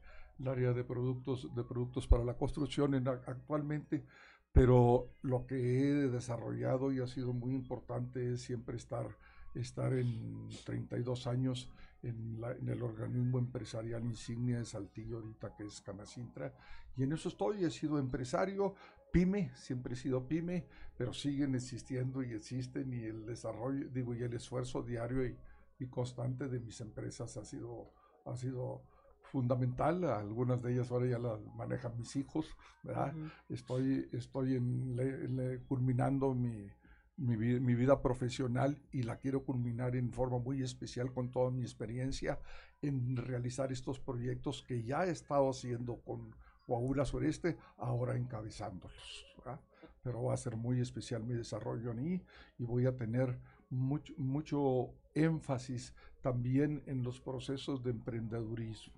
[0.46, 4.04] área de productos de productos para la construcción en, actualmente,
[4.52, 9.06] pero lo que he desarrollado y ha sido muy importante es siempre estar
[9.54, 11.70] estar en 32 años
[12.02, 16.54] en, el organismo empresarial insignia de Saltillo ahorita que es Canacintra.
[16.96, 18.74] Y en eso estoy, he sido empresario,
[19.12, 24.22] pyme, siempre he sido pyme, pero siguen existiendo y existen y el desarrollo, digo, y
[24.22, 25.36] el esfuerzo diario y,
[25.90, 27.92] constante de mis empresas ha sido,
[28.26, 28.82] ha sido
[29.22, 33.14] fundamental, algunas de ellas ahora ya las manejan mis hijos, ¿verdad?
[33.48, 36.68] Estoy, estoy en, culminando mi,
[37.18, 41.62] mi, mi, vida profesional y la quiero culminar en forma muy especial con toda mi
[41.62, 42.38] experiencia
[42.80, 46.34] en realizar estos proyectos que ya he estado haciendo con
[46.66, 49.26] Coahuila Sureste, ahora encabezándolos.
[50.02, 52.22] Pero va a ser muy especial mi desarrollo en
[52.58, 53.38] y voy a tener
[53.68, 58.94] mucho, mucho énfasis también en los procesos de emprendedurismo.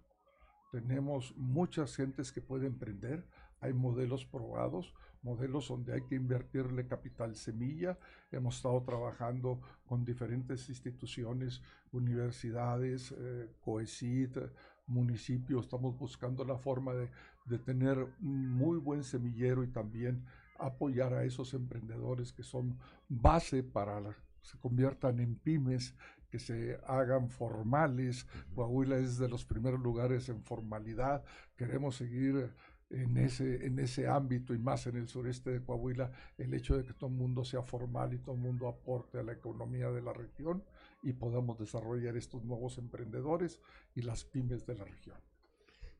[0.72, 3.26] Tenemos muchas gentes que pueden emprender,
[3.60, 7.98] hay modelos probados, modelos donde hay que invertirle capital semilla.
[8.30, 11.62] Hemos estado trabajando con diferentes instituciones,
[11.92, 14.38] universidades, eh, COECIT,
[14.86, 15.64] municipios.
[15.64, 17.10] Estamos buscando la forma de,
[17.44, 20.24] de tener un muy buen semillero y también
[20.58, 25.94] apoyar a esos emprendedores que son base para que se conviertan en pymes,
[26.30, 28.26] que se hagan formales.
[28.54, 31.24] Coahuila es de los primeros lugares en formalidad.
[31.56, 32.54] Queremos seguir
[32.90, 36.84] en ese, en ese ámbito y más en el sureste de Coahuila, el hecho de
[36.84, 40.02] que todo el mundo sea formal y todo el mundo aporte a la economía de
[40.02, 40.64] la región
[41.02, 43.60] y podamos desarrollar estos nuevos emprendedores
[43.94, 45.16] y las pymes de la región.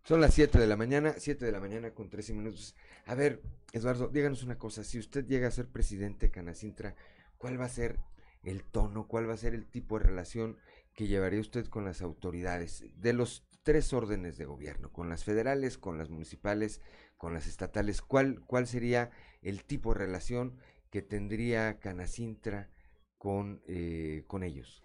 [0.03, 2.75] Son las 7 de la mañana, 7 de la mañana con 13 minutos.
[3.07, 3.41] A ver,
[3.73, 6.97] Eduardo, díganos una cosa, si usted llega a ser presidente de Canacintra,
[7.39, 8.01] ¿cuál va a ser
[8.43, 10.57] el tono, cuál va a ser el tipo de relación
[10.95, 15.79] que llevaría usted con las autoridades de los tres órdenes de gobierno, con las federales,
[15.79, 16.81] con las municipales,
[17.17, 19.11] con las estatales, ¿cuál, cuál sería
[19.43, 20.57] el tipo de relación
[20.91, 22.71] que tendría Canacintra
[23.19, 24.83] con, eh, con ellos?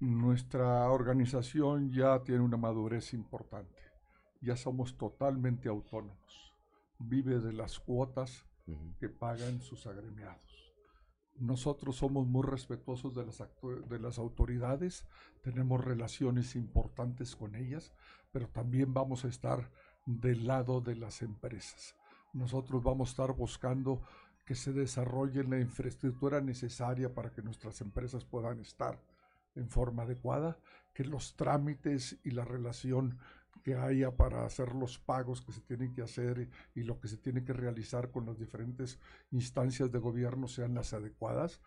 [0.00, 3.82] Nuestra organización ya tiene una madurez importante,
[4.40, 6.54] ya somos totalmente autónomos,
[6.98, 8.44] vive de las cuotas
[9.00, 10.47] que pagan sus agremiados
[11.40, 13.42] nosotros somos muy respetuosos de las,
[13.88, 15.06] de las autoridades,
[15.42, 17.92] tenemos relaciones importantes con ellas,
[18.32, 19.70] pero también vamos a estar
[20.06, 21.94] del lado de las empresas.
[22.32, 24.02] Nosotros vamos a estar buscando
[24.44, 28.98] que se desarrolle la infraestructura necesaria para que nuestras empresas puedan estar
[29.54, 30.58] en forma adecuada,
[30.94, 33.18] que los trámites y la relación
[33.62, 37.16] que haya para hacer los pagos que se tienen que hacer y, lo que se
[37.16, 38.98] tiene que realizar con las diferentes
[39.30, 41.60] instancias de gobierno sean las adecuadas,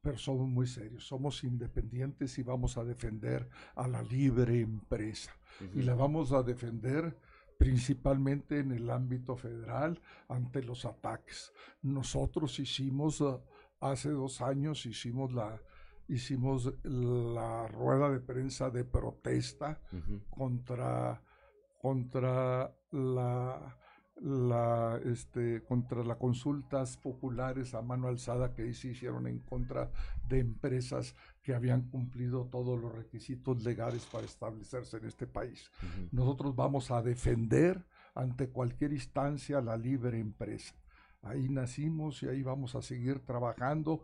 [0.00, 5.32] pero somos muy serios, somos independientes y vamos a defender a la libre empresa.
[5.74, 7.16] Y la vamos a defender
[7.58, 11.52] principalmente en el ámbito federal ante los ataques.
[11.82, 13.40] Nosotros hicimos, uh,
[13.80, 15.60] hace dos años, hicimos la,
[16.08, 19.80] hicimos la rueda de prensa de protesta
[20.30, 21.22] contra
[21.78, 23.76] contra la,
[24.16, 29.90] la, este, contra las consultas populares a mano alzada que se hicieron en contra
[30.28, 35.70] de empresas que habían cumplido todos los requisitos legales para establecerse en este país.
[36.12, 40.74] Nosotros vamos a defender ante cualquier instancia la libre empresa.
[41.22, 44.02] Ahí nacimos y ahí vamos a seguir trabajando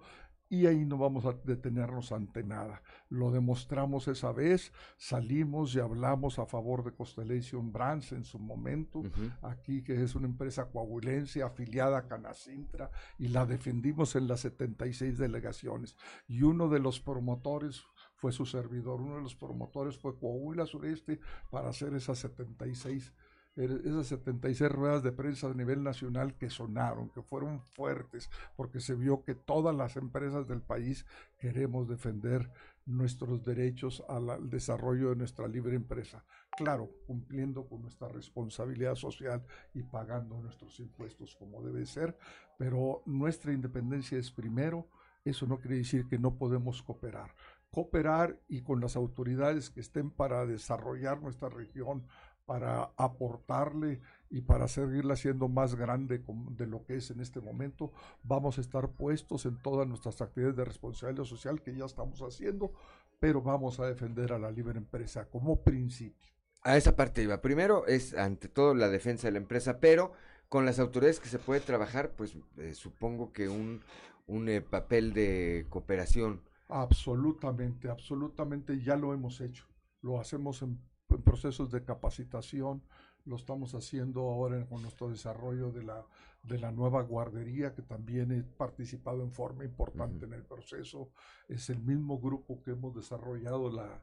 [0.53, 2.83] y ahí no vamos a detenernos ante nada.
[3.09, 9.03] Lo demostramos esa vez, salimos y hablamos a favor de Constellation Brands en su momento,
[9.41, 15.17] aquí que es una empresa coahuilense afiliada a Canacintra y la defendimos en las 76
[15.17, 15.97] delegaciones.
[16.29, 17.83] Y uno de los promotores
[18.17, 21.19] fue su servidor, uno de los promotores fue Coahuila Sureste
[21.51, 23.11] para hacer esas 76
[23.57, 28.95] esas 76 ruedas de prensa a nivel nacional que sonaron, que fueron fuertes, porque se
[28.95, 31.05] vio que todas las empresas del país
[31.39, 32.51] queremos defender
[32.87, 36.25] nuestros derechos al, desarrollo de nuestra libre empresa.
[36.57, 39.45] Claro, cumpliendo con nuestra responsabilidad social
[39.75, 42.17] y pagando nuestros impuestos como debe ser,
[42.59, 44.89] pero nuestra independencia es primero.
[45.25, 47.35] Eso no quiere decir que no podemos cooperar.
[47.71, 52.07] Cooperar y con las autoridades que estén para desarrollar nuestra región
[52.47, 57.93] para aportarle y para seguirla siendo más grande de lo que es en este momento.
[58.23, 62.73] Vamos a estar puestos en todas nuestras actividades de responsabilidad social que ya estamos haciendo,
[63.21, 66.31] pero vamos a defender a la libre empresa como principio.
[66.63, 67.41] A esa parte iba.
[67.43, 70.13] Primero es ante todo la defensa de la empresa, pero
[70.49, 73.81] con las autoridades que se puede trabajar, pues eh, supongo que un,
[74.27, 76.43] un eh, papel de cooperación.
[76.69, 79.67] Absolutamente, absolutamente ya lo hemos hecho.
[80.01, 80.79] Lo hacemos en en
[81.21, 82.83] procesos de capacitación,
[83.25, 86.05] lo estamos haciendo ahora con nuestro desarrollo de la,
[86.43, 91.11] de la nueva guardería, que también he participado en forma importante en el proceso.
[91.49, 94.03] Es el mismo grupo que hemos desarrollado la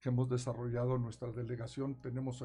[0.00, 2.00] que hemos desarrollado nuestra delegación.
[2.00, 2.42] Tenemos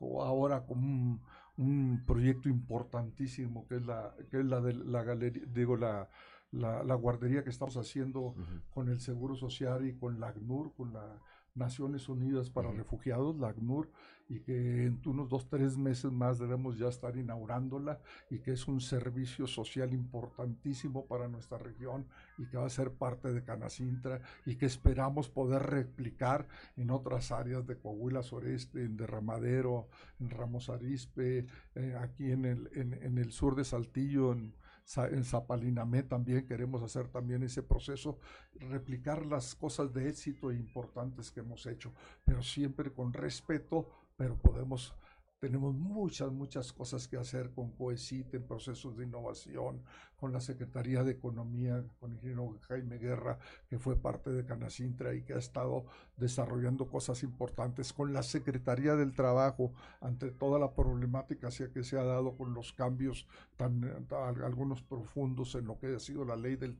[0.00, 1.20] ahora como
[1.58, 6.08] un, proyecto importantísimo que es la, que es la de la galería, digo, la,
[6.52, 8.34] la, guardería que estamos haciendo
[8.70, 11.20] con el Seguro Social y con la ACNUR, con la
[11.56, 13.90] Naciones Unidas para Refugiados, la ACNUR,
[14.28, 18.00] y que en unos dos, tres meses más debemos ya estar inaugurándola
[18.30, 22.06] y que es un servicio social importantísimo para nuestra región
[22.38, 27.30] y que va a ser parte de Canacintra y que esperamos poder replicar en otras
[27.30, 29.88] áreas de Coahuila Sureste, en Derramadero,
[30.18, 34.54] en Ramos Arispe, eh, aquí en el, en, en el sur de Saltillo, en
[34.96, 38.18] en Zapalinamé también queremos hacer también ese proceso,
[38.54, 41.92] replicar las cosas de éxito importantes que hemos hecho,
[42.24, 44.94] pero siempre con respeto, pero podemos
[45.38, 49.82] tenemos muchas, muchas cosas que hacer con COECIT en procesos de innovación,
[50.16, 55.14] con la Secretaría de Economía, con el ingeniero Jaime Guerra, que fue parte de Canacintra
[55.14, 55.84] y que ha estado
[56.16, 62.04] desarrollando cosas importantes, con la Secretaría del Trabajo, ante toda la problemática que se ha
[62.04, 63.26] dado con los cambios
[63.56, 64.06] tan,
[64.42, 66.76] algunos profundos en lo que ha sido la ley del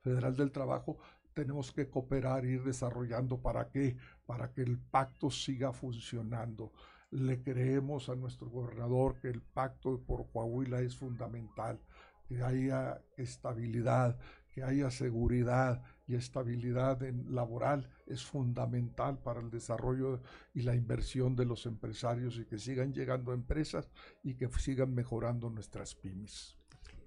[0.00, 0.98] federal del trabajo,
[1.34, 3.96] tenemos que cooperar ir desarrollando para qué,
[4.26, 6.72] para que el pacto siga funcionando
[7.10, 11.80] le creemos a nuestro gobernador que el pacto por Coahuila es fundamental,
[12.28, 14.18] que haya estabilidad,
[14.52, 20.20] que haya seguridad y estabilidad en laboral es fundamental para el desarrollo
[20.54, 23.90] y la inversión de los empresarios y que sigan llegando empresas
[24.22, 26.58] y que sigan mejorando nuestras pymes.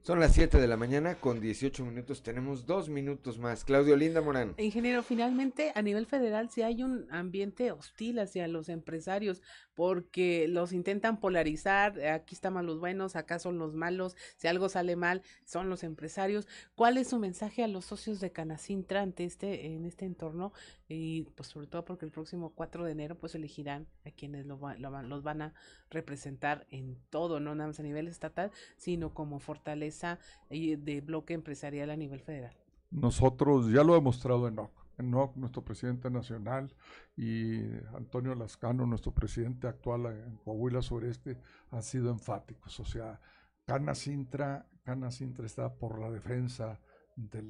[0.03, 2.23] Son las 7 de la mañana con 18 minutos.
[2.23, 3.63] Tenemos dos minutos más.
[3.63, 4.55] Claudio Linda Morán.
[4.57, 9.43] Ingeniero, finalmente a nivel federal si hay un ambiente hostil hacia los empresarios
[9.75, 11.99] porque los intentan polarizar.
[12.05, 14.15] Aquí están los buenos, acá son los malos.
[14.37, 16.47] Si algo sale mal, son los empresarios.
[16.75, 20.53] ¿Cuál es su mensaje a los socios de Canacintra ante este, en este entorno?
[20.87, 24.59] Y pues sobre todo porque el próximo 4 de enero pues elegirán a quienes lo,
[24.77, 25.53] los van a
[25.89, 30.19] representar en todo, no nada más a nivel estatal, sino como fortaleza
[30.49, 32.55] de bloque empresarial a nivel federal?
[32.89, 34.80] Nosotros ya lo hemos mostrado en NOC.
[35.01, 36.73] NOC, nuestro presidente nacional,
[37.15, 37.61] y
[37.95, 41.39] Antonio Lascano, nuestro presidente actual en Coahuila Sureste,
[41.71, 42.79] han sido enfáticos.
[42.79, 43.19] O sea,
[43.65, 46.79] Cana Sintra, Cana está por la defensa
[47.15, 47.41] de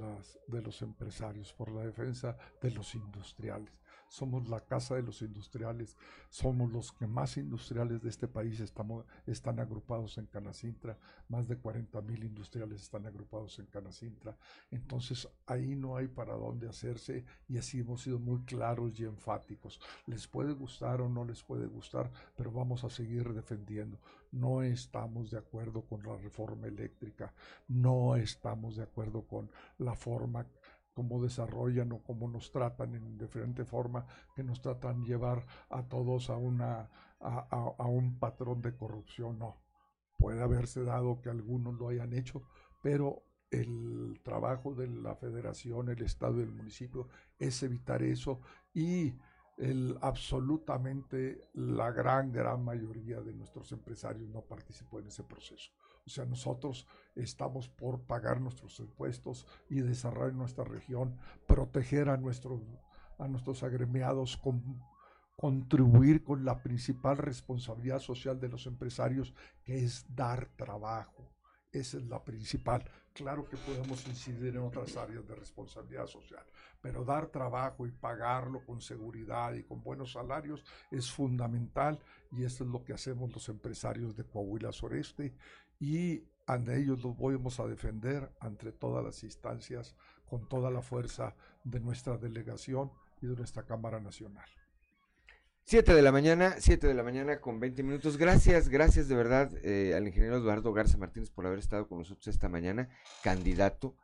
[0.62, 3.81] los empresarios, por la defensa de los industriales
[4.12, 5.96] somos la casa de los industriales,
[6.30, 10.98] somos los que más industriales de este país estamos, están agrupados en Canacintra,
[11.30, 14.38] más de 40 mil industriales están agrupados en Canacintra,
[14.70, 19.80] entonces ahí no hay para dónde hacerse y así hemos sido muy claros y enfáticos.
[20.08, 23.98] Les puede gustar o no les puede gustar, pero vamos a seguir defendiendo.
[24.34, 27.34] No estamos de acuerdo con la reforma eléctrica,
[27.70, 30.46] no estamos de acuerdo con la forma
[31.02, 36.30] cómo desarrollan o cómo nos tratan en diferente forma, que nos tratan llevar a todos
[36.30, 39.40] a, una, a, un patrón de corrupción.
[39.40, 39.58] No,
[40.20, 42.44] puede haberse dado que algunos lo hayan hecho,
[42.84, 47.08] pero el trabajo de la federación, el estado y el municipio
[47.40, 48.42] es evitar eso
[48.72, 49.16] y
[49.58, 55.72] el, absolutamente la gran, gran mayoría de nuestros empresarios no participó en ese proceso.
[56.06, 62.62] O sea, nosotros estamos por pagar nuestros impuestos y desarrollar nuestra región, proteger a nuestros,
[63.18, 64.82] a nuestros agremiados, con,
[65.36, 69.34] contribuir con la principal responsabilidad social de los empresarios,
[69.64, 71.32] que es dar trabajo.
[71.72, 72.84] Esa es la principal.
[73.14, 76.46] Claro que podemos incidir en otras áreas de responsabilidad social,
[76.82, 82.00] pero dar trabajo y pagarlo con seguridad y con buenos salarios es fundamental
[82.32, 85.36] y eso es lo que hacemos los empresarios de Coahuila Sureste
[85.78, 89.94] y ante ellos los vamos a defender ante todas las instancias
[90.30, 91.36] con toda la fuerza
[91.66, 92.92] de nuestra delegación
[93.22, 94.50] y de nuestra Cámara Nacional.
[95.72, 98.18] Siete de la mañana, siete de la mañana con 20 minutos.
[98.18, 102.28] Gracias, gracias de verdad eh, al ingeniero Eduardo Garza Martínez por haber estado con nosotros
[102.28, 102.90] esta mañana,
[103.24, 103.96] candidato.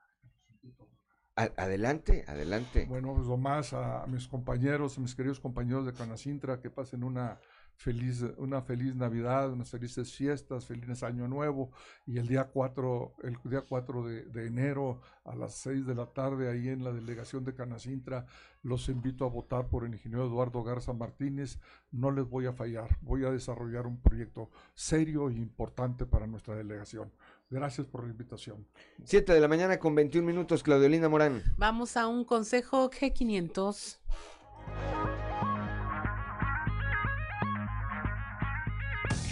[1.35, 2.85] adelante, adelante.
[2.85, 7.03] Bueno, pues lo más a mis compañeros, a mis queridos compañeros de Canacintra, que pasen
[7.03, 7.37] una
[7.77, 11.71] feliz, una feliz Navidad, unas felices fiestas, feliz Año Nuevo.
[12.05, 16.49] Y el día 4, el día 4 de, enero a las 6 de la tarde,
[16.49, 18.25] ahí en la delegación de Canacintra,
[18.63, 21.59] los invito a votar por el ingeniero Eduardo Garza Martínez.
[21.91, 26.55] No les voy a fallar, voy a desarrollar un proyecto serio e importante para nuestra
[26.55, 27.11] delegación.
[27.49, 28.67] Gracias por la invitación.
[29.05, 31.43] 7 de la mañana con 21 minutos, Claudiolina Morán.
[31.57, 33.99] Vamos a un consejo G500.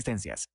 [0.00, 0.48] existencias.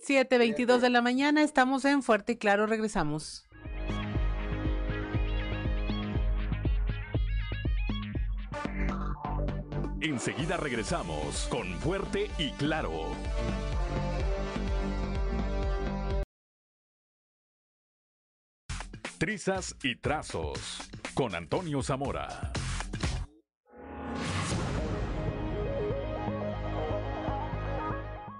[0.00, 3.48] Siete veintidós de la mañana, estamos en Fuerte y Claro, regresamos.
[10.00, 13.12] Enseguida regresamos con Fuerte y Claro.
[19.18, 22.52] Trizas y trazos con Antonio Zamora.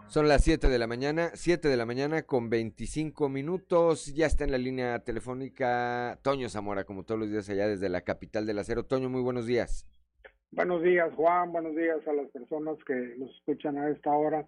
[0.09, 4.14] Son las 7 de la mañana, 7 de la mañana con 25 minutos.
[4.14, 8.03] Ya está en la línea telefónica Toño Zamora, como todos los días allá desde la
[8.03, 8.85] capital del acero.
[8.85, 9.89] Toño, muy buenos días.
[10.51, 11.53] Buenos días, Juan.
[11.53, 14.47] Buenos días a las personas que nos escuchan a esta hora.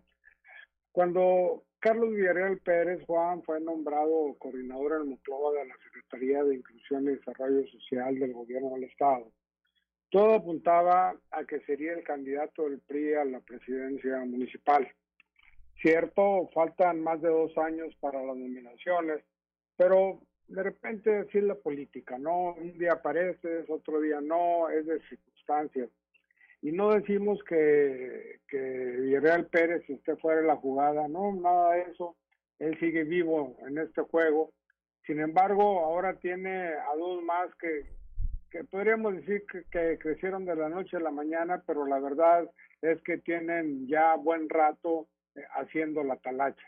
[0.92, 7.04] Cuando Carlos Villarreal Pérez Juan fue nombrado coordinador en Monclova de la Secretaría de Inclusión
[7.04, 9.30] y Desarrollo Social del Gobierno del Estado.
[10.10, 14.88] Todo apuntaba a que sería el candidato del PRI a la presidencia municipal.
[15.82, 19.22] Cierto, faltan más de dos años para las nominaciones,
[19.76, 22.54] pero de repente así es la política, ¿no?
[22.54, 25.90] Un día apareces, otro día no, es de circunstancias.
[26.62, 31.82] Y no decimos que, que Villarreal Pérez esté fuera de la jugada, no, nada de
[31.82, 32.16] eso.
[32.58, 34.52] Él sigue vivo en este juego.
[35.06, 37.84] Sin embargo, ahora tiene a dos más que,
[38.50, 42.50] que podríamos decir que, que, crecieron de la noche a la mañana, pero la verdad
[42.82, 46.66] es que tienen ya buen rato eh, haciendo la talacha.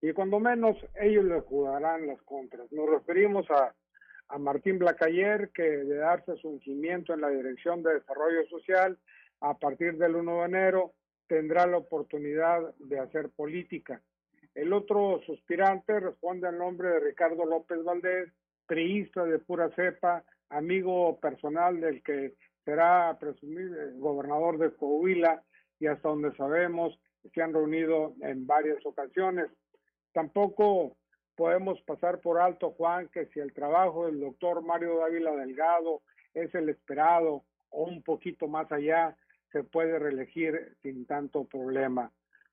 [0.00, 2.70] Y cuando menos ellos le jugarán las contras.
[2.72, 3.74] Nos referimos a,
[4.28, 8.98] a Martín Blacayer, que de darse su ungimiento en la Dirección de Desarrollo Social,
[9.40, 10.94] a partir del 1 de enero
[11.26, 14.00] tendrá la oportunidad de hacer política.
[14.54, 18.32] El otro suspirante responde al nombre de Ricardo López Valdés,
[18.66, 22.34] priista de pura cepa, amigo personal del que
[22.64, 25.42] será presumible gobernador de Coahuila
[25.80, 26.98] y hasta donde sabemos
[27.32, 29.46] se han reunido en varias ocasiones.
[30.12, 30.96] Tampoco
[31.36, 36.02] podemos pasar por alto, Juan, que si el trabajo del doctor Mario Dávila Delgado
[36.32, 39.16] es el esperado o un poquito más allá,
[39.52, 42.10] se puede reelegir sin tanto problema.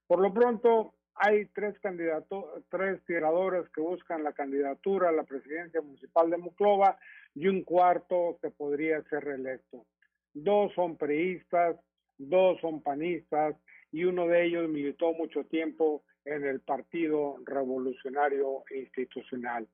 [0.08, 5.82] Por lo pronto, hay tres candidatos, tres tiradores que buscan la candidatura a la presidencia
[5.82, 6.98] municipal de Muclova
[7.36, 9.86] y un cuarto que podría ser reelecto.
[10.34, 11.78] Dos son priistas,
[12.18, 13.56] dos son panistas
[13.92, 19.68] y uno de ellos militó mucho tiempo en el Partido Revolucionario Institucional.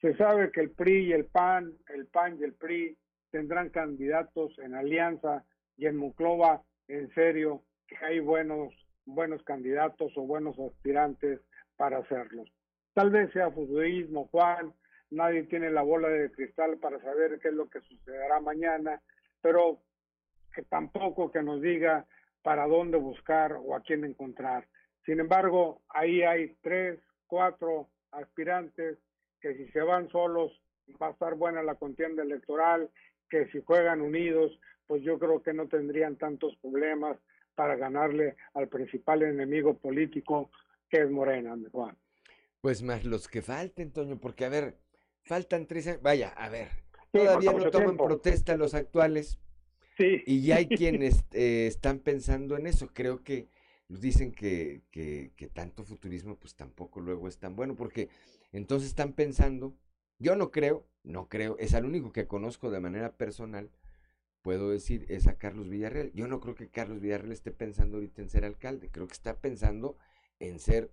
[0.00, 2.96] Se sabe que el PRI y el PAN, el PAN y el PRI
[3.30, 5.44] tendrán candidatos en alianza
[5.76, 8.72] y en Muclova, en serio, que hay buenos,
[9.04, 11.40] buenos candidatos o buenos aspirantes
[11.76, 12.50] para hacerlos.
[12.94, 14.72] Tal vez sea futurismo, Juan,
[15.10, 19.00] nadie tiene la bola de cristal para saber qué es lo que sucederá mañana,
[19.40, 19.80] pero
[20.54, 22.06] que tampoco que nos diga
[22.42, 24.66] para dónde buscar o a quién encontrar.
[25.06, 28.98] Sin embargo, ahí hay tres, cuatro aspirantes
[29.40, 30.52] que si se van solos
[31.00, 32.90] va a estar buena la contienda electoral,
[33.30, 37.16] que si juegan unidos, pues yo creo que no tendrían tantos problemas
[37.54, 40.50] para ganarle al principal enemigo político
[40.88, 41.96] que es Morena, Juan.
[42.60, 44.76] Pues más los que falten, Toño, porque a ver,
[45.22, 46.02] faltan tres años.
[46.02, 46.68] Vaya, a ver,
[47.12, 49.38] todavía no toman protesta los actuales.
[49.96, 50.22] Sí.
[50.26, 52.90] Y ya hay quienes eh, están pensando en eso.
[52.92, 53.48] Creo que
[53.88, 58.08] nos dicen que, que, que tanto futurismo, pues tampoco luego es tan bueno, porque
[58.52, 59.76] entonces están pensando,
[60.18, 63.70] yo no creo, no creo, es al único que conozco de manera personal,
[64.42, 66.12] puedo decir, es a Carlos Villarreal.
[66.14, 69.40] Yo no creo que Carlos Villarreal esté pensando ahorita en ser alcalde, creo que está
[69.40, 69.96] pensando
[70.38, 70.92] en ser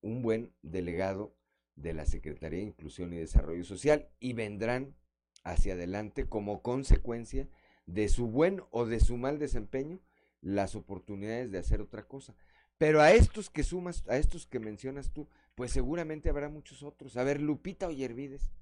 [0.00, 1.34] un buen delegado
[1.76, 4.94] de la Secretaría de Inclusión y Desarrollo Social y vendrán
[5.42, 7.48] hacia adelante como consecuencia
[7.86, 10.00] de su buen o de su mal desempeño
[10.44, 12.34] las oportunidades de hacer otra cosa.
[12.76, 17.16] Pero a estos que sumas, a estos que mencionas tú, pues seguramente habrá muchos otros.
[17.16, 18.52] A ver, Lupita Oyervides,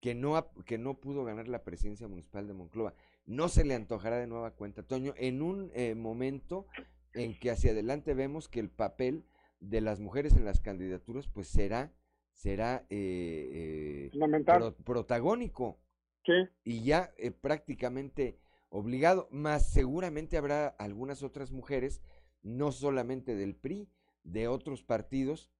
[0.00, 2.94] que no, que no pudo ganar la presidencia municipal de Monclova,
[3.26, 6.66] no se le antojará de nueva cuenta, Toño, en un eh, momento
[7.12, 9.24] en que hacia adelante vemos que el papel
[9.60, 11.92] de las mujeres en las candidaturas pues será
[12.32, 15.78] será eh, eh protagónico
[16.24, 16.32] ¿Sí?
[16.64, 18.38] y ya eh, prácticamente
[18.70, 22.00] obligado, más seguramente habrá algunas otras mujeres,
[22.42, 23.90] no solamente del PRI,
[24.24, 25.52] de otros partidos,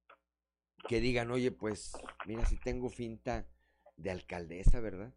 [0.87, 1.93] que digan, oye, pues
[2.25, 3.47] mira, si tengo finta
[3.97, 5.13] de alcaldesa, ¿verdad?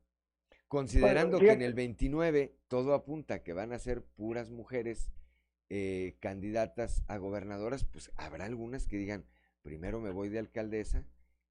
[0.69, 5.11] Considerando que en el 29 todo apunta que van a ser puras mujeres
[5.71, 9.25] eh, candidatas a gobernadoras, pues habrá algunas que digan,
[9.62, 11.07] primero me voy de alcaldesa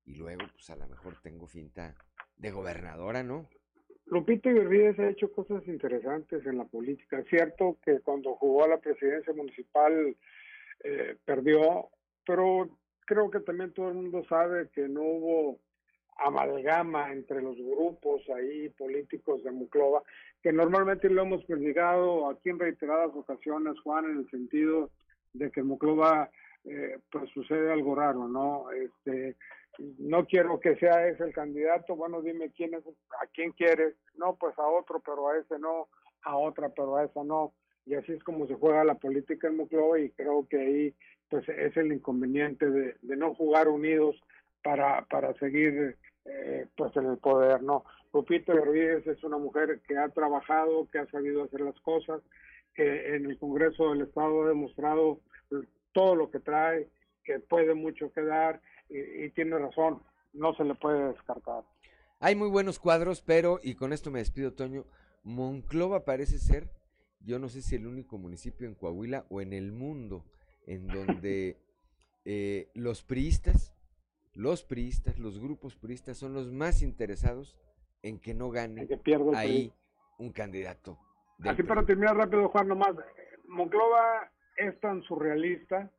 [0.06, 1.95] y luego pues a lo mejor tengo finta
[2.36, 3.49] de gobernadora, ¿no?
[4.14, 7.19] Lupito Ibervides ha hecho cosas interesantes en la política.
[7.19, 10.15] Es cierto que cuando jugó a la presidencia municipal
[10.84, 11.90] eh, perdió,
[12.23, 12.69] pero
[13.07, 15.60] creo que también todo el mundo sabe que no hubo
[16.18, 20.03] amalgama entre los grupos ahí políticos de Muclova,
[20.44, 24.91] que normalmente lo hemos platicado aquí en reiteradas ocasiones, Juan, en el sentido
[25.34, 26.30] de que Muclova
[26.65, 28.72] eh, pues sucede algo raro, ¿no?
[28.72, 29.35] Este,
[29.78, 34.36] no quiero que sea ese el candidato, bueno, dime quién es, a quién quieres, no,
[34.36, 35.88] pues a otro, pero a ese no,
[36.24, 37.54] a otra, pero a esa no,
[37.86, 40.95] y así es como se juega la política en Muclova y creo que ahí
[41.30, 44.16] pues es el inconveniente de, de no jugar unidos
[44.64, 47.84] para, para seguir eh, pues en el poder, ¿no?
[48.14, 52.22] Lupita Rodríguez es una mujer que ha trabajado, que ha sabido hacer las cosas,
[52.74, 55.20] que en el Congreso del Estado ha demostrado
[55.91, 56.88] todo lo que trae,
[57.24, 60.01] que puede mucho quedar y, y tiene razón,
[60.34, 61.64] no se le puede descartar.
[62.19, 64.85] Hay muy buenos cuadros, pero, y con esto me despido, Toño,
[65.23, 66.69] Monclova parece ser,
[67.19, 70.26] yo no sé si el único municipio en Coahuila o en el mundo
[70.65, 71.57] en donde
[72.26, 73.73] eh, los priistas
[74.35, 77.55] los priistas, los grupos priistas son los más interesados
[78.01, 78.88] en que no gane
[79.35, 79.72] ahí
[80.18, 80.97] un candidato.
[81.43, 82.95] Así para terminar rápido, Juan, nomás.
[83.47, 85.91] Monclova es tan surrealista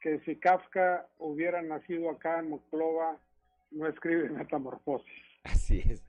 [0.00, 3.20] que si Kafka hubiera nacido acá en Monclova,
[3.70, 5.08] no escribe Metamorfosis.
[5.44, 6.02] Así es.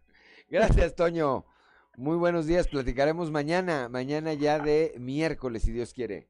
[0.49, 1.45] Gracias, Toño.
[1.97, 2.68] Muy buenos días.
[2.68, 6.30] Platicaremos mañana, mañana ya de miércoles, si Dios quiere.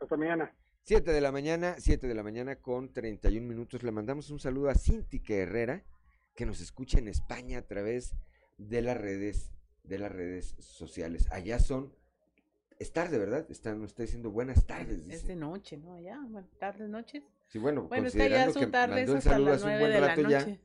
[0.00, 0.54] Hasta mañana.
[0.84, 3.82] 7 de la mañana, 7 de la mañana con 31 minutos.
[3.82, 5.84] Le mandamos un saludo a Cintique Herrera,
[6.34, 8.16] que nos escucha en España a través
[8.56, 11.28] de las redes, de las redes sociales.
[11.30, 11.94] Allá son,
[12.80, 13.46] es tarde, ¿verdad?
[13.50, 15.06] Están, nos está diciendo buenas tardes.
[15.08, 15.92] Es de noche, ¿no?
[15.92, 17.22] Allá, buenas tardes, noches.
[17.48, 18.28] Sí, bueno, bueno es que
[18.66, 20.58] mandó el saludo hace un buen rato ya,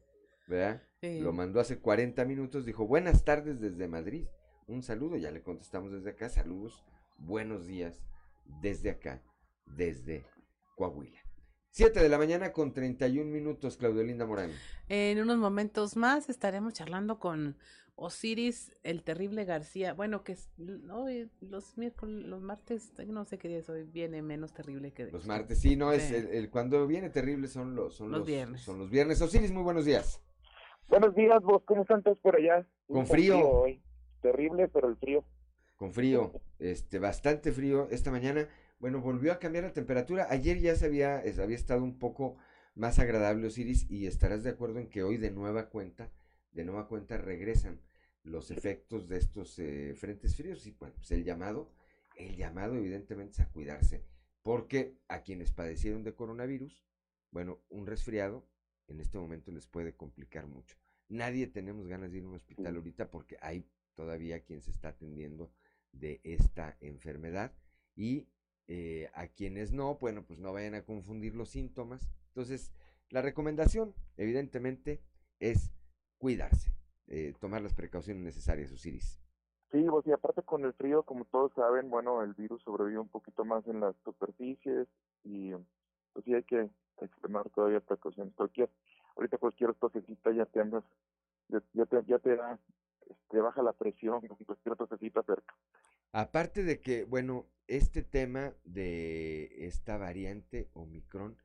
[0.48, 0.82] ¿verdad?
[1.02, 4.28] Lo mandó hace 40 minutos, dijo buenas tardes desde Madrid.
[4.68, 6.30] Un saludo, ya le contestamos desde acá.
[6.30, 6.86] Saludos,
[7.18, 8.02] buenos días
[8.62, 9.22] desde acá
[9.66, 10.26] desde
[10.76, 11.20] Coahuila.
[11.72, 14.52] 7 de la mañana con 31 minutos, Claudio Linda Morán.
[14.88, 17.58] En unos momentos más estaremos charlando con
[17.98, 19.94] Osiris, el terrible García.
[19.94, 20.50] Bueno, que es,
[20.92, 25.06] hoy, los miércoles, los martes, no sé qué día es hoy, viene menos terrible que
[25.06, 28.62] de Los martes, sí, no, es el, cuando viene terrible son los, son los, viernes.
[28.62, 29.22] Son los viernes.
[29.22, 30.22] Osiris, muy buenos días.
[30.90, 32.66] Buenos días, vos, ¿cómo están todos por allá?
[32.88, 33.40] Con frío.
[33.40, 33.82] hoy.
[34.22, 35.24] Terrible, pero el frío.
[35.78, 38.48] Con frío, este, bastante frío esta mañana.
[38.80, 40.28] Bueno, volvió a cambiar la temperatura.
[40.30, 42.38] Ayer ya se había, había estado un poco
[42.76, 46.12] más agradable Osiris y estarás de acuerdo en que hoy de nueva cuenta,
[46.56, 47.82] de nueva cuenta regresan
[48.24, 51.72] los efectos de estos eh, frentes fríos y bueno, pues el llamado,
[52.16, 54.04] el llamado evidentemente es a cuidarse,
[54.42, 56.84] porque a quienes padecieron de coronavirus,
[57.30, 58.48] bueno, un resfriado
[58.88, 60.78] en este momento les puede complicar mucho.
[61.10, 64.90] Nadie tenemos ganas de ir a un hospital ahorita porque hay todavía quien se está
[64.90, 65.52] atendiendo
[65.92, 67.54] de esta enfermedad
[67.96, 68.28] y
[68.68, 72.10] eh, a quienes no, bueno, pues no vayan a confundir los síntomas.
[72.30, 72.72] Entonces,
[73.10, 75.04] la recomendación, evidentemente,
[75.40, 75.72] es
[76.18, 76.74] cuidarse,
[77.08, 79.20] eh, tomar las precauciones necesarias, Osiris.
[79.72, 83.10] Sí, pues y aparte con el frío, como todos saben, bueno, el virus sobrevive un
[83.10, 84.88] poquito más en las superficies
[85.24, 85.52] y
[86.14, 86.70] pues sí hay que
[87.02, 88.34] extremar todavía precauciones.
[88.36, 88.70] Cualquier,
[89.18, 90.84] ahorita cualquier tosecita ya te andas,
[91.50, 92.60] ya, te, ya te da,
[93.30, 95.56] te baja la presión, cualquier tosecita cerca.
[96.12, 101.38] Aparte de que, bueno, este tema de esta variante Omicron,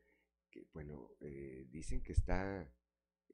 [0.50, 2.68] que bueno, eh, dicen que está,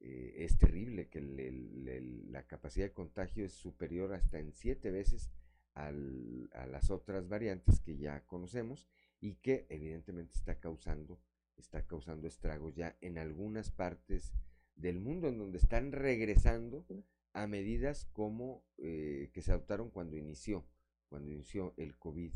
[0.09, 5.31] eh, es terrible, que la capacidad de contagio es superior hasta en siete veces
[5.75, 8.87] al, a las otras variantes que ya conocemos
[9.21, 11.19] y que evidentemente está causando,
[11.57, 14.33] está causando estragos ya en algunas partes
[14.77, 16.87] del mundo en donde están regresando
[17.33, 20.65] a medidas como eh, que se adoptaron cuando inició
[21.09, 22.33] cuando inició el COVID,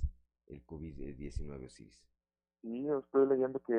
[0.47, 2.05] el COVID-19, Osiris.
[2.63, 3.75] Sí, estoy leyendo que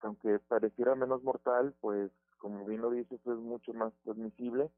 [0.00, 4.70] aunque pareciera menos mortal, pues como bien lo dices, es mucho más transmisible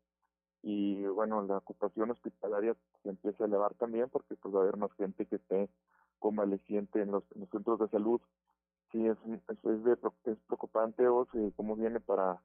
[0.63, 4.77] y bueno, la ocupación hospitalaria se empieza a elevar también porque pues va a haber
[4.77, 5.69] más gente que esté
[6.19, 8.21] convaleciente en los, centros de salud.
[8.91, 9.19] Sí, es,
[9.49, 9.93] es, de,
[10.25, 11.27] es preocupante o
[11.57, 12.41] cómo viene para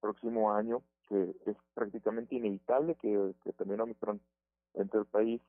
[0.00, 4.20] próximo año, que es prácticamente inevitable que, que también Omicron
[4.74, 5.42] entre el país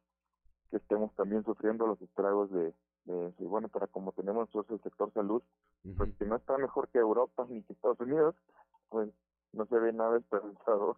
[0.69, 2.73] que estemos también sufriendo los estragos de,
[3.05, 5.43] de, bueno, para como tenemos nosotros el sector salud,
[5.97, 8.35] pues que no está mejor que Europa ni que Estados Unidos,
[8.91, 9.09] pues
[9.53, 10.97] no se ve nada esperanzador.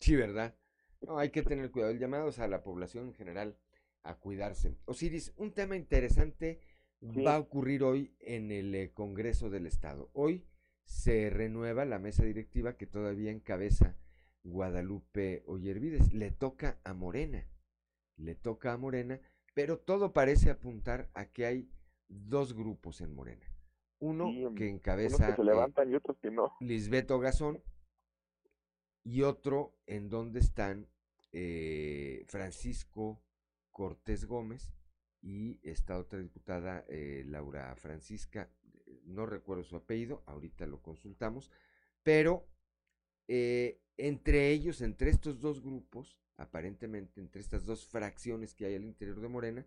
[0.00, 0.56] Sí, ¿verdad?
[1.02, 1.92] No, hay que tener cuidado.
[1.92, 3.58] El llamado a la población en general
[4.02, 4.78] a cuidarse.
[4.86, 6.60] Osiris, un tema interesante
[7.02, 10.08] va a ocurrir hoy en el eh, Congreso del Estado.
[10.14, 10.46] Hoy
[10.86, 13.98] se renueva la mesa directiva que todavía encabeza
[14.42, 16.14] Guadalupe Oyervides.
[16.14, 17.46] Le toca a Morena
[18.16, 19.20] le toca a Morena,
[19.54, 21.70] pero todo parece apuntar a que hay
[22.08, 23.46] dos grupos en Morena.
[24.02, 26.52] Uno que encabeza se levantan y otros que no.
[26.60, 27.62] Lisbeto Gazón
[29.04, 30.88] y otro en donde están
[31.30, 33.22] eh, Francisco
[33.70, 34.72] Cortés Gómez
[35.20, 38.50] y esta otra diputada eh, Laura Francisca,
[39.04, 41.52] no recuerdo su apellido, ahorita lo consultamos,
[42.02, 42.48] pero
[43.28, 48.84] eh, entre ellos, entre estos dos grupos, aparentemente entre estas dos fracciones que hay al
[48.84, 49.66] interior de Morena,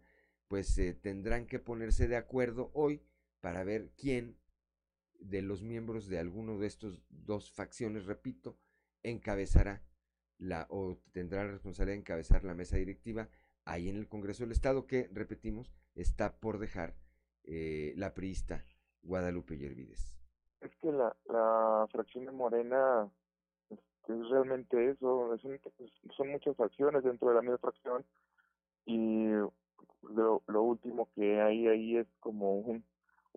[0.50, 3.02] pues eh, tendrán que ponerse de acuerdo hoy
[3.42, 4.38] para ver quién
[5.20, 8.58] de los miembros de alguno de estos dos facciones, repito,
[9.04, 9.84] encabezará
[10.38, 13.30] la o tendrá la responsabilidad de encabezar la mesa directiva
[13.64, 16.96] ahí en el Congreso del Estado que, repetimos, está por dejar
[17.44, 18.66] eh, la priista
[19.02, 20.18] Guadalupe Yervides.
[20.62, 23.10] Es que la, la fracción de Morena
[23.70, 25.36] es realmente eso,
[26.16, 28.06] son muchas acciones dentro de la misma fracción
[28.86, 29.28] y
[30.02, 32.86] lo, lo último que hay ahí es como un,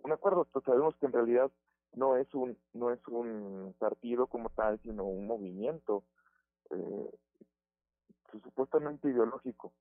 [0.03, 1.51] un acuerdo, pues sabemos que en realidad
[1.95, 6.05] no es un no es un partido como tal, sino un movimiento
[6.71, 7.11] eh,
[8.43, 9.73] supuestamente ideológico,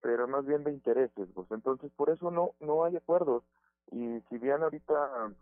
[0.00, 1.50] pero más bien de intereses, pues.
[1.50, 3.44] Entonces por eso no no hay acuerdos.
[3.92, 5.32] Y si bien ahorita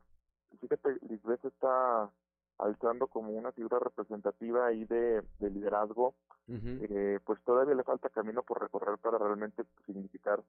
[0.60, 2.10] fíjate Lisbeth está
[2.58, 6.14] alzando como una figura representativa ahí de, liderazgo,
[6.46, 10.42] eh, pues todavía le falta camino por recorrer para realmente significar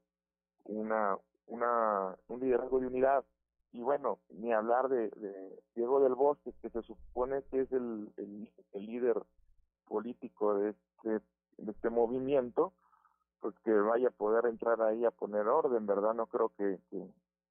[0.65, 1.17] una,
[1.47, 3.25] una, un liderazgo de unidad.
[3.71, 5.11] Y bueno, ni hablar de,
[5.75, 9.21] Diego del Bosque, que se supone que es el, el, líder
[9.85, 11.25] político de este,
[11.57, 12.73] de este movimiento,
[13.41, 16.13] pues que vaya a poder entrar ahí a poner orden, ¿verdad?
[16.13, 16.79] No creo que,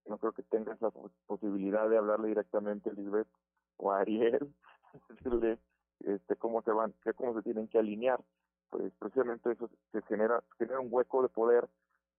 [0.07, 0.91] no creo que tenga esa
[1.27, 3.29] posibilidad de hablarle directamente a Lisbeth
[3.77, 4.55] o a Ariel,
[5.11, 5.59] decirle
[6.01, 8.23] este, cómo se van, que cómo se tienen que alinear.
[8.71, 11.69] Pues precisamente eso se genera, genera un hueco de poder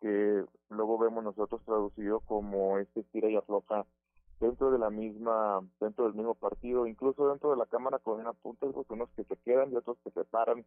[0.02, 3.86] que luego vemos nosotros traducido como este tira y afloja
[4.40, 8.34] dentro de la misma, dentro del mismo partido, incluso dentro de la Cámara con una
[8.34, 10.66] punta, pues unos que se quedan y otros que se paran.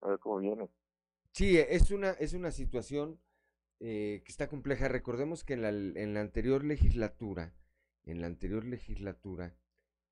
[0.00, 0.68] A ver cómo viene.
[1.32, 3.18] Sí, es una, es una situación
[3.80, 4.88] eh, que está compleja.
[4.88, 7.54] Recordemos que en la, en la, anterior legislatura,
[8.04, 9.56] en la anterior legislatura,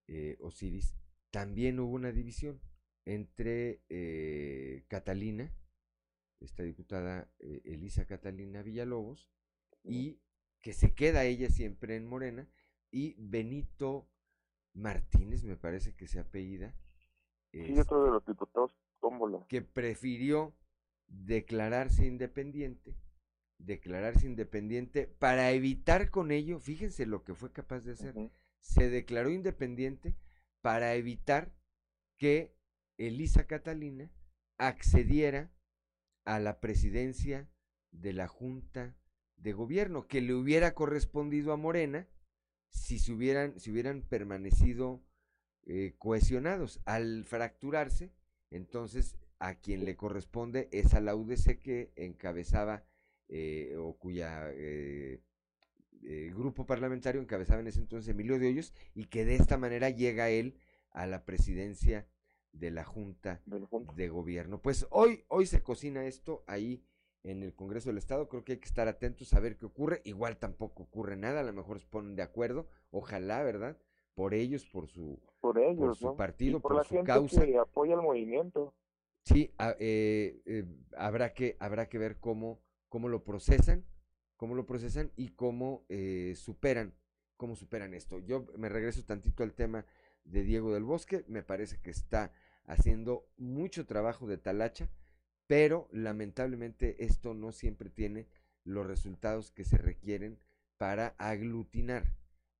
[0.06, 0.97] eh, Osiris,
[1.30, 2.60] también hubo una división
[3.05, 5.52] entre eh, Catalina,
[6.40, 9.31] esta diputada Elisa Catalina Villalobos,
[9.82, 10.20] y
[10.60, 12.48] que se queda ella siempre en Morena,
[12.90, 14.09] y Benito
[14.74, 16.74] Martínez, me parece que se apellida.
[17.52, 18.72] Sí, otro de los diputados,
[19.48, 20.55] Que prefirió
[21.06, 22.94] declararse independiente
[23.64, 28.14] declararse independiente para evitar con ello, fíjense lo que fue capaz de hacer,
[28.60, 30.16] se declaró independiente
[30.60, 31.52] para evitar
[32.16, 32.55] que
[33.01, 34.10] Elisa Catalina
[34.59, 35.51] accediera
[36.27, 37.48] a la presidencia
[37.93, 38.94] de la Junta
[39.36, 42.06] de Gobierno, que le hubiera correspondido a Morena
[42.68, 45.02] si se hubieran, si hubieran permanecido
[45.64, 46.81] eh, cohesionados.
[46.85, 48.12] Al fracturarse,
[48.51, 52.85] entonces a quien le corresponde es a la UDC que encabezaba
[53.28, 55.22] eh, o cuya eh,
[56.35, 60.28] grupo parlamentario encabezaba en ese entonces Emilio de Hoyos y que de esta manera llega
[60.28, 60.59] él
[60.90, 62.06] a la presidencia
[62.52, 63.43] de la Junta
[63.94, 64.60] de Gobierno.
[64.60, 66.85] Pues hoy, hoy se cocina esto ahí
[67.22, 68.28] en el Congreso del Estado.
[68.28, 70.01] Creo que hay que estar atentos a ver qué ocurre.
[70.05, 72.68] Igual tampoco ocurre nada, a lo mejor se ponen de acuerdo.
[72.90, 73.78] Ojalá, ¿verdad?
[74.14, 77.44] Por ellos, por su, por ellos, su partido, por, por, la su gente causa.
[77.44, 78.74] Que apoya el movimiento.
[79.24, 80.64] Sí, a, eh, eh,
[80.97, 83.85] habrá que habrá que ver cómo cómo lo procesan,
[84.36, 86.94] cómo lo procesan y cómo eh, superan
[87.40, 88.18] cómo superan esto.
[88.18, 89.86] Yo me regreso tantito al tema
[90.24, 91.24] de Diego del Bosque.
[91.27, 92.32] Me parece que está
[92.66, 94.89] haciendo mucho trabajo de talacha
[95.51, 98.28] pero lamentablemente esto no siempre tiene
[98.62, 100.39] los resultados que se requieren
[100.78, 102.05] para aglutinar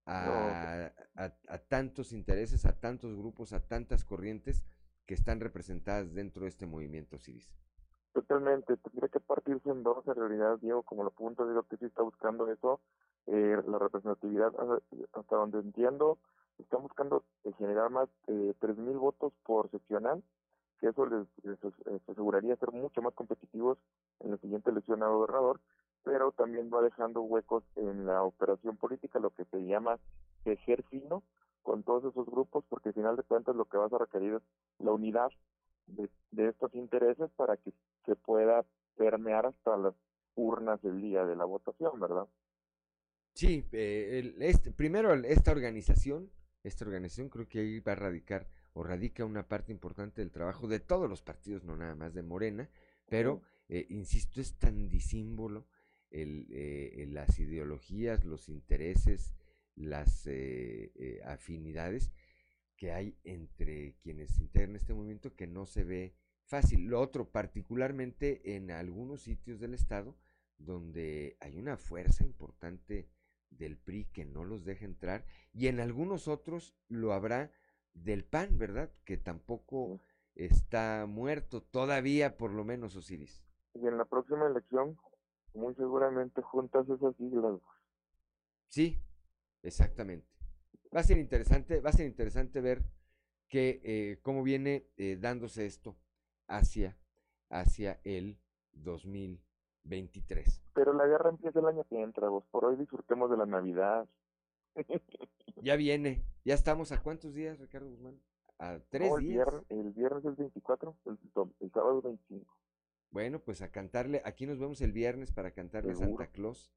[0.07, 4.65] a, a, a, tantos intereses, a tantos grupos, a tantas corrientes
[5.07, 7.49] que están representadas dentro de este movimiento civis.
[8.13, 11.85] Totalmente, tendría que partirse en dos en realidad, Diego, como lo punto, digo que sí
[11.85, 12.81] está buscando eso,
[13.29, 14.53] eh, la representatividad,
[15.13, 16.19] hasta donde entiendo,
[16.61, 17.25] están buscando
[17.59, 20.23] generar más de tres mil votos por seccional
[20.81, 21.29] que eso les,
[22.09, 23.79] aseguraría ser mucho más competitivos
[24.21, 25.61] en la siguiente elección a gobernador,
[26.03, 29.99] pero también va dejando huecos en la operación política, lo que se llama
[30.43, 31.23] tejer fino
[31.63, 34.43] con todos esos grupos, porque al final de cuentas lo que vas a requerir es
[34.79, 35.29] la unidad
[35.87, 36.09] de,
[36.49, 37.73] estos intereses para que
[38.07, 38.65] se pueda
[38.97, 39.95] permear hasta las
[40.35, 42.27] urnas el día de la votación, ¿verdad?
[43.35, 46.31] Sí, eh, este, primero esta organización,
[46.63, 50.69] esta organización creo que ahí va a radicar o radica una parte importante del trabajo
[50.69, 52.71] de todos los partidos, no nada más de Morena,
[53.09, 55.67] pero, eh, insisto, es tan disímbolo
[56.11, 59.35] el, eh, las ideologías, los intereses,
[59.75, 62.13] las eh, afinidades
[62.77, 66.15] que hay entre quienes integran este movimiento que no se ve
[66.45, 66.87] fácil.
[66.87, 70.17] Lo otro, particularmente en algunos sitios del Estado,
[70.59, 73.09] donde hay una fuerza importante
[73.51, 77.53] del PRI que no los deja entrar, y en algunos otros lo habrá
[77.95, 78.91] del PAN, ¿verdad?
[79.05, 80.01] Que tampoco
[80.35, 83.43] está muerto todavía, por lo menos, Osiris.
[83.75, 84.97] Y en la próxima elección,
[85.55, 87.61] muy seguramente juntas esas siglas.
[88.69, 89.03] Sí,
[89.63, 90.27] exactamente.
[90.95, 92.85] Va a ser interesante, va a ser interesante ver
[93.49, 95.97] que eh, cómo viene eh, dándose esto
[96.47, 96.97] hacia,
[97.49, 98.39] hacia el
[99.85, 100.63] 2023.
[100.75, 102.45] Pero la guerra empieza el año que entra, vos.
[102.51, 104.09] Por hoy disfrutemos de la Navidad.
[105.63, 106.25] Ya viene.
[106.43, 108.19] Ya estamos a cuántos días, Ricardo Guzmán?
[108.59, 109.47] A tres el días.
[109.47, 111.19] Viernes, el viernes es 24, el,
[111.61, 112.57] el sábado es 25.
[113.11, 114.23] Bueno, pues a cantarle.
[114.25, 116.73] Aquí nos vemos el viernes para cantarle a Santa Claus.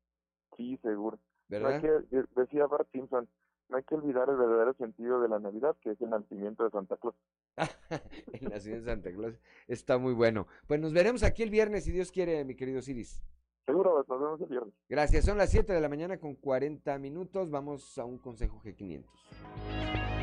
[0.58, 1.20] Sí, seguro.
[1.48, 1.70] ¿Verdad?
[1.70, 3.30] No hay que, decía Bart Simpson,
[3.70, 6.72] no hay que olvidar el verdadero sentido de la Navidad, que es el nacimiento de
[6.72, 7.16] Santa Claus.
[8.50, 10.48] nacimiento de Santa Claus está muy bueno.
[10.68, 13.24] Pues nos veremos aquí el viernes, si Dios quiere, mi querido Ciris.
[13.66, 14.74] Seguro, nos vemos el viernes.
[14.90, 17.50] Gracias, son las 7 de la mañana con 40 minutos.
[17.50, 20.23] Vamos a un consejo G500.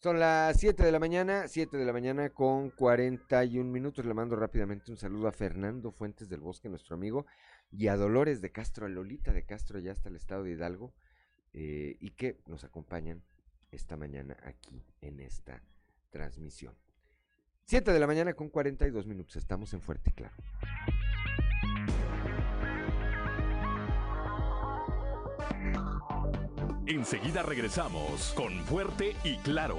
[0.00, 4.04] Son las 7 de la mañana, 7 de la mañana con 41 minutos.
[4.04, 7.26] Le mando rápidamente un saludo a Fernando Fuentes del Bosque, nuestro amigo,
[7.72, 10.94] y a Dolores de Castro, a Lolita de Castro, ya hasta el estado de Hidalgo,
[11.52, 13.24] eh, y que nos acompañan
[13.72, 15.62] esta mañana aquí en esta
[16.10, 16.76] transmisión.
[17.64, 19.34] 7 de la mañana con 42 minutos.
[19.34, 20.36] Estamos en Fuerte y Claro.
[26.88, 29.76] Enseguida regresamos con Fuerte y Claro.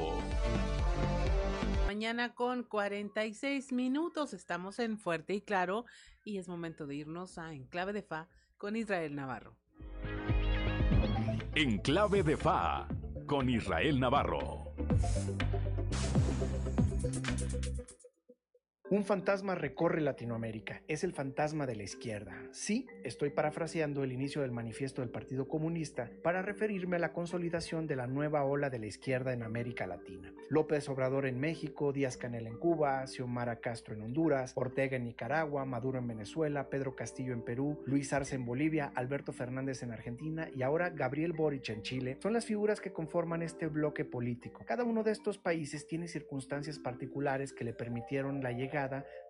[1.88, 5.86] Mañana con 46 minutos estamos en Fuerte y Claro
[6.24, 8.28] y es momento de irnos a Enclave de Fa
[8.60, 9.56] con Israel Navarro.
[11.56, 12.88] Enclave de Fa
[13.26, 14.76] con Israel Navarro.
[18.92, 22.36] Un fantasma recorre Latinoamérica, es el fantasma de la izquierda.
[22.52, 27.86] Sí, estoy parafraseando el inicio del manifiesto del Partido Comunista para referirme a la consolidación
[27.86, 30.34] de la nueva ola de la izquierda en América Latina.
[30.50, 35.66] López Obrador en México, Díaz Canel en Cuba, Xiomara Castro en Honduras, Ortega en Nicaragua,
[35.66, 40.50] Maduro en Venezuela, Pedro Castillo en Perú, Luis Arce en Bolivia, Alberto Fernández en Argentina
[40.56, 44.64] y ahora Gabriel Boric en Chile son las figuras que conforman este bloque político.
[44.66, 48.79] Cada uno de estos países tiene circunstancias particulares que le permitieron la llegada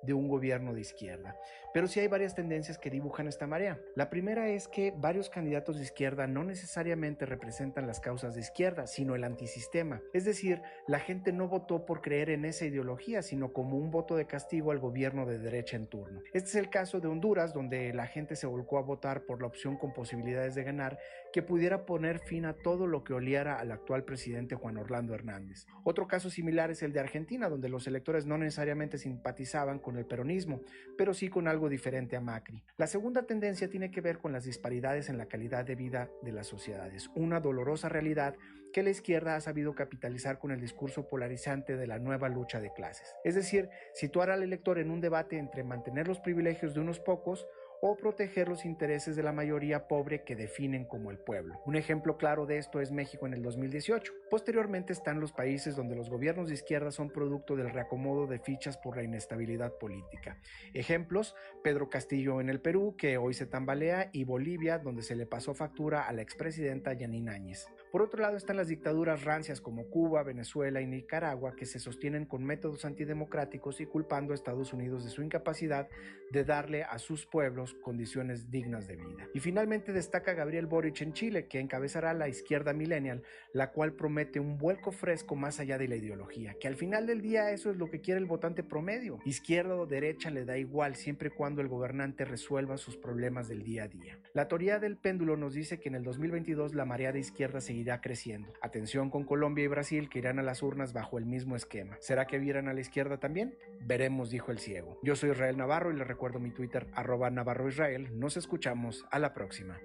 [0.01, 1.35] de un gobierno de izquierda.
[1.73, 3.79] Pero sí hay varias tendencias que dibujan esta marea.
[3.95, 8.87] La primera es que varios candidatos de izquierda no necesariamente representan las causas de izquierda,
[8.87, 10.01] sino el antisistema.
[10.13, 14.15] Es decir, la gente no votó por creer en esa ideología, sino como un voto
[14.15, 16.21] de castigo al gobierno de derecha en turno.
[16.33, 19.47] Este es el caso de Honduras, donde la gente se volcó a votar por la
[19.47, 20.97] opción con posibilidades de ganar
[21.31, 25.65] que pudiera poner fin a todo lo que oliera al actual presidente Juan Orlando Hernández.
[25.83, 30.05] Otro caso similar es el de Argentina, donde los electores no necesariamente simpatizaban con el
[30.05, 30.61] peronismo,
[30.97, 32.63] pero sí con algo diferente a Macri.
[32.77, 36.31] La segunda tendencia tiene que ver con las disparidades en la calidad de vida de
[36.31, 38.35] las sociedades, una dolorosa realidad
[38.71, 42.71] que la izquierda ha sabido capitalizar con el discurso polarizante de la nueva lucha de
[42.71, 43.15] clases.
[43.23, 47.47] Es decir, situar al elector en un debate entre mantener los privilegios de unos pocos
[47.81, 51.61] o proteger los intereses de la mayoría pobre que definen como el pueblo.
[51.65, 54.13] Un ejemplo claro de esto es México en el 2018.
[54.29, 58.77] Posteriormente están los países donde los gobiernos de izquierda son producto del reacomodo de fichas
[58.77, 60.37] por la inestabilidad política.
[60.73, 65.25] Ejemplos, Pedro Castillo en el Perú, que hoy se tambalea, y Bolivia, donde se le
[65.25, 67.67] pasó factura a la expresidenta Yanin Áñez.
[67.91, 72.25] Por otro lado están las dictaduras rancias como Cuba, Venezuela y Nicaragua, que se sostienen
[72.25, 75.87] con métodos antidemocráticos y culpando a Estados Unidos de su incapacidad
[76.31, 79.27] de darle a sus pueblos condiciones dignas de vida.
[79.33, 83.23] Y finalmente destaca Gabriel Boric en Chile, que encabezará la izquierda millennial,
[83.53, 87.21] la cual promete un vuelco fresco más allá de la ideología, que al final del
[87.21, 89.19] día eso es lo que quiere el votante promedio.
[89.25, 93.63] Izquierda o derecha le da igual siempre y cuando el gobernante resuelva sus problemas del
[93.63, 94.19] día a día.
[94.33, 97.79] La teoría del péndulo nos dice que en el 2022 la marea de izquierda seguirá
[97.79, 98.53] irá creciendo.
[98.61, 101.97] Atención con Colombia y Brasil que irán a las urnas bajo el mismo esquema.
[101.99, 103.55] ¿Será que vieran a la izquierda también?
[103.81, 104.99] Veremos, dijo el ciego.
[105.01, 108.17] Yo soy Israel Navarro y les recuerdo mi Twitter arroba Navarro Israel.
[108.17, 109.77] Nos escuchamos a la próxima.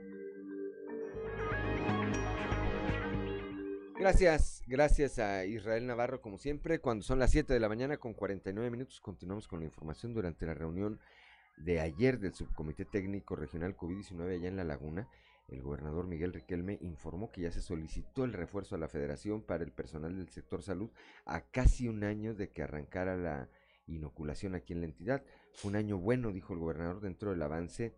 [3.98, 6.78] Gracias, gracias a Israel Navarro como siempre.
[6.78, 10.46] Cuando son las 7 de la mañana con 49 minutos continuamos con la información durante
[10.46, 11.00] la reunión
[11.56, 15.08] de ayer del Subcomité Técnico Regional COVID-19 allá en La Laguna
[15.48, 19.64] el gobernador Miguel Riquelme informó que ya se solicitó el refuerzo a la federación para
[19.64, 20.90] el personal del sector salud
[21.26, 23.48] a casi un año de que arrancara la
[23.86, 25.24] inoculación aquí en la entidad.
[25.52, 27.94] Fue un año bueno, dijo el gobernador, dentro del avance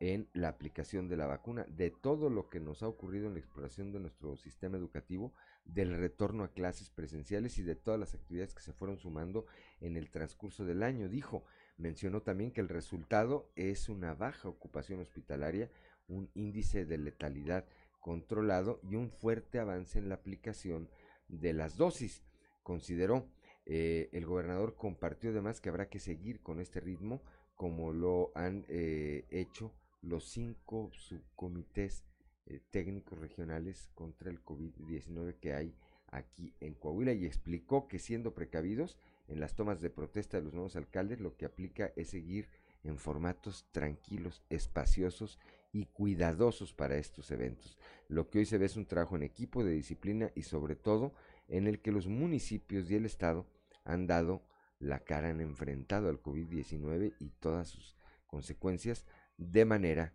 [0.00, 3.40] en la aplicación de la vacuna, de todo lo que nos ha ocurrido en la
[3.40, 5.34] exploración de nuestro sistema educativo,
[5.66, 9.44] del retorno a clases presenciales y de todas las actividades que se fueron sumando
[9.80, 11.10] en el transcurso del año.
[11.10, 11.44] Dijo,
[11.76, 15.70] mencionó también que el resultado es una baja ocupación hospitalaria,
[16.08, 17.66] un índice de letalidad
[18.00, 20.88] controlado y un fuerte avance en la aplicación
[21.28, 22.22] de las dosis.
[22.62, 23.28] Consideró
[23.72, 27.22] eh, el gobernador compartió además que habrá que seguir con este ritmo
[27.54, 29.72] como lo han eh, hecho
[30.02, 32.02] los cinco subcomités
[32.46, 35.76] eh, técnicos regionales contra el COVID-19 que hay
[36.08, 38.98] aquí en Coahuila y explicó que siendo precavidos
[39.28, 42.48] en las tomas de protesta de los nuevos alcaldes lo que aplica es seguir
[42.82, 45.38] en formatos tranquilos, espaciosos
[45.72, 47.78] y cuidadosos para estos eventos.
[48.08, 51.14] Lo que hoy se ve es un trabajo en equipo de disciplina y sobre todo
[51.46, 53.46] en el que los municipios y el Estado
[53.84, 54.46] han dado
[54.78, 57.96] la cara, han enfrentado al COVID-19 y todas sus
[58.26, 59.04] consecuencias
[59.36, 60.14] de manera,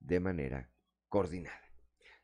[0.00, 0.70] de manera
[1.08, 1.60] coordinada.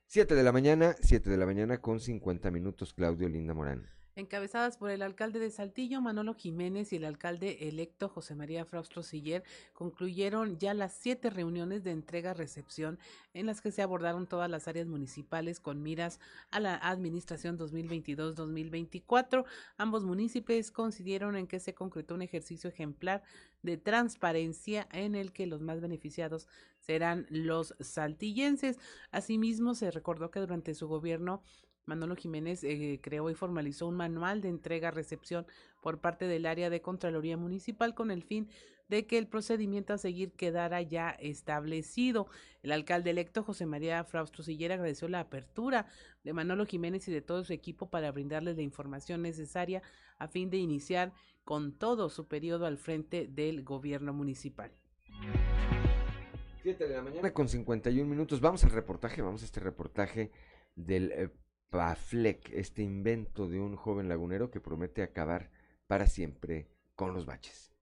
[0.07, 4.77] 7 de la mañana, 7 de la mañana con 50 minutos, Claudio Linda Morán encabezadas
[4.77, 9.43] por el alcalde de Saltillo, Manolo Jiménez, y el alcalde electo José María Fraustro Siller,
[9.73, 12.99] concluyeron ya las siete reuniones de entrega-recepción
[13.35, 16.21] en las que se abordaron todas las áreas municipales con miras
[16.51, 19.45] a la administración 2022-2024.
[19.77, 23.23] Ambos municipios coincidieron en que se concretó un ejercicio ejemplar
[23.63, 26.49] de transparencia en el que los más beneficiados
[26.79, 28.79] serán los saltillenses.
[29.11, 31.43] Asimismo, se recordó que durante su gobierno
[31.91, 35.45] Manolo Jiménez eh, creó y formalizó un manual de entrega-recepción
[35.83, 38.49] por parte del área de Contraloría Municipal con el fin
[38.89, 42.29] de que el procedimiento a seguir quedara ya establecido.
[42.63, 45.87] El alcalde electo José María Fraustro Siller agradeció la apertura
[46.23, 49.83] de Manolo Jiménez y de todo su equipo para brindarles la información necesaria
[50.19, 51.13] a fin de iniciar
[51.45, 54.71] con todo su periodo al frente del gobierno municipal.
[56.63, 58.41] 7 de la mañana con 51 minutos.
[58.41, 60.31] Vamos al reportaje, vamos a este reportaje
[60.77, 61.31] del eh,
[61.71, 65.51] Paflec, este invento de un joven lagunero que promete acabar
[65.87, 66.67] para siempre
[66.97, 67.73] con los baches.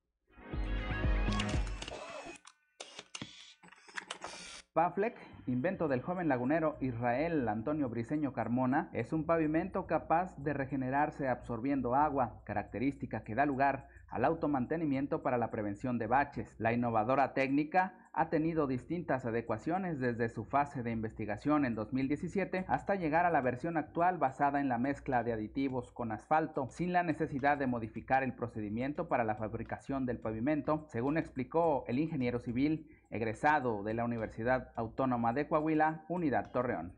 [4.73, 5.17] Paflec,
[5.47, 11.95] invento del joven lagunero Israel Antonio Briceño Carmona, es un pavimento capaz de regenerarse absorbiendo
[11.95, 16.55] agua, característica que da lugar al automantenimiento para la prevención de baches.
[16.57, 22.95] La innovadora técnica ha tenido distintas adecuaciones desde su fase de investigación en 2017 hasta
[22.95, 27.03] llegar a la versión actual basada en la mezcla de aditivos con asfalto, sin la
[27.03, 32.87] necesidad de modificar el procedimiento para la fabricación del pavimento, según explicó el ingeniero civil
[33.09, 36.93] egresado de la Universidad Autónoma de Coahuila, Unidad Torreón.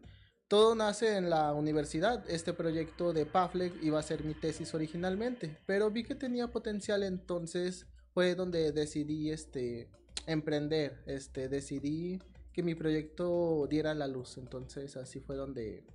[0.52, 2.30] Todo nace en la universidad.
[2.30, 7.04] Este proyecto de Paflec iba a ser mi tesis originalmente, pero vi que tenía potencial,
[7.04, 9.90] entonces fue donde decidí este
[10.28, 12.22] emprender, este decidí
[12.52, 15.88] que mi proyecto diera la luz, entonces así fue donde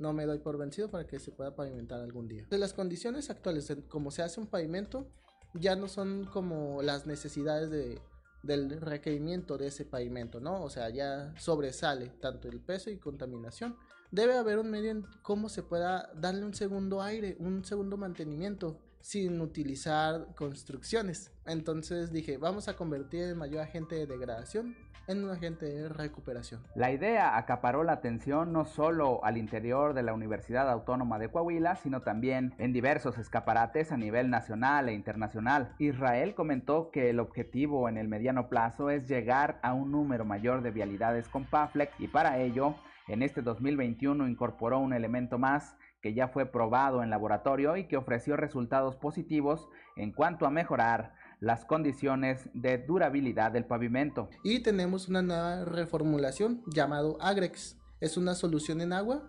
[0.00, 2.48] no me doy por vencido para que se pueda pavimentar algún día.
[2.50, 5.06] De las condiciones actuales, como se hace un pavimento,
[5.54, 8.00] ya no son como las necesidades de,
[8.42, 10.64] del requerimiento de ese pavimento, ¿no?
[10.64, 13.76] O sea, ya sobresale tanto el peso y contaminación
[14.10, 18.78] debe haber un medio en cómo se pueda darle un segundo aire, un segundo mantenimiento
[19.00, 21.32] sin utilizar construcciones.
[21.46, 24.76] Entonces dije, vamos a convertir el mayor agente de degradación
[25.06, 26.62] en un agente de recuperación.
[26.74, 31.74] La idea acaparó la atención no solo al interior de la Universidad Autónoma de Coahuila,
[31.76, 35.74] sino también en diversos escaparates a nivel nacional e internacional.
[35.78, 40.62] Israel comentó que el objetivo en el mediano plazo es llegar a un número mayor
[40.62, 42.76] de vialidades con PAFLEX y para ello
[43.12, 47.96] en este 2021 incorporó un elemento más que ya fue probado en laboratorio y que
[47.96, 54.30] ofreció resultados positivos en cuanto a mejorar las condiciones de durabilidad del pavimento.
[54.42, 57.76] Y tenemos una nueva reformulación llamado Agrex.
[58.00, 59.22] Es una solución en agua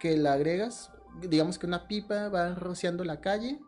[0.00, 3.60] que la agregas, digamos que una pipa va rociando la calle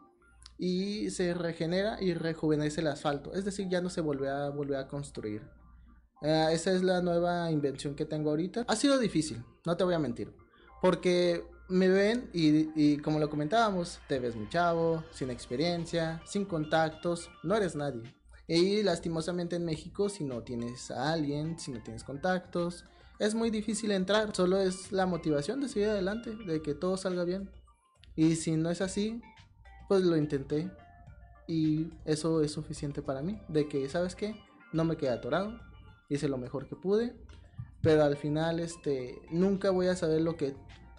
[0.59, 3.33] y se regenera y rejuvenece el asfalto.
[3.35, 5.60] Es decir, ya no se vuelve a construir.
[6.23, 8.65] Eh, esa es la nueva invención que tengo ahorita.
[8.69, 10.35] Ha sido difícil, no te voy a mentir.
[10.83, 17.31] Porque me ven y, como lo comentábamos, te ves muy chavo, sin experiencia, sin contactos,
[17.43, 18.03] no eres nadie.
[18.49, 22.85] Y lastimosamente en México, si no tienes a alguien, si no tienes contactos,
[23.19, 24.35] es muy difícil entrar.
[24.35, 27.51] Solo es la motivación de seguir adelante, de que todo salga bien.
[28.17, 29.21] Y si no es así,
[29.89, 30.71] pues lo intenté.
[31.47, 33.41] Y eso es suficiente para mí.
[33.49, 34.35] De que, ¿sabes qué?
[34.73, 35.70] No me quedé atorado
[36.11, 37.15] hice lo mejor que pude,
[37.81, 40.55] pero al final este nunca voy a saber lo que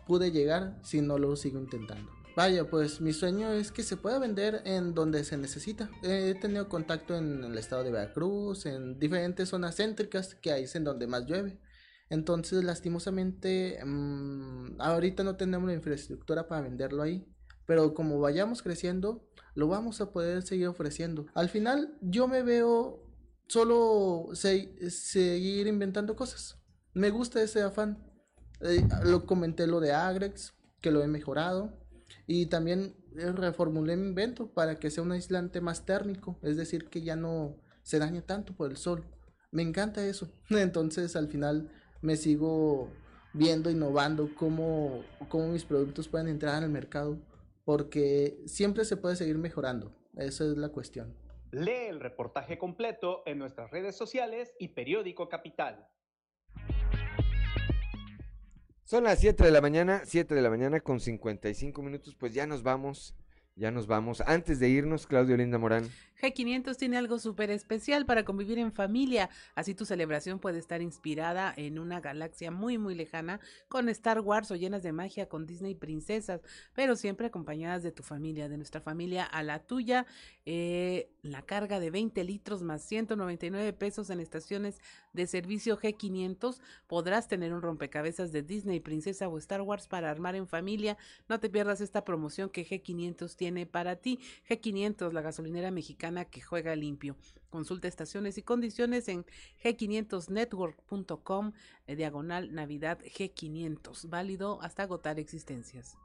[0.07, 2.09] pude llegar si no lo sigo intentando.
[2.35, 5.89] Vaya, pues mi sueño es que se pueda vender en donde se necesita.
[6.01, 10.85] He tenido contacto en el estado de Veracruz, en diferentes zonas céntricas que es en
[10.85, 11.59] donde más llueve.
[12.09, 17.25] Entonces, lastimosamente, mm, ahorita no tenemos la infraestructura para venderlo ahí.
[17.65, 21.25] Pero como vayamos creciendo, lo vamos a poder seguir ofreciendo.
[21.33, 23.03] Al final, yo me veo
[23.51, 26.57] solo seguir inventando cosas.
[26.93, 27.97] Me gusta ese afán.
[28.61, 31.77] Eh, lo comenté lo de Agrex, que lo he mejorado.
[32.27, 36.39] Y también eh, reformulé mi invento para que sea un aislante más térmico.
[36.43, 39.03] Es decir, que ya no se dañe tanto por el sol.
[39.51, 40.29] Me encanta eso.
[40.49, 41.69] Entonces al final
[42.01, 42.89] me sigo
[43.33, 47.19] viendo, innovando cómo, cómo mis productos pueden entrar en el mercado.
[47.65, 49.93] Porque siempre se puede seguir mejorando.
[50.15, 51.13] Esa es la cuestión.
[51.51, 55.87] Lee el reportaje completo en nuestras redes sociales y periódico Capital.
[58.83, 62.45] Son las 7 de la mañana, 7 de la mañana con 55 minutos, pues ya
[62.47, 63.15] nos vamos
[63.55, 64.21] ya nos vamos.
[64.21, 65.89] Antes de irnos, Claudio Linda Morán.
[66.21, 69.29] G500 tiene algo súper especial para convivir en familia.
[69.55, 74.51] Así tu celebración puede estar inspirada en una galaxia muy, muy lejana con Star Wars
[74.51, 76.41] o llenas de magia con Disney princesas,
[76.73, 80.05] pero siempre acompañadas de tu familia, de nuestra familia a la tuya.
[80.45, 84.79] Eh, la carga de 20 litros más 199 pesos en estaciones
[85.13, 86.59] de servicio G500.
[86.87, 90.97] Podrás tener un rompecabezas de Disney princesa o Star Wars para armar en familia.
[91.27, 94.19] No te pierdas esta promoción que G500 tiene para ti.
[94.49, 95.71] G500, la gasolinera
[96.25, 97.15] que juega limpio.
[97.49, 99.25] Consulta estaciones y condiciones en
[99.63, 101.53] g500network.com,
[101.87, 105.97] eh, diagonal Navidad G500, válido hasta agotar existencias.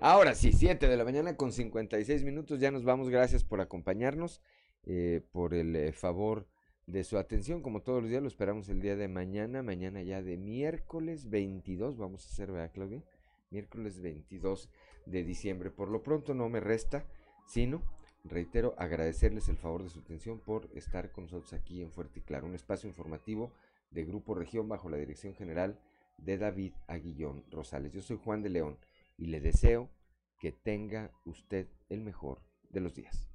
[0.00, 4.42] Ahora sí, 7 de la mañana con 56 minutos, ya nos vamos, gracias por acompañarnos,
[4.84, 6.46] eh, por el eh, favor
[6.86, 10.22] de su atención, como todos los días, lo esperamos el día de mañana, mañana ya
[10.22, 13.02] de miércoles 22, vamos a hacer, ¿verdad Claudia?
[13.50, 14.68] miércoles 22
[15.06, 15.70] de diciembre.
[15.70, 17.06] Por lo pronto no me resta,
[17.46, 17.82] sino,
[18.24, 22.22] reitero, agradecerles el favor de su atención por estar con nosotros aquí en Fuerte y
[22.22, 23.52] Claro, un espacio informativo
[23.90, 25.80] de Grupo Región bajo la dirección general
[26.18, 27.92] de David Aguillón Rosales.
[27.92, 28.78] Yo soy Juan de León
[29.16, 29.90] y le deseo
[30.38, 33.28] que tenga usted el mejor de los días.